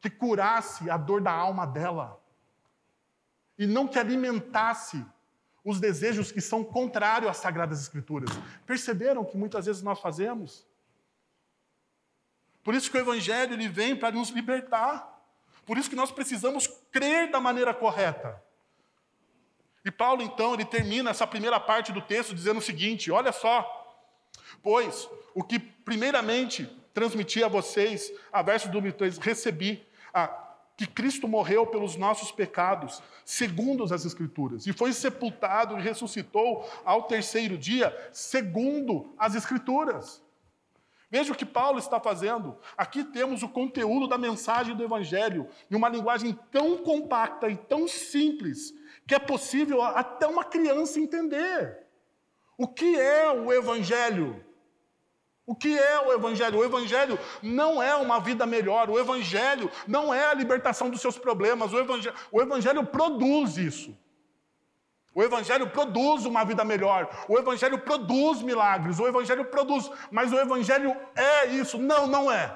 que 0.00 0.08
curasse 0.08 0.88
a 0.88 0.96
dor 0.96 1.20
da 1.20 1.32
alma 1.32 1.66
dela, 1.66 2.18
e 3.58 3.66
não 3.66 3.86
que 3.86 3.98
alimentasse 3.98 5.04
os 5.62 5.78
desejos 5.78 6.32
que 6.32 6.40
são 6.40 6.64
contrários 6.64 7.30
às 7.30 7.36
Sagradas 7.36 7.82
Escrituras. 7.82 8.30
Perceberam 8.64 9.22
que 9.22 9.36
muitas 9.36 9.66
vezes 9.66 9.82
nós 9.82 10.00
fazemos? 10.00 10.66
Por 12.64 12.74
isso 12.74 12.90
que 12.90 12.96
o 12.96 13.00
Evangelho 13.00 13.52
ele 13.52 13.68
vem 13.68 13.94
para 13.94 14.12
nos 14.12 14.30
libertar. 14.30 15.22
Por 15.66 15.76
isso 15.76 15.90
que 15.90 15.96
nós 15.96 16.10
precisamos 16.10 16.66
crer 16.90 17.30
da 17.30 17.40
maneira 17.40 17.74
correta. 17.74 18.42
E 19.88 19.90
Paulo, 19.90 20.20
então, 20.20 20.52
ele 20.52 20.66
termina 20.66 21.08
essa 21.08 21.26
primeira 21.26 21.58
parte 21.58 21.92
do 21.92 22.02
texto 22.02 22.34
dizendo 22.34 22.58
o 22.58 22.62
seguinte: 22.62 23.10
olha 23.10 23.32
só. 23.32 23.74
Pois 24.62 25.08
o 25.34 25.42
que 25.42 25.58
primeiramente 25.58 26.66
transmiti 26.92 27.42
a 27.42 27.48
vocês, 27.48 28.12
a 28.30 28.42
verso 28.42 28.68
do 28.68 28.92
3, 28.92 29.16
recebi 29.16 29.82
a, 30.12 30.26
que 30.76 30.86
Cristo 30.86 31.26
morreu 31.26 31.66
pelos 31.66 31.96
nossos 31.96 32.30
pecados, 32.30 33.02
segundo 33.24 33.82
as 33.82 34.04
Escrituras, 34.04 34.66
e 34.66 34.74
foi 34.74 34.92
sepultado 34.92 35.78
e 35.78 35.80
ressuscitou 35.80 36.68
ao 36.84 37.04
terceiro 37.04 37.56
dia, 37.56 37.96
segundo 38.12 39.14
as 39.16 39.34
Escrituras. 39.34 40.22
Veja 41.10 41.32
o 41.32 41.36
que 41.36 41.46
Paulo 41.46 41.78
está 41.78 41.98
fazendo. 41.98 42.58
Aqui 42.76 43.04
temos 43.04 43.42
o 43.42 43.48
conteúdo 43.48 44.06
da 44.06 44.18
mensagem 44.18 44.76
do 44.76 44.84
Evangelho, 44.84 45.48
em 45.70 45.74
uma 45.74 45.88
linguagem 45.88 46.38
tão 46.52 46.76
compacta 46.76 47.48
e 47.48 47.56
tão 47.56 47.88
simples, 47.88 48.74
que 49.08 49.14
é 49.14 49.18
possível 49.18 49.82
até 49.82 50.26
uma 50.26 50.44
criança 50.44 51.00
entender. 51.00 51.78
O 52.58 52.68
que 52.68 53.00
é 53.00 53.30
o 53.30 53.50
Evangelho? 53.50 54.44
O 55.46 55.54
que 55.54 55.78
é 55.78 55.98
o 55.98 56.12
Evangelho? 56.12 56.58
O 56.58 56.64
Evangelho 56.64 57.18
não 57.42 57.82
é 57.82 57.94
uma 57.94 58.20
vida 58.20 58.44
melhor, 58.44 58.90
o 58.90 58.98
Evangelho 58.98 59.70
não 59.86 60.12
é 60.12 60.26
a 60.26 60.34
libertação 60.34 60.90
dos 60.90 61.00
seus 61.00 61.16
problemas, 61.16 61.72
o 61.72 61.78
Evangelho, 61.78 62.14
o 62.30 62.42
evangelho 62.42 62.84
produz 62.84 63.56
isso. 63.56 63.96
O 65.14 65.22
Evangelho 65.22 65.70
produz 65.70 66.26
uma 66.26 66.44
vida 66.44 66.62
melhor, 66.62 67.08
o 67.26 67.38
Evangelho 67.38 67.78
produz 67.78 68.42
milagres, 68.42 69.00
o 69.00 69.08
Evangelho 69.08 69.46
produz, 69.46 69.90
mas 70.10 70.30
o 70.34 70.38
Evangelho 70.38 70.94
é 71.16 71.46
isso? 71.46 71.78
Não, 71.78 72.06
não 72.06 72.30
é. 72.30 72.54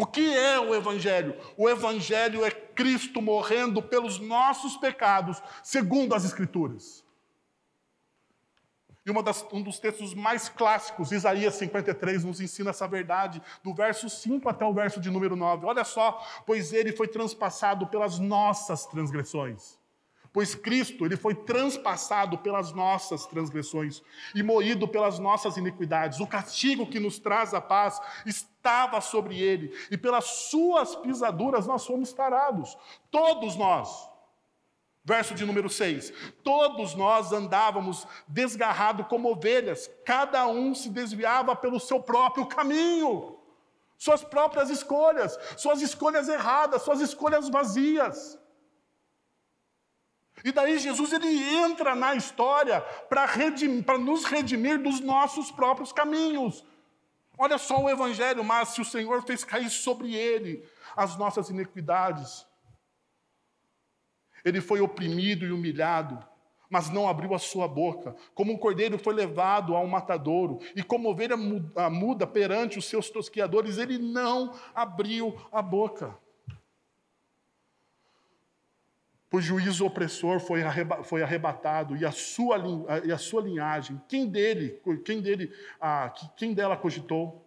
O 0.00 0.06
que 0.06 0.34
é 0.34 0.58
o 0.58 0.74
Evangelho? 0.74 1.36
O 1.58 1.68
Evangelho 1.68 2.42
é 2.42 2.50
Cristo 2.50 3.20
morrendo 3.20 3.82
pelos 3.82 4.18
nossos 4.18 4.74
pecados, 4.78 5.42
segundo 5.62 6.14
as 6.14 6.24
Escrituras. 6.24 7.04
E 9.04 9.22
das, 9.22 9.46
um 9.52 9.60
dos 9.60 9.78
textos 9.78 10.14
mais 10.14 10.48
clássicos, 10.48 11.12
Isaías 11.12 11.56
53, 11.56 12.24
nos 12.24 12.40
ensina 12.40 12.70
essa 12.70 12.88
verdade, 12.88 13.42
do 13.62 13.74
verso 13.74 14.08
5 14.08 14.48
até 14.48 14.64
o 14.64 14.72
verso 14.72 15.02
de 15.02 15.10
número 15.10 15.36
9. 15.36 15.66
Olha 15.66 15.84
só, 15.84 16.18
pois 16.46 16.72
ele 16.72 16.92
foi 16.92 17.06
transpassado 17.06 17.86
pelas 17.86 18.18
nossas 18.18 18.86
transgressões. 18.86 19.79
Pois 20.32 20.54
Cristo, 20.54 21.04
ele 21.04 21.16
foi 21.16 21.34
transpassado 21.34 22.38
pelas 22.38 22.72
nossas 22.72 23.26
transgressões 23.26 24.00
e 24.32 24.42
moído 24.42 24.86
pelas 24.86 25.18
nossas 25.18 25.56
iniquidades. 25.56 26.20
O 26.20 26.26
castigo 26.26 26.86
que 26.86 27.00
nos 27.00 27.18
traz 27.18 27.52
a 27.52 27.60
paz 27.60 28.00
estava 28.24 29.00
sobre 29.00 29.40
ele, 29.40 29.76
e 29.90 29.98
pelas 29.98 30.24
suas 30.24 30.94
pisaduras 30.94 31.66
nós 31.66 31.84
fomos 31.84 32.12
tarados. 32.12 32.78
Todos 33.10 33.56
nós. 33.56 34.08
Verso 35.02 35.34
de 35.34 35.44
número 35.44 35.68
6. 35.68 36.12
Todos 36.44 36.94
nós 36.94 37.32
andávamos 37.32 38.06
desgarrados 38.28 39.06
como 39.08 39.32
ovelhas, 39.32 39.90
cada 40.04 40.46
um 40.46 40.74
se 40.74 40.90
desviava 40.90 41.56
pelo 41.56 41.80
seu 41.80 42.00
próprio 42.00 42.46
caminho, 42.46 43.36
suas 43.98 44.22
próprias 44.22 44.70
escolhas, 44.70 45.36
suas 45.56 45.82
escolhas 45.82 46.28
erradas, 46.28 46.82
suas 46.82 47.00
escolhas 47.00 47.48
vazias. 47.48 48.38
E 50.44 50.52
daí 50.52 50.78
Jesus 50.78 51.12
ele 51.12 51.42
entra 51.54 51.94
na 51.94 52.14
história 52.14 52.80
para 53.08 53.98
nos 53.98 54.24
redimir 54.24 54.82
dos 54.82 55.00
nossos 55.00 55.50
próprios 55.50 55.92
caminhos. 55.92 56.64
Olha 57.36 57.58
só 57.58 57.80
o 57.82 57.88
Evangelho, 57.88 58.44
mas 58.44 58.70
se 58.70 58.80
o 58.80 58.84
Senhor 58.84 59.22
fez 59.22 59.44
cair 59.44 59.70
sobre 59.70 60.14
ele 60.14 60.62
as 60.96 61.16
nossas 61.16 61.48
iniquidades, 61.48 62.46
ele 64.44 64.60
foi 64.60 64.80
oprimido 64.80 65.46
e 65.46 65.52
humilhado, 65.52 66.22
mas 66.68 66.88
não 66.90 67.08
abriu 67.08 67.34
a 67.34 67.38
sua 67.38 67.66
boca. 67.66 68.14
Como 68.34 68.52
um 68.52 68.56
cordeiro 68.56 68.98
foi 68.98 69.12
levado 69.14 69.74
a 69.74 69.80
um 69.80 69.86
matadouro, 69.86 70.60
e 70.76 70.82
como 70.82 71.10
ovelha 71.10 71.36
muda 71.36 72.26
perante 72.26 72.78
os 72.78 72.84
seus 72.84 73.10
tosquiadores, 73.10 73.78
ele 73.78 73.98
não 73.98 74.54
abriu 74.74 75.34
a 75.50 75.60
boca. 75.60 76.16
Por 79.30 79.40
juízo 79.40 79.86
opressor 79.86 80.40
foi, 80.40 80.60
foi 81.04 81.22
arrebatado, 81.22 81.96
e 81.96 82.04
a 82.04 82.10
sua, 82.10 82.56
e 83.04 83.12
a 83.12 83.16
sua 83.16 83.40
linhagem, 83.40 84.02
quem 84.08 84.28
dele, 84.28 84.82
quem 85.04 85.22
dele, 85.22 85.54
ah, 85.80 86.12
quem 86.36 86.52
dela 86.52 86.76
cogitou? 86.76 87.46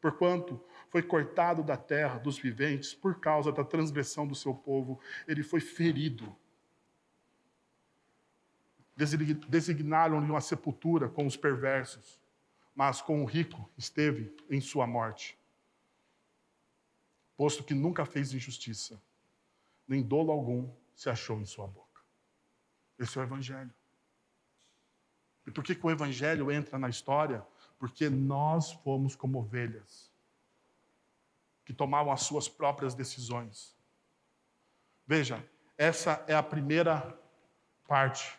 Porquanto 0.00 0.64
foi 0.88 1.02
cortado 1.02 1.64
da 1.64 1.76
terra 1.76 2.20
dos 2.20 2.38
viventes 2.38 2.94
por 2.94 3.18
causa 3.18 3.50
da 3.50 3.64
transgressão 3.64 4.24
do 4.24 4.36
seu 4.36 4.54
povo, 4.54 5.00
ele 5.26 5.42
foi 5.42 5.58
ferido. 5.58 6.32
Designaram-lhe 9.48 10.30
uma 10.30 10.40
sepultura 10.40 11.08
com 11.08 11.26
os 11.26 11.36
perversos, 11.36 12.20
mas 12.72 13.00
com 13.00 13.22
o 13.22 13.26
rico 13.26 13.68
esteve 13.76 14.32
em 14.48 14.60
sua 14.60 14.86
morte. 14.86 15.36
Posto 17.36 17.64
que 17.64 17.74
nunca 17.74 18.04
fez 18.04 18.32
injustiça, 18.32 19.02
nem 19.88 20.02
dolo 20.02 20.30
algum 20.30 20.70
se 20.94 21.08
achou 21.08 21.40
em 21.40 21.46
sua 21.46 21.66
boca. 21.66 22.02
Esse 22.98 23.18
é 23.18 23.22
o 23.22 23.24
Evangelho. 23.24 23.72
E 25.46 25.50
por 25.50 25.64
que, 25.64 25.74
que 25.74 25.86
o 25.86 25.90
Evangelho 25.90 26.52
entra 26.52 26.78
na 26.78 26.90
história? 26.90 27.44
Porque 27.78 28.10
nós 28.10 28.72
fomos 28.72 29.16
como 29.16 29.38
ovelhas 29.38 30.12
que 31.64 31.72
tomavam 31.72 32.12
as 32.12 32.22
suas 32.22 32.48
próprias 32.48 32.94
decisões. 32.94 33.74
Veja, 35.06 35.42
essa 35.78 36.22
é 36.26 36.34
a 36.34 36.42
primeira 36.42 37.18
parte 37.86 38.38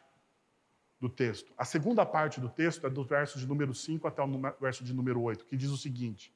do 0.99 1.09
texto. 1.09 1.51
A 1.57 1.65
segunda 1.65 2.05
parte 2.05 2.39
do 2.39 2.47
texto 2.47 2.85
é 2.85 2.89
do 2.91 3.03
verso 3.03 3.39
de 3.39 3.47
número 3.47 3.73
5 3.73 4.07
até 4.07 4.21
o 4.21 4.27
verso 4.59 4.83
de 4.83 4.93
número 4.93 5.19
8, 5.21 5.45
que 5.45 5.57
diz 5.57 5.71
o 5.71 5.77
seguinte: 5.77 6.31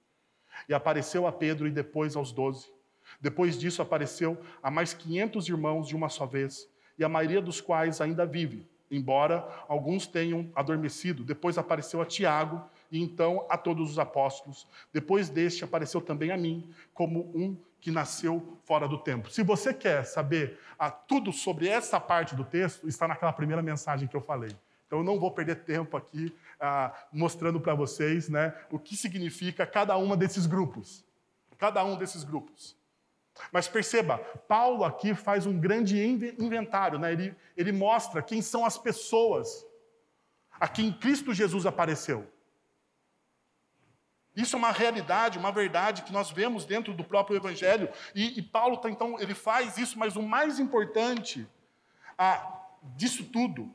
E 0.67 0.73
apareceu 0.73 1.27
a 1.27 1.31
Pedro 1.31 1.67
e 1.67 1.71
depois 1.71 2.15
aos 2.15 2.31
doze. 2.31 2.72
Depois 3.19 3.57
disso 3.57 3.81
apareceu 3.81 4.37
a 4.61 4.69
mais 4.69 4.93
quinhentos 4.93 5.47
irmãos 5.47 5.87
de 5.87 5.95
uma 5.95 6.09
só 6.09 6.25
vez, 6.25 6.67
e 6.97 7.03
a 7.03 7.09
maioria 7.09 7.41
dos 7.41 7.59
quais 7.59 8.01
ainda 8.01 8.25
vive 8.25 8.67
embora 8.95 9.47
alguns 9.67 10.05
tenham 10.05 10.49
adormecido. 10.55 11.23
Depois 11.23 11.57
apareceu 11.57 12.01
a 12.01 12.05
Tiago 12.05 12.63
e 12.91 13.01
então 13.01 13.45
a 13.49 13.57
todos 13.57 13.89
os 13.89 13.99
apóstolos. 13.99 14.67
Depois 14.91 15.29
deste 15.29 15.63
apareceu 15.63 15.99
também 15.99 16.31
a 16.31 16.37
mim, 16.37 16.69
como 16.93 17.31
um 17.35 17.57
que 17.81 17.91
nasceu 17.91 18.57
fora 18.63 18.87
do 18.87 18.97
tempo. 18.97 19.29
Se 19.29 19.43
você 19.43 19.73
quer 19.73 20.05
saber 20.05 20.57
ah, 20.79 20.89
tudo 20.89 21.33
sobre 21.33 21.67
essa 21.67 21.99
parte 21.99 22.33
do 22.35 22.45
texto, 22.45 22.87
está 22.87 23.07
naquela 23.07 23.33
primeira 23.33 23.61
mensagem 23.61 24.07
que 24.07 24.15
eu 24.15 24.21
falei. 24.21 24.55
Então 24.87 24.99
eu 24.99 25.03
não 25.03 25.19
vou 25.19 25.31
perder 25.31 25.63
tempo 25.63 25.97
aqui 25.97 26.33
ah, 26.59 26.93
mostrando 27.11 27.59
para 27.59 27.73
vocês 27.73 28.29
né, 28.29 28.55
o 28.71 28.79
que 28.79 28.95
significa 28.95 29.65
cada 29.65 29.97
uma 29.97 30.15
desses 30.15 30.45
grupos. 30.45 31.03
Cada 31.57 31.83
um 31.83 31.97
desses 31.97 32.23
grupos. 32.23 32.77
Mas 33.51 33.67
perceba, 33.67 34.17
Paulo 34.47 34.83
aqui 34.83 35.15
faz 35.15 35.45
um 35.45 35.59
grande 35.59 36.01
inventário, 36.39 36.99
né? 36.99 37.11
ele, 37.11 37.35
ele 37.57 37.71
mostra 37.71 38.21
quem 38.21 38.41
são 38.41 38.65
as 38.65 38.77
pessoas 38.77 39.65
a 40.59 40.67
quem 40.67 40.93
Cristo 40.93 41.33
Jesus 41.33 41.65
apareceu. 41.65 42.31
Isso 44.35 44.55
é 44.55 44.59
uma 44.59 44.71
realidade, 44.71 45.37
uma 45.37 45.51
verdade 45.51 46.01
que 46.03 46.11
nós 46.11 46.31
vemos 46.31 46.65
dentro 46.65 46.93
do 46.93 47.03
próprio 47.03 47.37
Evangelho. 47.37 47.89
E, 48.15 48.39
e 48.39 48.41
Paulo, 48.41 48.77
tá, 48.77 48.89
então, 48.89 49.19
ele 49.19 49.35
faz 49.35 49.77
isso, 49.77 49.97
mas 49.99 50.15
o 50.15 50.23
mais 50.23 50.59
importante 50.59 51.47
a, 52.17 52.61
disso 52.95 53.25
tudo 53.25 53.73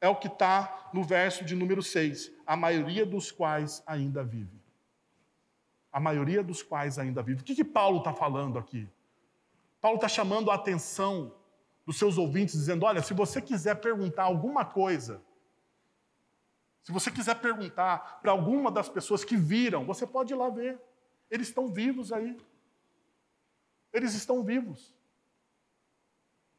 é 0.00 0.08
o 0.08 0.16
que 0.16 0.26
está 0.26 0.90
no 0.92 1.04
verso 1.04 1.44
de 1.44 1.54
número 1.54 1.82
6. 1.82 2.32
A 2.44 2.56
maioria 2.56 3.06
dos 3.06 3.30
quais 3.30 3.82
ainda 3.86 4.24
vive. 4.24 4.60
A 5.96 6.00
maioria 6.00 6.42
dos 6.42 6.62
quais 6.62 6.98
ainda 6.98 7.22
vive. 7.22 7.40
O 7.40 7.44
que, 7.44 7.54
que 7.54 7.64
Paulo 7.64 7.98
está 7.98 8.12
falando 8.12 8.58
aqui? 8.58 8.88
Paulo 9.80 9.96
está 9.96 10.08
chamando 10.08 10.50
a 10.50 10.54
atenção 10.54 11.32
dos 11.86 11.96
seus 11.98 12.18
ouvintes, 12.18 12.54
dizendo: 12.54 12.84
olha, 12.84 13.02
se 13.02 13.14
você 13.14 13.40
quiser 13.40 13.76
perguntar 13.76 14.24
alguma 14.24 14.64
coisa 14.64 15.22
se 16.86 16.92
você 16.92 17.10
quiser 17.10 17.34
perguntar 17.40 18.20
para 18.22 18.30
alguma 18.30 18.70
das 18.70 18.88
pessoas 18.88 19.24
que 19.24 19.36
viram, 19.36 19.84
você 19.84 20.06
pode 20.06 20.32
ir 20.32 20.36
lá 20.36 20.48
ver. 20.48 20.80
Eles 21.28 21.48
estão 21.48 21.66
vivos 21.66 22.12
aí. 22.12 22.40
Eles 23.92 24.14
estão 24.14 24.44
vivos. 24.44 24.94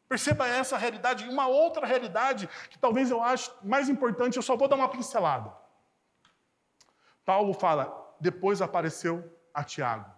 Perceba 0.10 0.46
essa 0.46 0.78
realidade. 0.78 1.24
E 1.24 1.30
uma 1.30 1.48
outra 1.48 1.88
realidade 1.88 2.46
que 2.70 2.78
talvez 2.78 3.10
eu 3.10 3.24
ache 3.24 3.50
mais 3.64 3.88
importante, 3.88 4.36
eu 4.36 4.42
só 4.44 4.58
vou 4.58 4.68
dar 4.68 4.76
uma 4.76 4.90
pincelada. 4.90 5.56
Paulo 7.24 7.54
fala: 7.54 8.07
depois 8.20 8.62
apareceu 8.62 9.24
a 9.54 9.64
Tiago. 9.64 10.12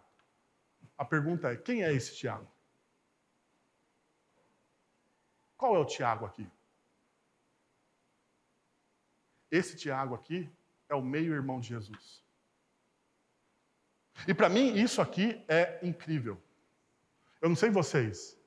A 0.98 1.06
pergunta 1.06 1.52
é: 1.52 1.58
quem 1.58 1.84
é 1.84 1.94
esse 1.94 2.16
Tiago? 2.16 2.48
Qual 5.58 5.76
é 5.76 5.80
o 5.80 5.86
Tiago 5.86 6.26
aqui? 6.26 6.50
Esse 9.52 9.76
Tiago 9.76 10.16
aqui 10.16 10.50
é 10.88 10.96
o 10.96 11.02
meio-irmão 11.02 11.60
de 11.60 11.70
Jesus. 11.70 12.24
E 14.28 14.34
para 14.34 14.50
mim, 14.50 14.76
isso 14.76 15.02
aqui 15.02 15.44
é 15.48 15.80
incrível. 15.82 16.42
Eu 17.42 17.50
não 17.50 17.56
sei 17.56 17.70
vocês, 17.70 18.38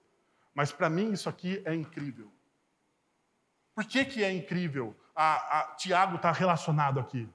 mas 0.54 0.70
para 0.70 0.90
mim 0.90 1.12
isso 1.12 1.28
aqui 1.28 1.62
é 1.64 1.74
incrível. 1.74 2.30
Por 3.74 3.84
que, 3.84 4.04
que 4.04 4.22
é 4.22 4.30
incrível? 4.30 4.94
A, 5.14 5.60
a 5.60 5.74
Tiago 5.76 6.16
está 6.16 6.30
relacionado 6.30 7.00
aqui. 7.00 7.28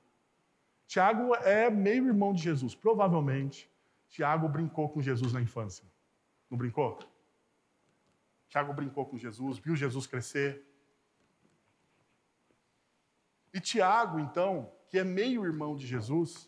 Tiago 0.88 1.35
é 1.35 1.69
meio-irmão 1.69 2.33
de 2.33 2.41
Jesus. 2.41 2.73
Provavelmente, 2.73 3.69
Tiago 4.09 4.47
brincou 4.47 4.89
com 4.89 5.01
Jesus 5.01 5.33
na 5.33 5.41
infância. 5.41 5.85
Não 6.49 6.57
brincou? 6.57 6.97
Tiago 8.47 8.73
brincou 8.73 9.05
com 9.05 9.17
Jesus, 9.17 9.57
viu 9.59 9.75
Jesus 9.75 10.07
crescer, 10.07 10.65
e 13.57 13.59
Tiago, 13.59 14.19
então, 14.19 14.71
que 14.88 14.99
é 14.99 15.03
meio 15.03 15.43
irmão 15.43 15.75
de 15.75 15.88
Jesus, 15.88 16.47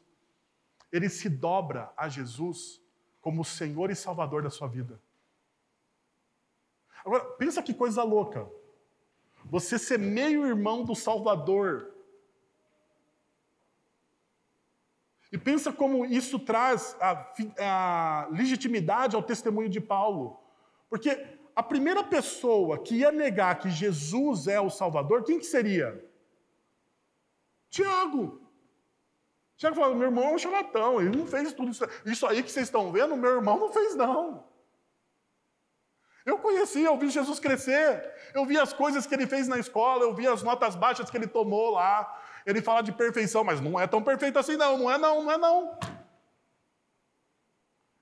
ele 0.92 1.10
se 1.10 1.28
dobra 1.28 1.92
a 1.98 2.08
Jesus 2.08 2.80
como 3.20 3.44
Senhor 3.44 3.90
e 3.90 3.96
Salvador 3.96 4.44
da 4.44 4.50
sua 4.52 4.68
vida. 4.68 5.02
Agora, 7.04 7.26
pensa 7.32 7.64
que 7.64 7.74
coisa 7.74 8.04
louca. 8.04 8.48
Você 9.46 9.80
ser 9.80 9.98
meio 9.98 10.46
irmão 10.46 10.84
do 10.84 10.94
Salvador. 10.94 11.92
E 15.32 15.38
pensa 15.38 15.72
como 15.72 16.06
isso 16.06 16.40
traz 16.40 16.96
a, 17.00 17.34
a 17.60 18.28
legitimidade 18.32 19.16
ao 19.16 19.24
testemunho 19.24 19.70
de 19.70 19.80
Paulo. 19.80 20.40
Porque 20.90 21.40
a 21.56 21.62
primeira 21.62 22.04
pessoa 22.04 22.80
que 22.80 22.96
ia 22.96 23.12
negar 23.12 23.60
que 23.60 23.70
Jesus 23.70 24.48
é 24.48 24.60
o 24.60 24.70
Salvador, 24.70 25.24
quem 25.24 25.38
que 25.38 25.46
seria? 25.46 26.04
Tiago. 27.70 28.42
Tiago 29.56 29.76
falou: 29.76 29.96
meu 29.96 30.08
irmão 30.08 30.30
é 30.30 30.34
um 30.34 30.38
charlatão, 30.38 31.00
ele 31.00 31.16
não 31.16 31.28
fez 31.28 31.54
tudo 31.54 31.70
isso. 31.70 31.86
Isso 32.06 32.26
aí 32.26 32.42
que 32.42 32.52
vocês 32.52 32.68
estão 32.68 32.92
vendo, 32.92 33.16
meu 33.16 33.36
irmão 33.36 33.60
não 33.60 33.72
fez, 33.72 33.96
não. 33.96 34.48
Eu 36.26 36.38
conheci, 36.40 36.82
eu 36.84 36.98
vi 36.98 37.10
Jesus 37.10 37.40
crescer, 37.40 38.14
eu 38.34 38.46
vi 38.46 38.58
as 38.58 38.72
coisas 38.72 39.06
que 39.06 39.14
ele 39.14 39.28
fez 39.28 39.48
na 39.48 39.58
escola, 39.60 40.04
eu 40.04 40.14
vi 40.14 40.28
as 40.28 40.44
notas 40.44 40.76
baixas 40.76 41.10
que 41.10 41.18
ele 41.18 41.28
tomou 41.28 41.72
lá. 41.72 42.08
Ele 42.50 42.64
fala 42.64 42.82
de 42.82 42.92
perfeição, 42.92 43.44
mas 43.44 43.62
não 43.62 43.80
é 43.80 43.86
tão 43.86 44.02
perfeito 44.02 44.40
assim, 44.40 44.58
não, 44.58 44.76
não 44.76 44.90
é 44.90 44.98
não, 44.98 45.24
não 45.24 45.32
é 45.32 45.38
não. 45.38 45.78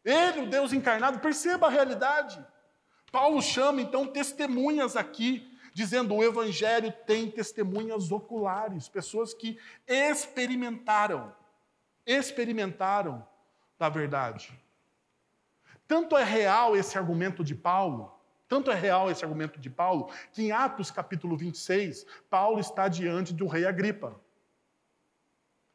Ele, 0.06 0.44
o 0.44 0.50
Deus 0.50 0.72
encarnado, 0.72 1.20
perceba 1.20 1.68
a 1.68 1.70
realidade. 1.70 2.44
Paulo 3.12 3.42
chama 3.42 3.82
então 3.82 4.08
testemunhas 4.08 4.96
aqui 4.96 5.54
dizendo 5.74 6.16
o 6.16 6.24
Evangelho 6.24 6.94
tem 7.06 7.30
testemunhas 7.30 8.10
oculares, 8.10 8.88
pessoas 8.88 9.34
que 9.34 9.60
experimentaram, 9.86 11.36
experimentaram 12.06 13.28
da 13.78 13.90
verdade. 13.90 14.58
Tanto 15.86 16.16
é 16.16 16.24
real 16.24 16.76
esse 16.76 16.98
argumento 16.98 17.44
de 17.44 17.54
Paulo, 17.54 18.18
tanto 18.48 18.72
é 18.72 18.76
real 18.76 19.12
esse 19.12 19.26
argumento 19.26 19.60
de 19.60 19.70
Paulo, 19.70 20.10
que 20.32 20.42
em 20.42 20.54
Atos 20.54 20.90
capítulo 20.90 21.36
26, 21.36 22.06
Paulo 22.30 22.62
está 22.62 22.88
diante 22.88 23.34
do 23.34 23.46
rei 23.46 23.66
Agripa. 23.66 24.18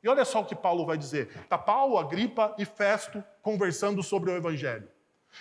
E 0.02 0.08
olha 0.08 0.24
só 0.24 0.40
o 0.40 0.44
que 0.44 0.54
Paulo 0.54 0.84
vai 0.84 0.98
dizer. 0.98 1.28
Está 1.42 1.56
Paulo, 1.56 1.96
Agripa 1.96 2.54
e 2.58 2.64
Festo 2.64 3.22
conversando 3.40 4.02
sobre 4.02 4.30
o 4.30 4.36
Evangelho. 4.36 4.88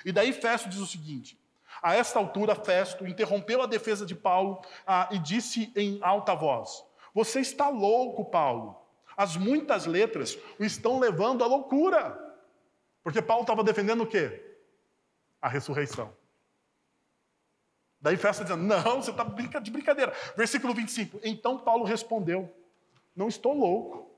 E 0.05 0.11
daí 0.11 0.31
Festo 0.31 0.69
diz 0.69 0.79
o 0.79 0.85
seguinte: 0.85 1.41
a 1.81 1.95
esta 1.95 2.19
altura, 2.19 2.55
Festo 2.55 3.07
interrompeu 3.07 3.61
a 3.61 3.65
defesa 3.65 4.05
de 4.05 4.15
Paulo 4.15 4.61
ah, 4.85 5.09
e 5.11 5.19
disse 5.19 5.71
em 5.75 5.99
alta 6.01 6.35
voz: 6.35 6.83
Você 7.13 7.39
está 7.39 7.69
louco, 7.69 8.25
Paulo. 8.25 8.79
As 9.17 9.35
muitas 9.35 9.85
letras 9.85 10.37
o 10.59 10.63
estão 10.63 10.99
levando 10.99 11.43
à 11.43 11.47
loucura. 11.47 12.17
Porque 13.03 13.21
Paulo 13.21 13.43
estava 13.43 13.63
defendendo 13.63 14.01
o 14.01 14.07
quê? 14.07 14.59
A 15.41 15.47
ressurreição. 15.47 16.13
Daí 17.99 18.17
Festo 18.17 18.43
dizendo: 18.43 18.63
Não, 18.63 19.01
você 19.01 19.11
está 19.11 19.23
de 19.59 19.71
brincadeira. 19.71 20.13
Versículo 20.35 20.73
25. 20.73 21.19
Então 21.23 21.57
Paulo 21.57 21.83
respondeu: 21.83 22.53
Não 23.15 23.27
estou 23.27 23.53
louco, 23.53 24.10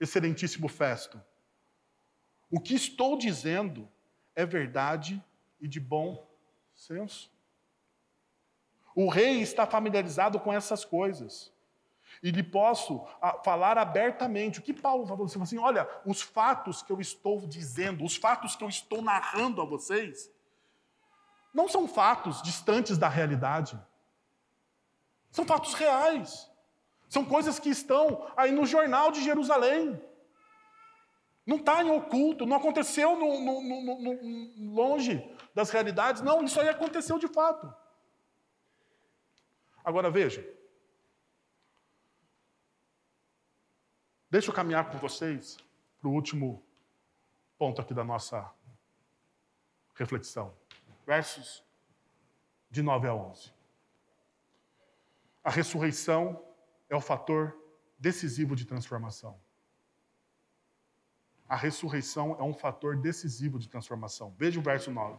excelentíssimo 0.00 0.68
Festo. 0.68 1.22
O 2.50 2.58
que 2.58 2.74
estou 2.74 3.16
dizendo 3.16 3.88
é 4.34 4.44
verdade 4.44 5.22
e 5.60 5.68
de 5.68 5.78
bom 5.78 6.26
senso. 6.74 7.30
O 8.94 9.08
rei 9.08 9.40
está 9.40 9.66
familiarizado 9.66 10.40
com 10.40 10.52
essas 10.52 10.84
coisas. 10.84 11.52
E 12.22 12.30
lhe 12.30 12.42
posso 12.42 13.06
ah, 13.22 13.40
falar 13.44 13.78
abertamente. 13.78 14.58
O 14.58 14.62
que 14.62 14.72
Paulo 14.72 15.06
falou 15.06 15.26
assim, 15.26 15.40
assim: 15.40 15.58
olha, 15.58 15.88
os 16.04 16.20
fatos 16.20 16.82
que 16.82 16.92
eu 16.92 17.00
estou 17.00 17.46
dizendo, 17.46 18.04
os 18.04 18.16
fatos 18.16 18.56
que 18.56 18.64
eu 18.64 18.68
estou 18.68 19.00
narrando 19.00 19.62
a 19.62 19.64
vocês, 19.64 20.28
não 21.54 21.68
são 21.68 21.86
fatos 21.86 22.42
distantes 22.42 22.98
da 22.98 23.08
realidade. 23.08 23.80
São 25.30 25.44
fatos 25.44 25.74
reais. 25.74 26.49
São 27.10 27.24
coisas 27.24 27.58
que 27.58 27.68
estão 27.68 28.32
aí 28.36 28.52
no 28.52 28.64
jornal 28.64 29.10
de 29.10 29.20
Jerusalém. 29.20 30.00
Não 31.44 31.56
está 31.56 31.82
em 31.82 31.90
oculto, 31.90 32.46
não 32.46 32.56
aconteceu 32.56 33.16
no, 33.18 33.40
no, 33.40 34.00
no, 34.00 34.72
longe 34.72 35.28
das 35.52 35.70
realidades. 35.70 36.22
Não, 36.22 36.44
isso 36.44 36.60
aí 36.60 36.68
aconteceu 36.68 37.18
de 37.18 37.26
fato. 37.26 37.74
Agora 39.84 40.08
veja. 40.08 40.48
Deixa 44.30 44.50
eu 44.50 44.54
caminhar 44.54 44.88
com 44.88 44.98
vocês 44.98 45.58
para 45.98 46.08
o 46.08 46.12
último 46.12 46.64
ponto 47.58 47.80
aqui 47.80 47.92
da 47.92 48.04
nossa 48.04 48.48
reflexão. 49.96 50.54
Versos 51.04 51.64
de 52.70 52.82
9 52.82 53.08
a 53.08 53.14
11. 53.14 53.52
A 55.42 55.50
ressurreição 55.50 56.49
é 56.90 56.94
o 56.94 57.00
fator 57.00 57.56
decisivo 57.98 58.54
de 58.54 58.66
transformação 58.66 59.40
a 61.50 61.56
ressurreição 61.56 62.36
é 62.38 62.44
um 62.44 62.54
fator 62.54 62.96
decisivo 62.96 63.58
de 63.58 63.68
transformação. 63.68 64.32
Veja 64.38 64.60
o 64.60 64.62
verso 64.62 64.88
9. 64.88 65.18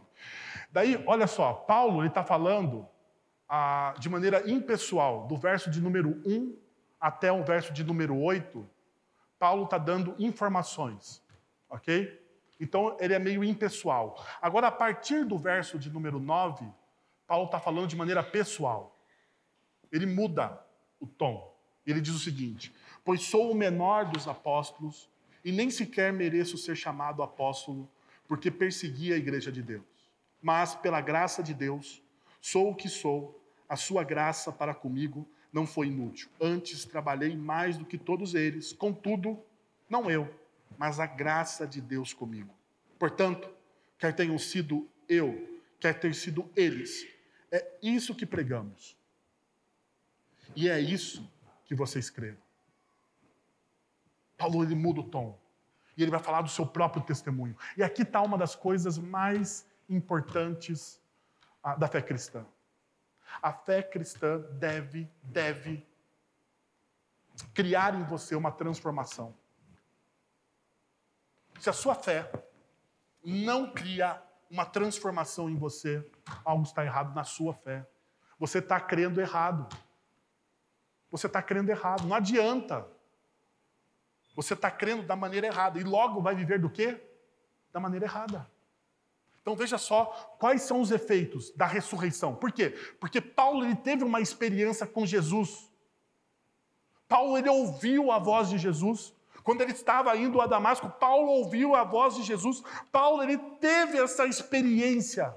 Daí, 0.70 1.04
olha 1.06 1.26
só, 1.26 1.52
Paulo 1.52 2.02
está 2.06 2.24
falando 2.24 2.88
ah, 3.46 3.92
de 3.98 4.08
maneira 4.08 4.50
impessoal, 4.50 5.26
do 5.26 5.36
verso 5.36 5.68
de 5.68 5.78
número 5.78 6.22
1 6.24 6.56
até 6.98 7.30
o 7.30 7.44
verso 7.44 7.70
de 7.70 7.84
número 7.84 8.18
8, 8.18 8.66
Paulo 9.38 9.64
está 9.64 9.76
dando 9.76 10.14
informações, 10.18 11.22
ok? 11.68 12.18
Então 12.58 12.96
ele 12.98 13.12
é 13.12 13.18
meio 13.18 13.44
impessoal. 13.44 14.24
Agora, 14.40 14.68
a 14.68 14.72
partir 14.72 15.26
do 15.26 15.36
verso 15.36 15.78
de 15.78 15.90
número 15.90 16.18
9, 16.18 16.66
Paulo 17.26 17.44
está 17.44 17.60
falando 17.60 17.88
de 17.88 17.96
maneira 17.96 18.22
pessoal. 18.22 18.98
Ele 19.90 20.06
muda 20.06 20.64
o 20.98 21.06
tom. 21.06 21.51
Ele 21.86 22.00
diz 22.00 22.14
o 22.14 22.18
seguinte: 22.18 22.72
Pois 23.04 23.22
sou 23.22 23.50
o 23.50 23.54
menor 23.54 24.06
dos 24.06 24.28
apóstolos 24.28 25.08
e 25.44 25.50
nem 25.50 25.70
sequer 25.70 26.12
mereço 26.12 26.56
ser 26.56 26.76
chamado 26.76 27.22
apóstolo, 27.22 27.90
porque 28.28 28.50
persegui 28.50 29.12
a 29.12 29.16
igreja 29.16 29.50
de 29.50 29.62
Deus. 29.62 29.84
Mas, 30.40 30.74
pela 30.74 31.00
graça 31.00 31.42
de 31.42 31.54
Deus, 31.54 32.02
sou 32.40 32.70
o 32.70 32.74
que 32.74 32.88
sou, 32.88 33.40
a 33.68 33.76
sua 33.76 34.04
graça 34.04 34.52
para 34.52 34.74
comigo 34.74 35.28
não 35.52 35.66
foi 35.66 35.88
inútil. 35.88 36.28
Antes 36.40 36.84
trabalhei 36.84 37.36
mais 37.36 37.76
do 37.76 37.84
que 37.84 37.98
todos 37.98 38.34
eles, 38.34 38.72
contudo, 38.72 39.38
não 39.88 40.10
eu, 40.10 40.32
mas 40.78 40.98
a 40.98 41.06
graça 41.06 41.66
de 41.66 41.80
Deus 41.80 42.12
comigo. 42.12 42.54
Portanto, 42.98 43.48
quer 43.98 44.14
tenham 44.14 44.38
sido 44.38 44.88
eu, 45.08 45.60
quer 45.78 45.98
ter 45.98 46.14
sido 46.14 46.50
eles, 46.56 47.06
é 47.50 47.66
isso 47.82 48.14
que 48.14 48.24
pregamos. 48.24 48.96
E 50.56 50.68
é 50.68 50.80
isso 50.80 51.30
que 51.72 51.74
vocês 51.74 52.10
creram. 52.10 52.36
Paulo 54.36 54.62
ele 54.62 54.74
muda 54.74 55.00
o 55.00 55.04
tom. 55.04 55.38
E 55.96 56.02
ele 56.02 56.10
vai 56.10 56.20
falar 56.20 56.42
do 56.42 56.50
seu 56.50 56.66
próprio 56.66 57.02
testemunho. 57.02 57.56
E 57.78 57.82
aqui 57.82 58.02
está 58.02 58.20
uma 58.20 58.36
das 58.36 58.54
coisas 58.54 58.98
mais 58.98 59.66
importantes 59.88 61.00
ah, 61.62 61.74
da 61.74 61.88
fé 61.88 62.02
cristã. 62.02 62.44
A 63.42 63.54
fé 63.54 63.82
cristã 63.82 64.40
deve, 64.58 65.10
deve 65.22 65.86
criar 67.54 67.94
em 67.94 68.04
você 68.04 68.34
uma 68.34 68.52
transformação. 68.52 69.34
Se 71.58 71.70
a 71.70 71.72
sua 71.72 71.94
fé 71.94 72.30
não 73.24 73.72
cria 73.72 74.22
uma 74.50 74.66
transformação 74.66 75.48
em 75.48 75.56
você, 75.56 76.06
algo 76.44 76.64
está 76.64 76.84
errado 76.84 77.14
na 77.14 77.24
sua 77.24 77.54
fé. 77.54 77.88
Você 78.38 78.58
está 78.58 78.78
crendo 78.78 79.22
errado. 79.22 79.74
Você 81.12 81.26
está 81.26 81.42
crendo 81.42 81.70
errado. 81.70 82.08
Não 82.08 82.16
adianta. 82.16 82.88
Você 84.34 84.54
está 84.54 84.70
crendo 84.70 85.02
da 85.02 85.14
maneira 85.14 85.46
errada. 85.46 85.78
E 85.78 85.84
logo 85.84 86.22
vai 86.22 86.34
viver 86.34 86.58
do 86.58 86.70
quê? 86.70 86.98
Da 87.70 87.78
maneira 87.78 88.06
errada. 88.06 88.50
Então 89.42 89.54
veja 89.54 89.76
só 89.76 90.06
quais 90.38 90.62
são 90.62 90.80
os 90.80 90.90
efeitos 90.90 91.52
da 91.52 91.66
ressurreição. 91.66 92.34
Por 92.34 92.50
quê? 92.50 92.70
Porque 92.98 93.20
Paulo 93.20 93.64
ele 93.64 93.76
teve 93.76 94.02
uma 94.02 94.20
experiência 94.20 94.86
com 94.86 95.04
Jesus. 95.04 95.70
Paulo 97.06 97.36
ele 97.36 97.50
ouviu 97.50 98.10
a 98.10 98.18
voz 98.18 98.48
de 98.48 98.56
Jesus. 98.56 99.12
Quando 99.44 99.60
ele 99.60 99.72
estava 99.72 100.16
indo 100.16 100.40
a 100.40 100.46
Damasco, 100.46 100.88
Paulo 100.88 101.28
ouviu 101.28 101.74
a 101.74 101.84
voz 101.84 102.14
de 102.14 102.22
Jesus. 102.22 102.62
Paulo 102.90 103.22
ele 103.22 103.36
teve 103.60 103.98
essa 103.98 104.24
experiência 104.24 105.36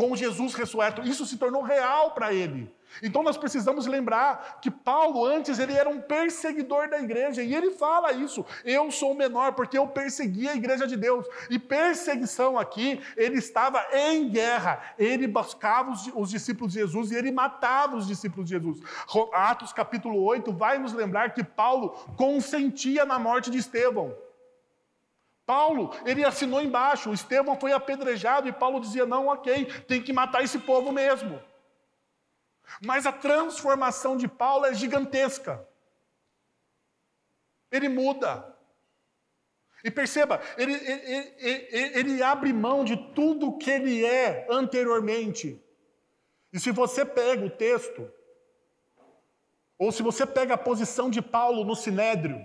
com 0.00 0.16
Jesus 0.16 0.54
ressurreto. 0.54 1.02
Isso 1.02 1.26
se 1.26 1.36
tornou 1.36 1.60
real 1.60 2.12
para 2.12 2.32
ele. 2.32 2.74
Então 3.02 3.22
nós 3.22 3.36
precisamos 3.36 3.86
lembrar 3.86 4.58
que 4.62 4.70
Paulo 4.70 5.26
antes 5.26 5.58
ele 5.58 5.74
era 5.74 5.90
um 5.90 6.00
perseguidor 6.00 6.88
da 6.88 6.98
igreja 6.98 7.42
e 7.42 7.54
ele 7.54 7.72
fala 7.72 8.10
isso. 8.10 8.44
Eu 8.64 8.90
sou 8.90 9.12
o 9.12 9.14
menor 9.14 9.52
porque 9.52 9.76
eu 9.76 9.86
persegui 9.86 10.48
a 10.48 10.56
igreja 10.56 10.86
de 10.86 10.96
Deus. 10.96 11.26
E 11.50 11.58
perseguição 11.58 12.58
aqui, 12.58 12.98
ele 13.14 13.36
estava 13.36 13.84
em 13.92 14.30
guerra. 14.30 14.80
Ele 14.98 15.26
buscava 15.26 15.90
os, 15.90 16.10
os 16.14 16.30
discípulos 16.30 16.72
de 16.72 16.78
Jesus 16.78 17.10
e 17.10 17.16
ele 17.16 17.30
matava 17.30 17.94
os 17.94 18.06
discípulos 18.06 18.46
de 18.46 18.54
Jesus. 18.54 18.80
Atos 19.34 19.70
capítulo 19.70 20.22
8 20.22 20.50
vai 20.50 20.78
nos 20.78 20.94
lembrar 20.94 21.34
que 21.34 21.44
Paulo 21.44 21.90
consentia 22.16 23.04
na 23.04 23.18
morte 23.18 23.50
de 23.50 23.58
Estevão. 23.58 24.16
Paulo, 25.50 25.90
ele 26.06 26.24
assinou 26.24 26.62
embaixo, 26.62 27.12
Estevão 27.12 27.58
foi 27.58 27.72
apedrejado 27.72 28.48
e 28.48 28.52
Paulo 28.52 28.78
dizia: 28.78 29.04
não, 29.04 29.26
ok, 29.26 29.64
tem 29.82 30.00
que 30.00 30.12
matar 30.12 30.44
esse 30.44 30.60
povo 30.60 30.92
mesmo. 30.92 31.42
Mas 32.86 33.04
a 33.04 33.10
transformação 33.10 34.16
de 34.16 34.28
Paulo 34.28 34.64
é 34.64 34.72
gigantesca. 34.72 35.66
Ele 37.68 37.88
muda. 37.88 38.56
E 39.82 39.90
perceba, 39.90 40.40
ele, 40.56 40.72
ele, 40.72 41.34
ele, 41.38 41.98
ele 41.98 42.22
abre 42.22 42.52
mão 42.52 42.84
de 42.84 42.96
tudo 43.12 43.58
que 43.58 43.72
ele 43.72 44.06
é 44.06 44.46
anteriormente. 44.48 45.60
E 46.52 46.60
se 46.60 46.70
você 46.70 47.04
pega 47.04 47.44
o 47.44 47.50
texto, 47.50 48.08
ou 49.76 49.90
se 49.90 50.00
você 50.00 50.24
pega 50.24 50.54
a 50.54 50.58
posição 50.58 51.10
de 51.10 51.20
Paulo 51.20 51.64
no 51.64 51.74
Sinédrio, 51.74 52.40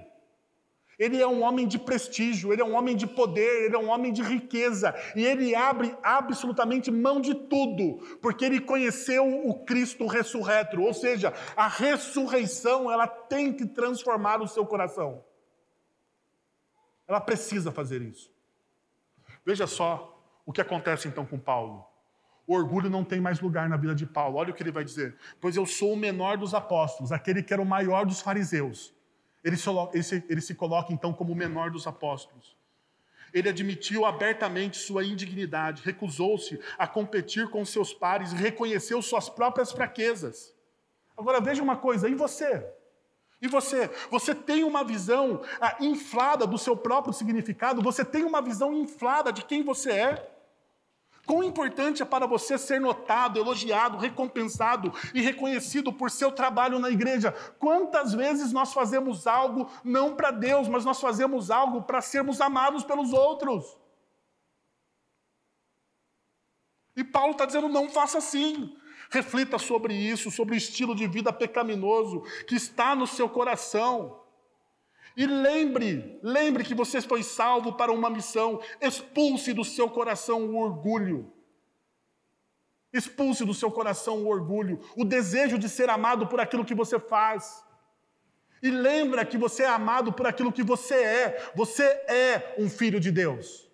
ele 0.98 1.22
é 1.22 1.28
um 1.28 1.44
homem 1.44 1.68
de 1.68 1.78
prestígio, 1.78 2.52
ele 2.52 2.62
é 2.62 2.66
um 2.66 2.76
homem 2.76 2.96
de 2.96 3.06
poder, 3.06 3.66
ele 3.66 3.76
é 3.76 3.80
um 3.80 3.90
homem 3.90 4.14
de 4.14 4.22
riqueza, 4.22 4.96
e 5.16 5.26
ele 5.26 5.54
abre 5.56 5.96
absolutamente 6.02 6.90
mão 6.90 7.20
de 7.20 7.34
tudo, 7.34 7.98
porque 8.22 8.46
ele 8.46 8.60
conheceu 8.60 9.26
o 9.48 9.66
Cristo 9.66 10.08
ressurreto, 10.08 10.82
ou 10.82 10.94
seja, 10.94 11.34
a 11.56 11.68
ressurreição, 11.68 12.92
ela 12.92 13.08
tem 13.08 13.52
que 13.54 13.66
transformar 13.66 14.42
o 14.42 14.48
seu 14.48 14.66
coração. 14.66 15.24
Ela 17.08 17.22
precisa 17.22 17.72
fazer 17.72 18.02
isso. 18.02 18.34
Veja 19.46 19.68
só 19.68 20.12
o 20.46 20.52
que 20.52 20.62
acontece 20.62 21.08
então 21.08 21.26
com 21.26 21.38
Paulo. 21.38 21.86
O 22.48 22.56
orgulho 22.56 22.90
não 22.90 23.04
tem 23.04 23.20
mais 23.20 23.40
lugar 23.40 23.68
na 23.68 23.78
vida 23.78 23.96
de 23.96 24.06
Paulo. 24.06 24.38
Olha 24.38 24.52
o 24.52 24.54
que 24.54 24.62
ele 24.62 24.72
vai 24.72 24.84
dizer. 24.84 25.18
Pois 25.42 25.56
eu 25.56 25.66
sou 25.66 25.94
o 25.94 25.98
menor 25.98 26.38
dos 26.38 26.54
apóstolos, 26.54 27.12
aquele 27.12 27.42
que 27.42 27.52
era 27.52 27.62
o 27.62 27.66
maior 27.66 28.06
dos 28.06 28.22
fariseus. 28.22 28.95
Ele 29.46 29.56
se, 29.58 30.24
ele, 30.28 30.42
se, 30.42 30.56
coloca 30.56 30.92
então 30.92 31.14
como 31.14 31.32
o 31.32 31.36
menor 31.36 31.70
dos 31.70 31.86
apóstolos. 31.86 32.58
Ele 33.32 33.48
admitiu 33.48 34.04
abertamente 34.04 34.76
sua 34.76 35.06
indignidade, 35.06 35.84
recusou-se 35.86 36.60
a 36.80 36.88
competir 36.88 37.48
com 37.52 37.64
seus 37.64 37.94
pares 37.94 38.34
reconheceu 38.34 39.00
suas 39.04 39.30
próprias 39.30 39.72
fraquezas. 39.72 40.52
Agora 41.16 41.40
veja 41.40 41.62
uma 41.62 41.78
coisa, 41.78 42.10
e 42.10 42.16
você? 42.16 42.66
E 43.40 43.48
você? 43.48 43.88
Você 44.10 44.34
tem 44.34 44.64
uma 44.64 44.84
visão 44.84 45.44
ah, 45.62 45.78
inflada 45.80 46.48
do 46.48 46.58
seu 46.58 46.76
próprio 46.76 47.14
significado? 47.14 47.84
Você 47.84 48.04
tem 48.04 48.24
uma 48.24 48.42
visão 48.42 48.74
inflada 48.74 49.32
de 49.32 49.46
quem 49.46 49.62
você 49.62 49.92
é? 49.92 50.35
Quão 51.26 51.44
importante 51.44 52.02
é 52.02 52.06
para 52.06 52.28
você 52.28 52.58
ser 52.58 52.80
notado, 52.80 53.40
elogiado, 53.40 53.98
recompensado 53.98 54.94
e 55.14 55.22
reconhecido 55.22 55.92
por 55.92 56.12
seu 56.12 56.32
trabalho 56.32 56.78
na 56.78 56.90
igreja? 56.90 57.32
Quantas 57.58 58.14
vezes 58.14 58.52
nós 58.52 58.74
fazemos 58.74 59.26
algo 59.26 59.70
não 59.84 60.16
para 60.16 60.32
Deus, 60.32 60.68
mas 60.68 60.86
nós 60.86 61.02
fazemos 61.02 61.50
algo 61.50 61.82
para 61.82 62.02
sermos 62.02 62.40
amados 62.40 62.84
pelos 62.84 63.12
outros? 63.12 63.78
E 66.96 67.04
Paulo 67.04 67.32
está 67.32 67.46
dizendo: 67.46 67.68
não 67.68 67.90
faça 67.90 68.20
assim. 68.20 68.76
Reflita 69.10 69.60
sobre 69.60 69.94
isso, 69.94 70.32
sobre 70.32 70.56
o 70.56 70.58
estilo 70.58 70.96
de 70.96 71.08
vida 71.08 71.32
pecaminoso 71.32 72.22
que 72.48 72.56
está 72.56 72.96
no 72.96 73.06
seu 73.06 73.30
coração. 73.30 74.25
E 75.16 75.26
lembre, 75.26 76.20
lembre 76.22 76.64
que 76.64 76.76
você 76.76 77.02
foi 77.02 77.24
salvo 77.24 77.74
para 77.74 77.92
uma 77.92 78.10
missão. 78.10 78.62
Expulse 78.82 79.54
do 79.54 79.64
seu 79.64 79.90
coração 79.90 80.46
o 80.46 80.58
orgulho. 80.58 81.32
Expulse 82.92 83.46
do 83.46 83.54
seu 83.54 83.72
coração 83.72 84.24
o 84.24 84.28
orgulho, 84.28 84.80
o 84.96 85.04
desejo 85.04 85.60
de 85.60 85.68
ser 85.68 85.90
amado 85.90 86.28
por 86.28 86.40
aquilo 86.40 86.64
que 86.64 86.74
você 86.74 86.98
faz. 86.98 87.64
E 88.62 88.70
lembra 88.70 89.26
que 89.26 89.38
você 89.38 89.64
é 89.64 89.68
amado 89.68 90.14
por 90.14 90.26
aquilo 90.26 90.52
que 90.52 90.64
você 90.64 90.96
é. 90.96 91.52
Você 91.56 91.84
é 91.84 92.56
um 92.58 92.70
filho 92.70 93.00
de 93.00 93.12
Deus. 93.12 93.70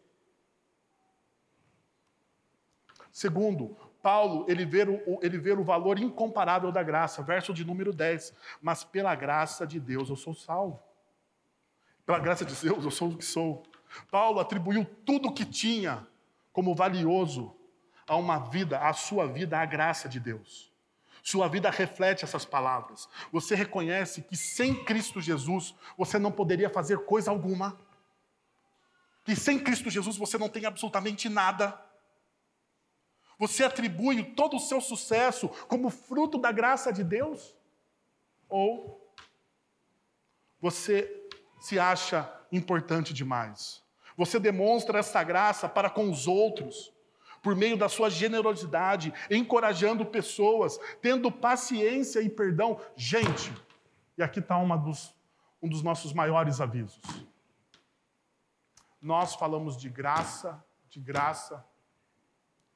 Segundo, 3.12 3.78
Paulo, 4.02 4.46
ele 4.48 4.66
vê, 4.66 4.84
o, 4.84 5.20
ele 5.22 5.38
vê 5.38 5.52
o 5.52 5.64
valor 5.64 6.00
incomparável 6.00 6.72
da 6.72 6.82
graça, 6.82 7.22
verso 7.22 7.54
de 7.54 7.64
número 7.64 7.94
10. 7.94 8.34
Mas 8.62 8.84
pela 8.84 9.14
graça 9.16 9.66
de 9.66 9.80
Deus 9.80 10.10
eu 10.10 10.16
sou 10.16 10.34
salvo. 10.34 10.91
Pela 12.06 12.20
graça 12.20 12.46
de 12.46 12.56
Deus, 12.56 12.84
eu 12.84 12.92
sou 12.92 13.10
o 13.10 13.18
que 13.18 13.26
sou. 13.26 13.64
Paulo 14.10 14.40
atribuiu 14.40 14.86
tudo 15.06 15.30
o 15.30 15.34
que 15.34 15.46
tinha 15.46 16.08
como 16.52 16.76
valioso 16.76 17.56
a 18.08 18.16
uma 18.16 18.40
vida, 18.40 18.80
a 18.80 18.94
sua 18.94 19.28
vida, 19.28 19.60
à 19.60 19.66
graça 19.66 20.10
de 20.10 20.20
Deus. 20.20 20.72
Sua 21.24 21.48
vida 21.48 21.70
reflete 21.70 22.26
essas 22.26 22.44
palavras. 22.44 23.08
Você 23.32 23.54
reconhece 23.54 24.24
que 24.24 24.36
sem 24.36 24.84
Cristo 24.84 25.22
Jesus 25.22 25.76
você 25.98 26.18
não 26.18 26.32
poderia 26.32 26.70
fazer 26.70 27.06
coisa 27.06 27.30
alguma. 27.30 27.80
Que 29.24 29.36
sem 29.36 29.60
Cristo 29.60 29.90
Jesus 29.90 30.18
você 30.18 30.38
não 30.38 30.50
tem 30.50 30.66
absolutamente 30.66 31.30
nada. 31.30 31.80
Você 33.38 33.64
atribui 33.64 34.24
todo 34.24 34.58
o 34.58 34.60
seu 34.60 34.82
sucesso 34.82 35.48
como 35.68 35.90
fruto 35.90 36.38
da 36.40 36.52
graça 36.52 36.92
de 36.92 37.04
Deus? 37.04 37.56
Ou 38.50 39.14
você 40.60 41.21
se 41.62 41.80
acha 41.80 42.30
importante 42.52 43.14
demais. 43.14 43.82
Você 44.18 44.40
demonstra 44.40 45.00
essa 45.00 45.24
graça 45.24 45.70
para 45.70 45.90
com 45.90 46.10
os 46.10 46.28
outros, 46.28 46.92
por 47.42 47.56
meio 47.56 47.78
da 47.78 47.88
sua 47.88 48.10
generosidade, 48.10 49.14
encorajando 49.30 50.06
pessoas, 50.06 50.78
tendo 51.02 51.32
paciência 51.32 52.20
e 52.20 52.30
perdão. 52.30 52.82
Gente, 52.96 53.54
e 54.18 54.24
aqui 54.24 54.40
está 54.40 54.58
um 54.58 55.70
dos 55.70 55.82
nossos 55.82 56.14
maiores 56.14 56.60
avisos. 56.60 57.02
Nós 59.02 59.36
falamos 59.36 59.78
de 59.78 59.90
graça, 59.90 60.64
de 60.90 61.00
graça 61.00 61.66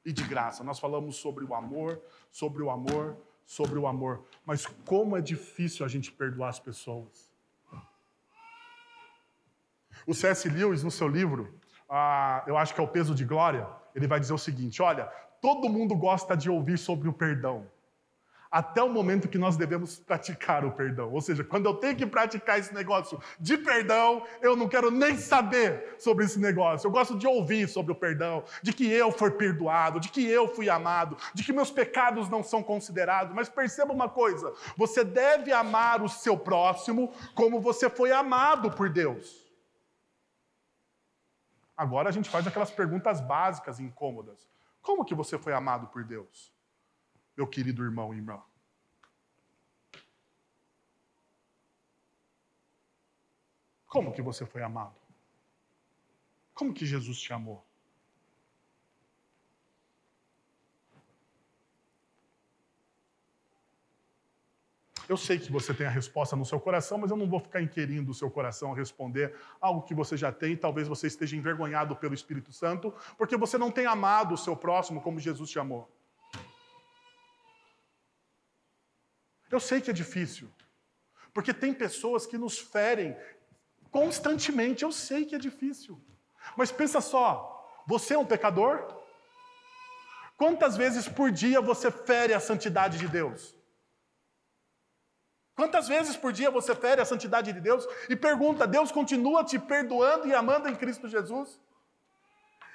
e 0.04 0.12
de 0.12 0.24
graça. 0.24 0.64
Nós 0.64 0.78
falamos 0.78 1.16
sobre 1.16 1.44
o 1.44 1.54
amor, 1.54 2.00
sobre 2.30 2.62
o 2.62 2.70
amor, 2.70 3.16
sobre 3.44 3.78
o 3.78 3.86
amor. 3.86 4.24
Mas 4.44 4.66
como 4.84 5.16
é 5.16 5.20
difícil 5.20 5.84
a 5.84 5.88
gente 5.88 6.10
perdoar 6.10 6.48
as 6.48 6.58
pessoas. 6.58 7.35
O 10.06 10.14
C.S. 10.14 10.48
Lewis, 10.48 10.82
no 10.82 10.90
seu 10.90 11.08
livro, 11.08 11.54
ah, 11.88 12.42
eu 12.46 12.56
acho 12.56 12.74
que 12.74 12.80
é 12.80 12.84
O 12.84 12.88
Peso 12.88 13.14
de 13.14 13.24
Glória, 13.24 13.66
ele 13.94 14.06
vai 14.06 14.20
dizer 14.20 14.32
o 14.32 14.38
seguinte: 14.38 14.80
olha, 14.82 15.06
todo 15.40 15.68
mundo 15.68 15.94
gosta 15.96 16.36
de 16.36 16.48
ouvir 16.48 16.78
sobre 16.78 17.08
o 17.08 17.12
perdão 17.12 17.66
até 18.50 18.82
o 18.82 18.88
momento 18.88 19.28
que 19.28 19.38
nós 19.38 19.56
devemos 19.56 19.98
praticar 19.98 20.64
o 20.64 20.72
perdão. 20.72 21.12
Ou 21.12 21.20
seja, 21.20 21.44
quando 21.44 21.66
eu 21.66 21.74
tenho 21.74 21.96
que 21.96 22.06
praticar 22.06 22.58
esse 22.58 22.74
negócio 22.74 23.20
de 23.38 23.58
perdão, 23.58 24.22
eu 24.40 24.56
não 24.56 24.68
quero 24.68 24.90
nem 24.90 25.16
saber 25.16 25.96
sobre 25.98 26.24
esse 26.24 26.38
negócio. 26.38 26.86
Eu 26.86 26.90
gosto 26.90 27.18
de 27.18 27.26
ouvir 27.26 27.68
sobre 27.68 27.92
o 27.92 27.94
perdão, 27.94 28.44
de 28.62 28.72
que 28.72 28.90
eu 28.90 29.12
fui 29.12 29.30
perdoado, 29.30 30.00
de 30.00 30.08
que 30.08 30.26
eu 30.26 30.48
fui 30.48 30.70
amado, 30.70 31.16
de 31.34 31.44
que 31.44 31.52
meus 31.52 31.70
pecados 31.70 32.28
não 32.28 32.42
são 32.42 32.62
considerados. 32.62 33.34
Mas 33.34 33.48
perceba 33.48 33.92
uma 33.92 34.08
coisa: 34.08 34.52
você 34.76 35.04
deve 35.04 35.52
amar 35.52 36.02
o 36.02 36.08
seu 36.08 36.38
próximo 36.38 37.12
como 37.34 37.60
você 37.60 37.90
foi 37.90 38.12
amado 38.12 38.70
por 38.70 38.88
Deus. 38.88 39.45
Agora 41.76 42.08
a 42.08 42.12
gente 42.12 42.30
faz 42.30 42.46
aquelas 42.46 42.70
perguntas 42.70 43.20
básicas 43.20 43.78
incômodas. 43.80 44.48
Como 44.80 45.04
que 45.04 45.14
você 45.14 45.38
foi 45.38 45.52
amado 45.52 45.88
por 45.88 46.04
Deus? 46.04 46.56
meu 47.36 47.46
querido 47.46 47.84
irmão 47.84 48.14
e 48.14 48.16
irmã. 48.16 48.42
Como 53.86 54.12
que 54.12 54.22
você 54.22 54.46
foi 54.46 54.62
amado? 54.62 54.98
Como 56.54 56.72
que 56.72 56.86
Jesus 56.86 57.18
te 57.18 57.32
amou? 57.32 57.65
Eu 65.08 65.16
sei 65.16 65.38
que 65.38 65.52
você 65.52 65.72
tem 65.72 65.86
a 65.86 65.90
resposta 65.90 66.34
no 66.34 66.44
seu 66.44 66.58
coração, 66.58 66.98
mas 66.98 67.10
eu 67.12 67.16
não 67.16 67.28
vou 67.28 67.38
ficar 67.38 67.62
inquirindo 67.62 68.10
o 68.10 68.14
seu 68.14 68.28
coração 68.28 68.72
a 68.72 68.76
responder 68.76 69.34
algo 69.60 69.82
que 69.82 69.94
você 69.94 70.16
já 70.16 70.32
tem. 70.32 70.56
Talvez 70.56 70.88
você 70.88 71.06
esteja 71.06 71.36
envergonhado 71.36 71.94
pelo 71.94 72.12
Espírito 72.12 72.52
Santo, 72.52 72.92
porque 73.16 73.36
você 73.36 73.56
não 73.56 73.70
tem 73.70 73.86
amado 73.86 74.34
o 74.34 74.38
seu 74.38 74.56
próximo 74.56 75.00
como 75.00 75.20
Jesus 75.20 75.48
te 75.48 75.60
amou. 75.60 75.88
Eu 79.48 79.60
sei 79.60 79.80
que 79.80 79.90
é 79.90 79.92
difícil, 79.92 80.50
porque 81.32 81.54
tem 81.54 81.72
pessoas 81.72 82.26
que 82.26 82.36
nos 82.36 82.58
ferem 82.58 83.16
constantemente. 83.92 84.82
Eu 84.82 84.90
sei 84.90 85.24
que 85.24 85.36
é 85.36 85.38
difícil, 85.38 86.00
mas 86.56 86.72
pensa 86.72 87.00
só: 87.00 87.80
você 87.86 88.14
é 88.14 88.18
um 88.18 88.26
pecador? 88.26 88.92
Quantas 90.36 90.76
vezes 90.76 91.08
por 91.08 91.30
dia 91.30 91.60
você 91.60 91.92
fere 91.92 92.34
a 92.34 92.40
santidade 92.40 92.98
de 92.98 93.06
Deus? 93.06 93.56
Quantas 95.56 95.88
vezes 95.88 96.16
por 96.16 96.32
dia 96.32 96.50
você 96.50 96.74
fere 96.74 97.00
a 97.00 97.04
santidade 97.04 97.52
de 97.52 97.60
Deus 97.60 97.86
e 98.08 98.14
pergunta: 98.14 98.66
Deus 98.66 98.92
continua 98.92 99.42
te 99.42 99.58
perdoando 99.58 100.28
e 100.28 100.34
amando 100.34 100.68
em 100.68 100.76
Cristo 100.76 101.08
Jesus? 101.08 101.58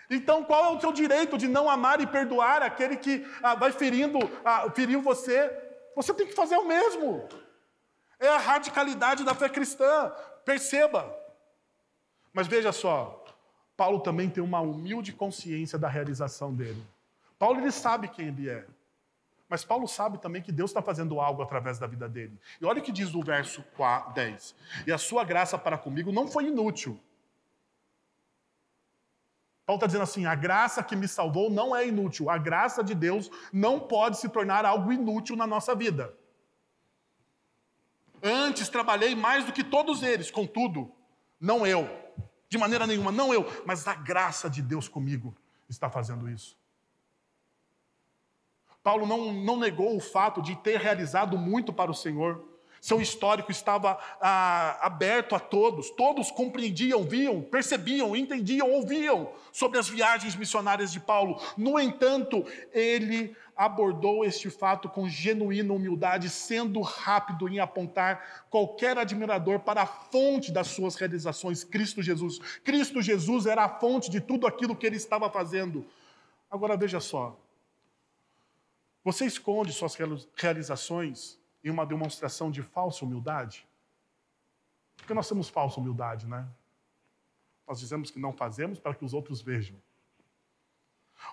Então, 0.09 0.43
qual 0.43 0.65
é 0.65 0.75
o 0.75 0.81
seu 0.81 0.91
direito 0.91 1.37
de 1.37 1.47
não 1.47 1.69
amar 1.69 2.01
e 2.01 2.07
perdoar 2.07 2.61
aquele 2.61 2.97
que 2.97 3.25
ah, 3.41 3.55
vai 3.55 3.71
ferindo, 3.71 4.19
ah, 4.43 4.69
feriu 4.71 5.01
você 5.01 5.69
você 5.95 6.13
tem 6.13 6.27
que 6.27 6.33
fazer 6.33 6.55
o 6.57 6.67
mesmo. 6.67 7.27
É 8.19 8.27
a 8.27 8.37
radicalidade 8.37 9.23
da 9.23 9.35
fé 9.35 9.49
cristã. 9.49 10.11
Perceba. 10.45 11.15
Mas 12.33 12.47
veja 12.47 12.71
só, 12.71 13.23
Paulo 13.75 13.99
também 13.99 14.29
tem 14.29 14.43
uma 14.43 14.61
humilde 14.61 15.11
consciência 15.11 15.77
da 15.77 15.87
realização 15.87 16.53
dele. 16.53 16.81
Paulo 17.37 17.59
ele 17.59 17.71
sabe 17.71 18.07
quem 18.07 18.27
ele 18.27 18.49
é. 18.49 18.65
Mas 19.51 19.65
Paulo 19.65 19.85
sabe 19.85 20.17
também 20.17 20.41
que 20.41 20.49
Deus 20.49 20.69
está 20.69 20.81
fazendo 20.81 21.19
algo 21.19 21.41
através 21.41 21.77
da 21.77 21.85
vida 21.85 22.07
dele. 22.07 22.39
E 22.61 22.65
olha 22.65 22.79
o 22.79 22.81
que 22.81 22.89
diz 22.89 23.13
o 23.13 23.21
verso 23.21 23.61
10. 24.15 24.55
E 24.87 24.93
a 24.93 24.97
sua 24.97 25.25
graça 25.25 25.57
para 25.57 25.77
comigo 25.77 26.09
não 26.09 26.25
foi 26.25 26.45
inútil. 26.45 26.97
Paulo 29.65 29.77
está 29.77 29.87
dizendo 29.87 30.03
assim: 30.03 30.25
a 30.25 30.35
graça 30.35 30.81
que 30.81 30.95
me 30.95 31.05
salvou 31.05 31.49
não 31.49 31.75
é 31.75 31.85
inútil. 31.85 32.29
A 32.29 32.37
graça 32.37 32.81
de 32.81 32.95
Deus 32.95 33.29
não 33.51 33.77
pode 33.77 34.19
se 34.19 34.29
tornar 34.29 34.63
algo 34.63 34.93
inútil 34.93 35.35
na 35.35 35.45
nossa 35.45 35.75
vida. 35.75 36.13
Antes 38.23 38.69
trabalhei 38.69 39.15
mais 39.15 39.43
do 39.43 39.51
que 39.51 39.65
todos 39.65 40.01
eles, 40.01 40.31
contudo, 40.31 40.89
não 41.37 41.67
eu, 41.67 41.89
de 42.47 42.57
maneira 42.57 42.87
nenhuma, 42.87 43.11
não 43.11 43.33
eu, 43.33 43.45
mas 43.65 43.85
a 43.85 43.95
graça 43.95 44.49
de 44.49 44.61
Deus 44.61 44.87
comigo 44.87 45.35
está 45.67 45.89
fazendo 45.89 46.29
isso. 46.29 46.60
Paulo 48.83 49.05
não, 49.05 49.31
não 49.31 49.57
negou 49.57 49.95
o 49.95 49.99
fato 49.99 50.41
de 50.41 50.55
ter 50.55 50.79
realizado 50.79 51.37
muito 51.37 51.71
para 51.71 51.91
o 51.91 51.95
Senhor. 51.95 52.51
Seu 52.81 52.99
histórico 52.99 53.51
estava 53.51 53.99
ah, 54.19 54.79
aberto 54.81 55.35
a 55.35 55.39
todos, 55.39 55.91
todos 55.91 56.31
compreendiam, 56.31 57.03
viam, 57.03 57.39
percebiam, 57.39 58.15
entendiam, 58.15 58.71
ouviam 58.71 59.31
sobre 59.51 59.77
as 59.77 59.87
viagens 59.87 60.35
missionárias 60.35 60.91
de 60.91 60.99
Paulo. 60.99 61.39
No 61.55 61.79
entanto, 61.79 62.43
ele 62.73 63.35
abordou 63.55 64.25
este 64.25 64.49
fato 64.49 64.89
com 64.89 65.07
genuína 65.07 65.71
humildade, 65.71 66.27
sendo 66.27 66.81
rápido 66.81 67.47
em 67.47 67.59
apontar 67.59 68.47
qualquer 68.49 68.97
admirador 68.97 69.59
para 69.59 69.83
a 69.83 69.85
fonte 69.85 70.51
das 70.51 70.65
suas 70.65 70.95
realizações, 70.95 71.63
Cristo 71.63 72.01
Jesus. 72.01 72.39
Cristo 72.63 72.99
Jesus 72.99 73.45
era 73.45 73.63
a 73.63 73.69
fonte 73.69 74.09
de 74.09 74.19
tudo 74.19 74.47
aquilo 74.47 74.75
que 74.75 74.87
ele 74.87 74.97
estava 74.97 75.29
fazendo. 75.29 75.85
Agora 76.49 76.75
veja 76.75 76.99
só. 76.99 77.40
Você 79.03 79.25
esconde 79.25 79.73
suas 79.73 79.95
realizações 80.35 81.39
em 81.63 81.69
uma 81.69 81.85
demonstração 81.85 82.51
de 82.51 82.61
falsa 82.61 83.03
humildade? 83.03 83.67
Porque 84.95 85.13
nós 85.13 85.27
temos 85.27 85.49
falsa 85.49 85.79
humildade, 85.79 86.27
né? 86.27 86.47
Nós 87.67 87.79
dizemos 87.79 88.11
que 88.11 88.19
não 88.19 88.31
fazemos 88.31 88.79
para 88.79 88.93
que 88.93 89.03
os 89.03 89.13
outros 89.13 89.41
vejam. 89.41 89.75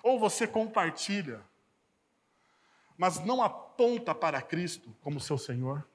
Ou 0.01 0.19
você 0.19 0.47
compartilha, 0.47 1.43
mas 2.97 3.19
não 3.23 3.41
aponta 3.41 4.15
para 4.15 4.41
Cristo 4.41 4.95
como 5.01 5.19
seu 5.19 5.37
Senhor. 5.37 5.87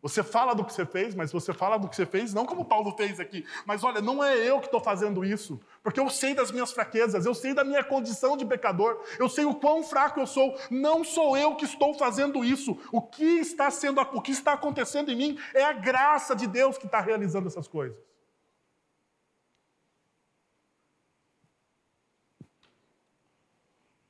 Você 0.00 0.22
fala 0.22 0.54
do 0.54 0.64
que 0.64 0.72
você 0.72 0.86
fez, 0.86 1.12
mas 1.12 1.32
você 1.32 1.52
fala 1.52 1.76
do 1.76 1.88
que 1.88 1.96
você 1.96 2.06
fez 2.06 2.32
não 2.32 2.46
como 2.46 2.64
Paulo 2.64 2.96
fez 2.96 3.18
aqui. 3.18 3.44
Mas 3.66 3.82
olha, 3.82 4.00
não 4.00 4.22
é 4.22 4.36
eu 4.36 4.60
que 4.60 4.66
estou 4.66 4.80
fazendo 4.80 5.24
isso, 5.24 5.60
porque 5.82 5.98
eu 5.98 6.08
sei 6.08 6.34
das 6.34 6.52
minhas 6.52 6.70
fraquezas, 6.70 7.26
eu 7.26 7.34
sei 7.34 7.52
da 7.52 7.64
minha 7.64 7.82
condição 7.82 8.36
de 8.36 8.46
pecador, 8.46 9.02
eu 9.18 9.28
sei 9.28 9.44
o 9.44 9.54
quão 9.54 9.82
fraco 9.82 10.20
eu 10.20 10.26
sou. 10.26 10.56
Não 10.70 11.02
sou 11.02 11.36
eu 11.36 11.56
que 11.56 11.64
estou 11.64 11.94
fazendo 11.94 12.44
isso. 12.44 12.78
O 12.92 13.02
que 13.02 13.24
está 13.24 13.70
sendo, 13.72 14.00
o 14.00 14.22
que 14.22 14.30
está 14.30 14.52
acontecendo 14.52 15.10
em 15.10 15.16
mim 15.16 15.38
é 15.52 15.64
a 15.64 15.72
graça 15.72 16.34
de 16.36 16.46
Deus 16.46 16.78
que 16.78 16.86
está 16.86 17.00
realizando 17.00 17.48
essas 17.48 17.66
coisas. 17.66 17.98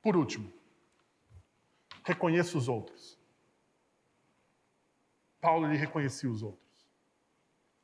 Por 0.02 0.16
último, 0.16 0.52
reconheça 2.04 2.56
os 2.56 2.68
outros. 2.68 3.17
Paulo 5.40 5.66
reconhecia 5.66 6.30
os 6.30 6.42
outros. 6.42 6.86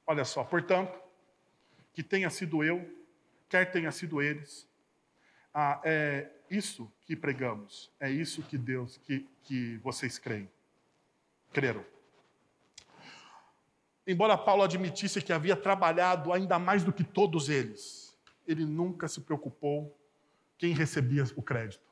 Olha 0.07 0.25
só, 0.25 0.45
portanto, 0.45 0.99
que 1.93 2.03
tenha 2.03 2.29
sido 2.29 2.63
eu, 2.63 2.89
quer 3.49 3.71
tenha 3.71 3.91
sido 3.93 4.21
eles, 4.21 4.69
ah, 5.53 5.81
é 5.85 6.31
isso 6.51 6.93
que 7.03 7.15
pregamos, 7.15 7.91
é 8.01 8.11
isso 8.11 8.43
que 8.43 8.59
Deus, 8.59 8.97
que, 8.99 9.27
que 9.45 9.79
vocês 9.79 10.19
creem. 10.19 10.51
Creram. 11.53 11.85
Embora 14.07 14.37
Paulo 14.37 14.63
admitisse 14.63 15.23
que 15.23 15.33
havia 15.33 15.57
trabalhado 15.57 16.33
ainda 16.33 16.59
mais 16.59 16.83
do 16.85 16.93
que 16.93 17.05
todos 17.05 17.49
eles, 17.49 18.19
ele 18.47 18.67
nunca 18.67 19.09
se 19.09 19.21
preocupou 19.21 19.99
quem 20.59 20.75
recebia 20.75 21.25
o 21.37 21.43
crédito. 21.43 21.85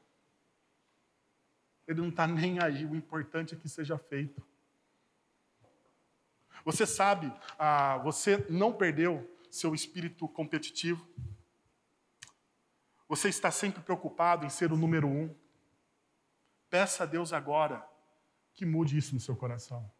Ele 1.87 2.01
não 2.01 2.09
está 2.09 2.27
nem 2.27 2.61
aí, 2.61 2.85
o 2.85 2.95
importante 2.95 3.55
é 3.55 3.57
que 3.57 3.69
seja 3.69 3.97
feito. 3.97 4.43
Você 6.64 6.86
sabe, 6.86 7.32
ah, 7.59 7.98
você 7.98 8.46
não 8.48 8.72
perdeu 8.72 9.28
seu 9.50 9.74
espírito 9.74 10.28
competitivo. 10.28 11.07
Você 13.09 13.28
está 13.28 13.50
sempre 13.50 13.82
preocupado 13.82 14.46
em 14.46 14.48
ser 14.48 14.72
o 14.72 14.76
número 14.76 15.07
um. 15.07 15.34
Peça 16.70 17.03
a 17.03 17.07
Deus 17.07 17.32
agora 17.32 17.86
que 18.55 18.64
mude 18.64 18.96
isso 18.96 19.14
no 19.14 19.20
seu 19.20 19.36
coração. 19.36 19.90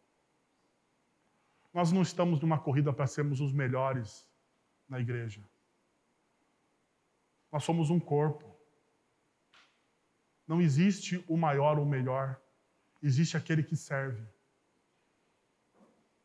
Nós 1.73 1.91
não 1.91 2.01
estamos 2.01 2.39
numa 2.39 2.59
corrida 2.59 2.93
para 2.93 3.07
sermos 3.07 3.41
os 3.41 3.51
melhores 3.51 4.27
na 4.87 4.99
igreja. 4.99 5.41
Nós 7.51 7.63
somos 7.63 7.89
um 7.89 7.99
corpo. 7.99 8.51
Não 10.47 10.59
existe 10.61 11.23
o 11.27 11.37
maior 11.37 11.77
ou 11.77 11.85
o 11.85 11.89
melhor. 11.89 12.41
Existe 13.01 13.37
aquele 13.37 13.61
que 13.61 13.75
serve. 13.75 14.23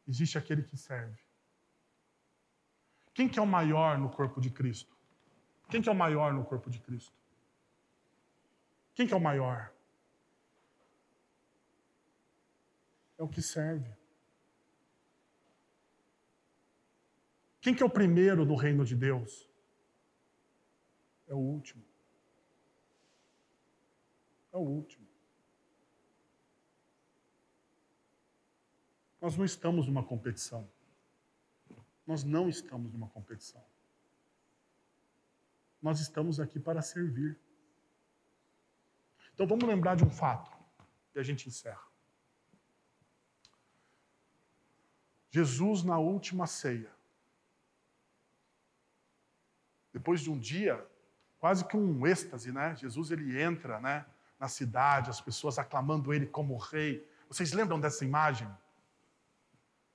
Existe 0.08 0.38
aquele 0.38 0.62
que 0.62 0.76
serve. 0.76 1.20
Quem 3.12 3.28
que 3.28 3.38
é 3.38 3.42
o 3.42 3.46
maior 3.46 3.98
no 3.98 4.08
corpo 4.08 4.40
de 4.40 4.50
Cristo? 4.50 4.96
Quem 5.68 5.82
que 5.82 5.88
é 5.88 5.92
o 5.92 5.94
maior 5.94 6.32
no 6.32 6.44
corpo 6.44 6.70
de 6.70 6.80
Cristo? 6.80 7.12
Quem 8.94 9.06
que 9.06 9.12
é 9.12 9.16
o 9.16 9.20
maior? 9.20 9.70
É 13.18 13.22
o 13.22 13.28
que 13.28 13.42
serve. 13.42 13.92
Quem 17.60 17.74
que 17.74 17.82
é 17.82 17.86
o 17.86 17.90
primeiro 17.90 18.46
no 18.46 18.54
reino 18.54 18.84
de 18.84 18.94
Deus? 18.94 19.50
É 21.26 21.34
o 21.34 21.38
último. 21.38 21.84
É 24.52 24.56
o 24.56 24.60
último. 24.60 25.07
Nós 29.20 29.36
não 29.36 29.44
estamos 29.44 29.86
numa 29.86 30.02
competição. 30.02 30.68
Nós 32.06 32.24
não 32.24 32.48
estamos 32.48 32.92
numa 32.92 33.08
competição. 33.08 33.62
Nós 35.82 36.00
estamos 36.00 36.40
aqui 36.40 36.58
para 36.58 36.82
servir. 36.82 37.38
Então 39.34 39.46
vamos 39.46 39.64
lembrar 39.68 39.94
de 39.94 40.04
um 40.04 40.10
fato 40.10 40.50
e 41.14 41.18
a 41.18 41.22
gente 41.22 41.48
encerra. 41.48 41.86
Jesus 45.30 45.82
na 45.84 45.98
última 45.98 46.46
ceia, 46.46 46.90
depois 49.92 50.20
de 50.20 50.30
um 50.30 50.38
dia, 50.38 50.84
quase 51.38 51.64
que 51.64 51.76
um 51.76 52.06
êxtase, 52.06 52.50
né? 52.50 52.74
Jesus 52.76 53.10
ele 53.10 53.40
entra, 53.40 53.78
né, 53.80 54.06
na 54.38 54.48
cidade, 54.48 55.10
as 55.10 55.20
pessoas 55.20 55.58
aclamando 55.58 56.12
ele 56.14 56.26
como 56.26 56.56
rei. 56.56 57.06
Vocês 57.28 57.52
lembram 57.52 57.78
dessa 57.78 58.04
imagem? 58.04 58.48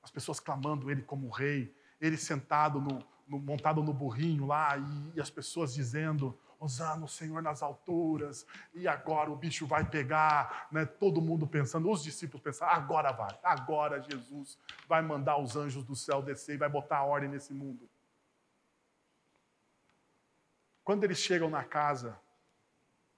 As 0.03 0.11
pessoas 0.11 0.39
clamando 0.39 0.91
ele 0.91 1.01
como 1.01 1.29
rei, 1.29 1.73
ele 1.99 2.17
sentado 2.17 2.81
no, 2.81 3.03
no, 3.27 3.39
montado 3.39 3.81
no 3.81 3.93
burrinho 3.93 4.45
lá 4.45 4.77
e, 4.77 5.17
e 5.17 5.21
as 5.21 5.29
pessoas 5.29 5.73
dizendo: 5.73 6.37
Osana 6.59 7.05
o 7.05 7.07
Senhor 7.07 7.41
nas 7.41 7.63
alturas, 7.63 8.45
e 8.73 8.87
agora 8.87 9.31
o 9.31 9.35
bicho 9.35 9.65
vai 9.65 9.83
pegar, 9.83 10.67
né? 10.71 10.85
todo 10.85 11.21
mundo 11.21 11.47
pensando, 11.47 11.89
os 11.89 12.03
discípulos 12.03 12.41
pensando, 12.41 12.69
agora 12.69 13.11
vai, 13.11 13.37
agora 13.43 14.01
Jesus 14.01 14.57
vai 14.87 15.01
mandar 15.01 15.37
os 15.37 15.55
anjos 15.55 15.83
do 15.83 15.95
céu 15.95 16.21
descer 16.21 16.55
e 16.55 16.57
vai 16.57 16.69
botar 16.69 16.97
a 16.97 17.03
ordem 17.03 17.29
nesse 17.29 17.53
mundo. 17.53 17.89
Quando 20.83 21.03
eles 21.03 21.17
chegam 21.17 21.49
na 21.49 21.63
casa 21.63 22.19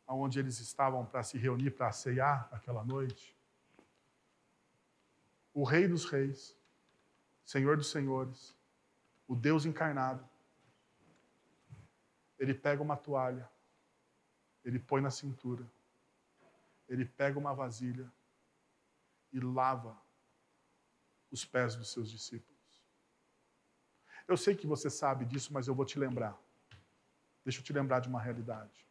onde 0.08 0.40
eles 0.40 0.60
estavam 0.60 1.04
para 1.04 1.24
se 1.24 1.38
reunir 1.38 1.72
para 1.72 1.92
ceiar 1.92 2.48
aquela 2.52 2.84
noite, 2.84 3.36
o 5.54 5.64
Rei 5.64 5.88
dos 5.88 6.06
Reis, 6.06 6.56
Senhor 7.46 7.78
dos 7.78 7.92
Senhores, 7.92 8.56
o 9.28 9.36
Deus 9.36 9.66
encarnado, 9.66 10.28
ele 12.40 12.54
pega 12.54 12.82
uma 12.82 12.98
toalha, 12.98 13.50
ele 14.64 14.80
põe 14.80 15.00
na 15.00 15.12
cintura, 15.12 15.66
ele 16.90 17.06
pega 17.06 17.38
uma 17.38 17.54
vasilha 17.54 18.12
e 19.32 19.40
lava 19.40 19.96
os 21.32 21.46
pés 21.46 21.76
dos 21.76 21.92
seus 21.92 22.10
discípulos. 22.10 22.56
Eu 24.28 24.36
sei 24.36 24.56
que 24.56 24.66
você 24.66 24.90
sabe 24.90 25.24
disso, 25.24 25.54
mas 25.54 25.68
eu 25.68 25.76
vou 25.76 25.86
te 25.86 26.00
lembrar. 26.00 26.36
Deixa 27.44 27.60
eu 27.60 27.64
te 27.64 27.72
lembrar 27.72 28.00
de 28.00 28.10
uma 28.10 28.20
realidade. 28.20 28.88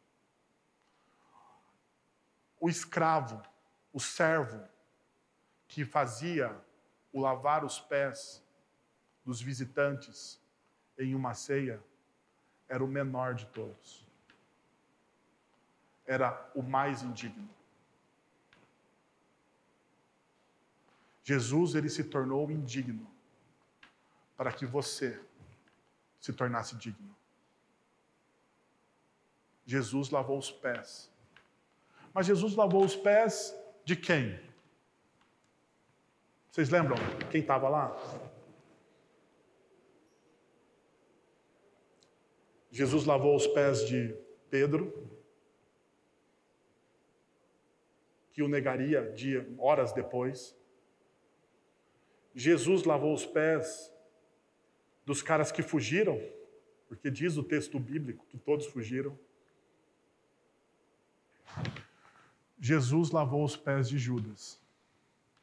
O 2.57 2.69
escravo, 2.69 3.43
o 3.91 3.99
servo, 3.99 4.65
que 5.67 5.83
fazia 5.83 6.57
o 7.11 7.19
lavar 7.19 7.65
os 7.65 7.79
pés 7.81 8.44
dos 9.25 9.41
visitantes 9.41 10.39
em 10.97 11.15
uma 11.15 11.33
ceia, 11.33 11.83
era 12.69 12.83
o 12.83 12.87
menor 12.87 13.33
de 13.33 13.45
todos. 13.47 14.05
Era 16.05 16.49
o 16.53 16.61
mais 16.61 17.01
indigno. 17.01 17.49
Jesus 21.23 21.73
ele 21.73 21.89
se 21.89 22.03
tornou 22.03 22.51
indigno 22.51 23.11
para 24.37 24.51
que 24.53 24.65
você 24.65 25.19
se 26.19 26.31
tornasse 26.31 26.75
digno. 26.75 27.15
Jesus 29.65 30.11
lavou 30.11 30.37
os 30.37 30.51
pés. 30.51 31.11
Mas 32.13 32.27
Jesus 32.27 32.55
lavou 32.55 32.85
os 32.85 32.95
pés 32.95 33.55
de 33.83 33.95
quem? 33.95 34.39
Vocês 36.51 36.69
lembram 36.69 36.95
quem 37.31 37.41
estava 37.41 37.67
lá? 37.67 37.95
Jesus 42.75 43.05
lavou 43.05 43.33
os 43.37 43.47
pés 43.47 43.87
de 43.87 44.13
Pedro, 44.49 45.09
que 48.33 48.43
o 48.43 48.49
negaria 48.49 49.13
dia, 49.13 49.47
horas 49.57 49.93
depois. 49.93 50.53
Jesus 52.35 52.83
lavou 52.83 53.13
os 53.13 53.25
pés 53.25 53.89
dos 55.05 55.21
caras 55.21 55.53
que 55.53 55.63
fugiram, 55.63 56.21
porque 56.89 57.09
diz 57.09 57.37
o 57.37 57.43
texto 57.43 57.79
bíblico 57.79 58.25
que 58.25 58.37
todos 58.37 58.65
fugiram. 58.65 59.17
Jesus 62.59 63.09
lavou 63.09 63.45
os 63.45 63.55
pés 63.55 63.87
de 63.87 63.97
Judas. 63.97 64.59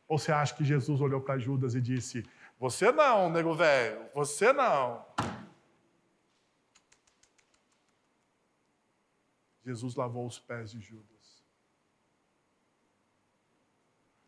Ou 0.07 0.19
você 0.19 0.31
acha 0.33 0.55
que 0.55 0.65
Jesus 0.65 1.01
olhou 1.01 1.23
para 1.23 1.39
Judas 1.39 1.75
e 1.75 1.81
disse: 1.81 2.27
Você 2.59 2.93
não, 2.93 3.31
nego 3.31 3.55
velho, 3.55 4.05
você 4.13 4.53
não. 4.53 5.12
Jesus 9.65 9.95
lavou 9.95 10.27
os 10.27 10.39
pés 10.39 10.71
de 10.71 10.81
Judas. 10.81 11.43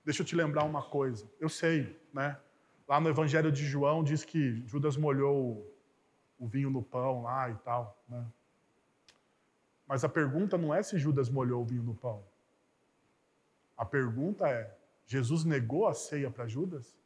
Deixa 0.04 0.22
eu 0.22 0.26
te 0.26 0.36
lembrar 0.36 0.64
uma 0.64 0.82
coisa. 0.82 1.28
Eu 1.40 1.48
sei, 1.48 1.98
né? 2.12 2.38
Lá 2.86 3.00
no 3.00 3.08
Evangelho 3.08 3.50
de 3.50 3.64
João 3.64 4.04
diz 4.04 4.24
que 4.24 4.62
Judas 4.66 4.96
molhou 4.96 5.74
o 6.38 6.46
vinho 6.46 6.70
no 6.70 6.82
pão 6.82 7.22
lá 7.22 7.48
e 7.48 7.54
tal, 7.56 8.02
né? 8.08 8.26
Mas 9.86 10.04
a 10.04 10.08
pergunta 10.08 10.56
não 10.56 10.74
é 10.74 10.82
se 10.82 10.98
Judas 10.98 11.28
molhou 11.28 11.62
o 11.62 11.64
vinho 11.64 11.82
no 11.82 11.94
pão. 11.94 12.24
A 13.76 13.84
pergunta 13.84 14.48
é: 14.48 14.76
Jesus 15.06 15.44
negou 15.44 15.86
a 15.86 15.94
ceia 15.94 16.30
para 16.30 16.46
Judas? 16.46 16.96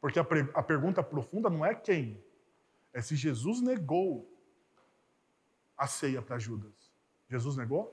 Porque 0.00 0.18
a, 0.18 0.26
a, 0.54 0.62
pergunta 0.62 1.02
profunda 1.02 1.50
não 1.50 1.64
é 1.64 1.74
quem, 1.74 2.22
é 2.92 3.02
se 3.02 3.14
Jesus 3.14 3.60
negou 3.60 4.29
a 5.80 5.86
ceia 5.86 6.20
para 6.20 6.38
Judas. 6.38 6.92
Jesus 7.26 7.56
negou? 7.56 7.84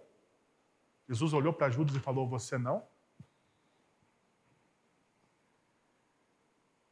Jesus 1.07 1.31
olhou 1.31 1.53
para 1.53 1.69
Judas 1.69 1.95
e 1.95 2.01
falou: 2.01 2.27
Você 2.27 2.57
não? 2.57 2.85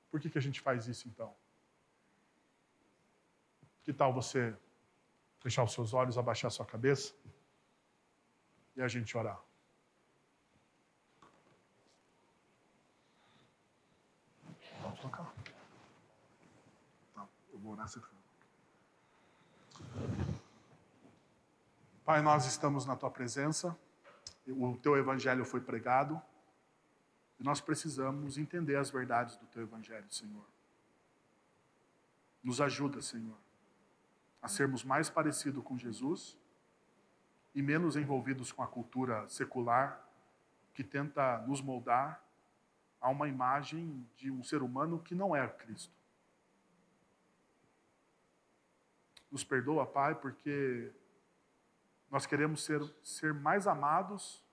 Por 0.09 0.21
que, 0.21 0.29
que 0.29 0.37
a 0.37 0.41
gente 0.41 0.61
faz 0.61 0.87
isso 0.87 1.09
então? 1.09 1.35
Que 3.83 3.91
tal 3.91 4.13
você 4.13 4.57
fechar 5.41 5.65
os 5.65 5.73
seus 5.73 5.93
olhos, 5.93 6.17
abaixar 6.17 6.47
a 6.47 6.51
sua 6.51 6.65
cabeça 6.65 7.13
e 8.77 8.81
a 8.81 8.87
gente 8.87 9.17
orar. 9.17 9.43
Vamos 14.81 14.99
tocar. 15.01 15.33
Tá, 17.13 17.27
eu 17.51 17.59
vou 17.59 17.73
orar 17.73 17.89
Pai, 22.05 22.21
nós 22.21 22.45
estamos 22.45 22.85
na 22.85 22.95
tua 22.95 23.11
presença, 23.11 23.77
o 24.47 24.77
teu 24.77 24.95
evangelho 24.95 25.43
foi 25.43 25.59
pregado 25.59 26.21
e 27.39 27.43
nós 27.43 27.59
precisamos 27.59 28.37
entender 28.37 28.77
as 28.77 28.89
verdades 28.89 29.35
do 29.35 29.45
teu 29.47 29.63
evangelho, 29.63 30.09
Senhor. 30.09 30.45
Nos 32.43 32.61
ajuda, 32.61 33.01
Senhor 33.01 33.35
a 34.45 34.47
sermos 34.47 34.83
mais 34.83 35.09
parecidos 35.09 35.63
com 35.63 35.75
Jesus 35.75 36.37
e 37.55 37.63
menos 37.63 37.95
envolvidos 37.95 38.51
com 38.51 38.61
a 38.61 38.67
cultura 38.67 39.27
secular 39.27 40.07
que 40.71 40.83
tenta 40.83 41.39
nos 41.47 41.61
moldar 41.61 42.23
a 43.01 43.09
uma 43.09 43.27
imagem 43.27 44.07
de 44.15 44.29
um 44.29 44.43
ser 44.43 44.61
humano 44.61 44.99
que 44.99 45.15
não 45.15 45.35
é 45.35 45.47
Cristo. 45.47 45.91
Nos 49.31 49.43
perdoa, 49.43 49.83
Pai, 49.83 50.13
porque 50.13 50.91
nós 52.09 52.25
queremos 52.25 52.63
ser, 52.63 52.81
ser 53.03 53.33
mais 53.33 53.67
amados 53.67 54.43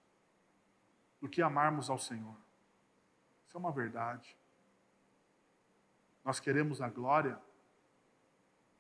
do 1.21 1.29
que 1.29 1.43
amarmos 1.43 1.89
ao 1.89 1.99
Senhor. 1.99 2.37
Isso 3.47 3.57
é 3.57 3.61
uma 3.61 3.73
verdade. 3.73 4.37
Nós 6.25 6.41
queremos 6.41 6.81
a 6.81 6.89
glória 6.89 7.41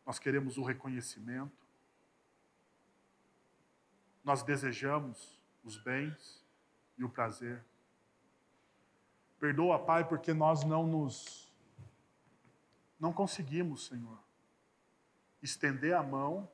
nós 0.04 0.18
queremos 0.18 0.58
o 0.58 0.62
reconhecimento, 0.62 1.66
nós 4.24 4.42
desejamos 4.42 5.40
os 5.64 5.76
bens 5.76 6.44
e 6.98 7.04
o 7.04 7.08
prazer. 7.08 7.64
Perdoa, 9.38 9.78
Pai, 9.78 10.06
porque 10.06 10.32
nós 10.32 10.64
não 10.64 10.86
nos 10.86 11.50
não 12.98 13.12
conseguimos, 13.12 13.86
Senhor, 13.86 14.16
estender 15.42 15.92
a 15.92 16.04
mão 16.04 16.48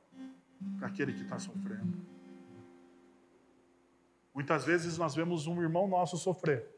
para 0.77 0.87
aquele 0.87 1.13
que 1.13 1.21
está 1.21 1.39
sofrendo. 1.39 2.05
Muitas 4.33 4.65
vezes 4.65 4.97
nós 4.97 5.15
vemos 5.15 5.47
um 5.47 5.61
irmão 5.61 5.87
nosso 5.87 6.17
sofrer 6.17 6.69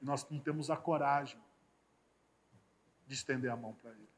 e 0.00 0.04
nós 0.04 0.28
não 0.30 0.38
temos 0.38 0.70
a 0.70 0.76
coragem 0.76 1.40
de 3.06 3.14
estender 3.14 3.50
a 3.50 3.56
mão 3.56 3.74
para 3.74 3.90
ele. 3.90 4.08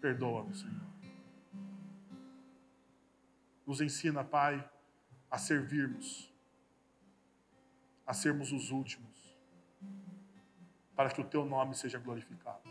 Perdoa-nos, 0.00 0.60
Senhor. 0.60 0.92
Nos 3.66 3.80
ensina, 3.80 4.24
Pai, 4.24 4.68
a 5.30 5.38
servirmos, 5.38 6.32
a 8.06 8.12
sermos 8.12 8.52
os 8.52 8.70
últimos 8.70 9.12
para 10.94 11.10
que 11.10 11.20
o 11.20 11.24
teu 11.24 11.44
nome 11.44 11.74
seja 11.74 11.98
glorificado. 11.98 12.62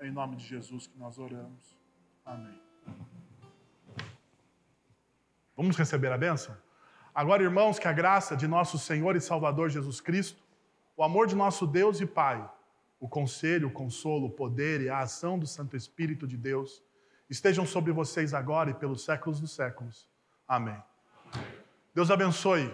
É 0.00 0.06
em 0.06 0.10
nome 0.10 0.36
de 0.36 0.44
Jesus 0.44 0.86
que 0.86 0.98
nós 0.98 1.18
oramos. 1.18 1.77
Amém. 2.28 2.60
Vamos 5.56 5.76
receber 5.76 6.12
a 6.12 6.18
bênção? 6.18 6.54
Agora, 7.14 7.42
irmãos, 7.42 7.78
que 7.78 7.88
a 7.88 7.92
graça 7.92 8.36
de 8.36 8.46
nosso 8.46 8.78
Senhor 8.78 9.16
e 9.16 9.20
Salvador 9.20 9.70
Jesus 9.70 10.00
Cristo, 10.00 10.40
o 10.94 11.02
amor 11.02 11.26
de 11.26 11.34
nosso 11.34 11.66
Deus 11.66 12.00
e 12.00 12.06
Pai, 12.06 12.48
o 13.00 13.08
conselho, 13.08 13.68
o 13.68 13.70
consolo, 13.70 14.26
o 14.26 14.30
poder 14.30 14.82
e 14.82 14.90
a 14.90 14.98
ação 14.98 15.38
do 15.38 15.46
Santo 15.46 15.74
Espírito 15.74 16.26
de 16.26 16.36
Deus 16.36 16.82
estejam 17.30 17.64
sobre 17.64 17.92
vocês 17.92 18.34
agora 18.34 18.70
e 18.70 18.74
pelos 18.74 19.04
séculos 19.04 19.40
dos 19.40 19.54
séculos. 19.54 20.06
Amém. 20.46 20.80
Deus 21.94 22.10
abençoe 22.10 22.70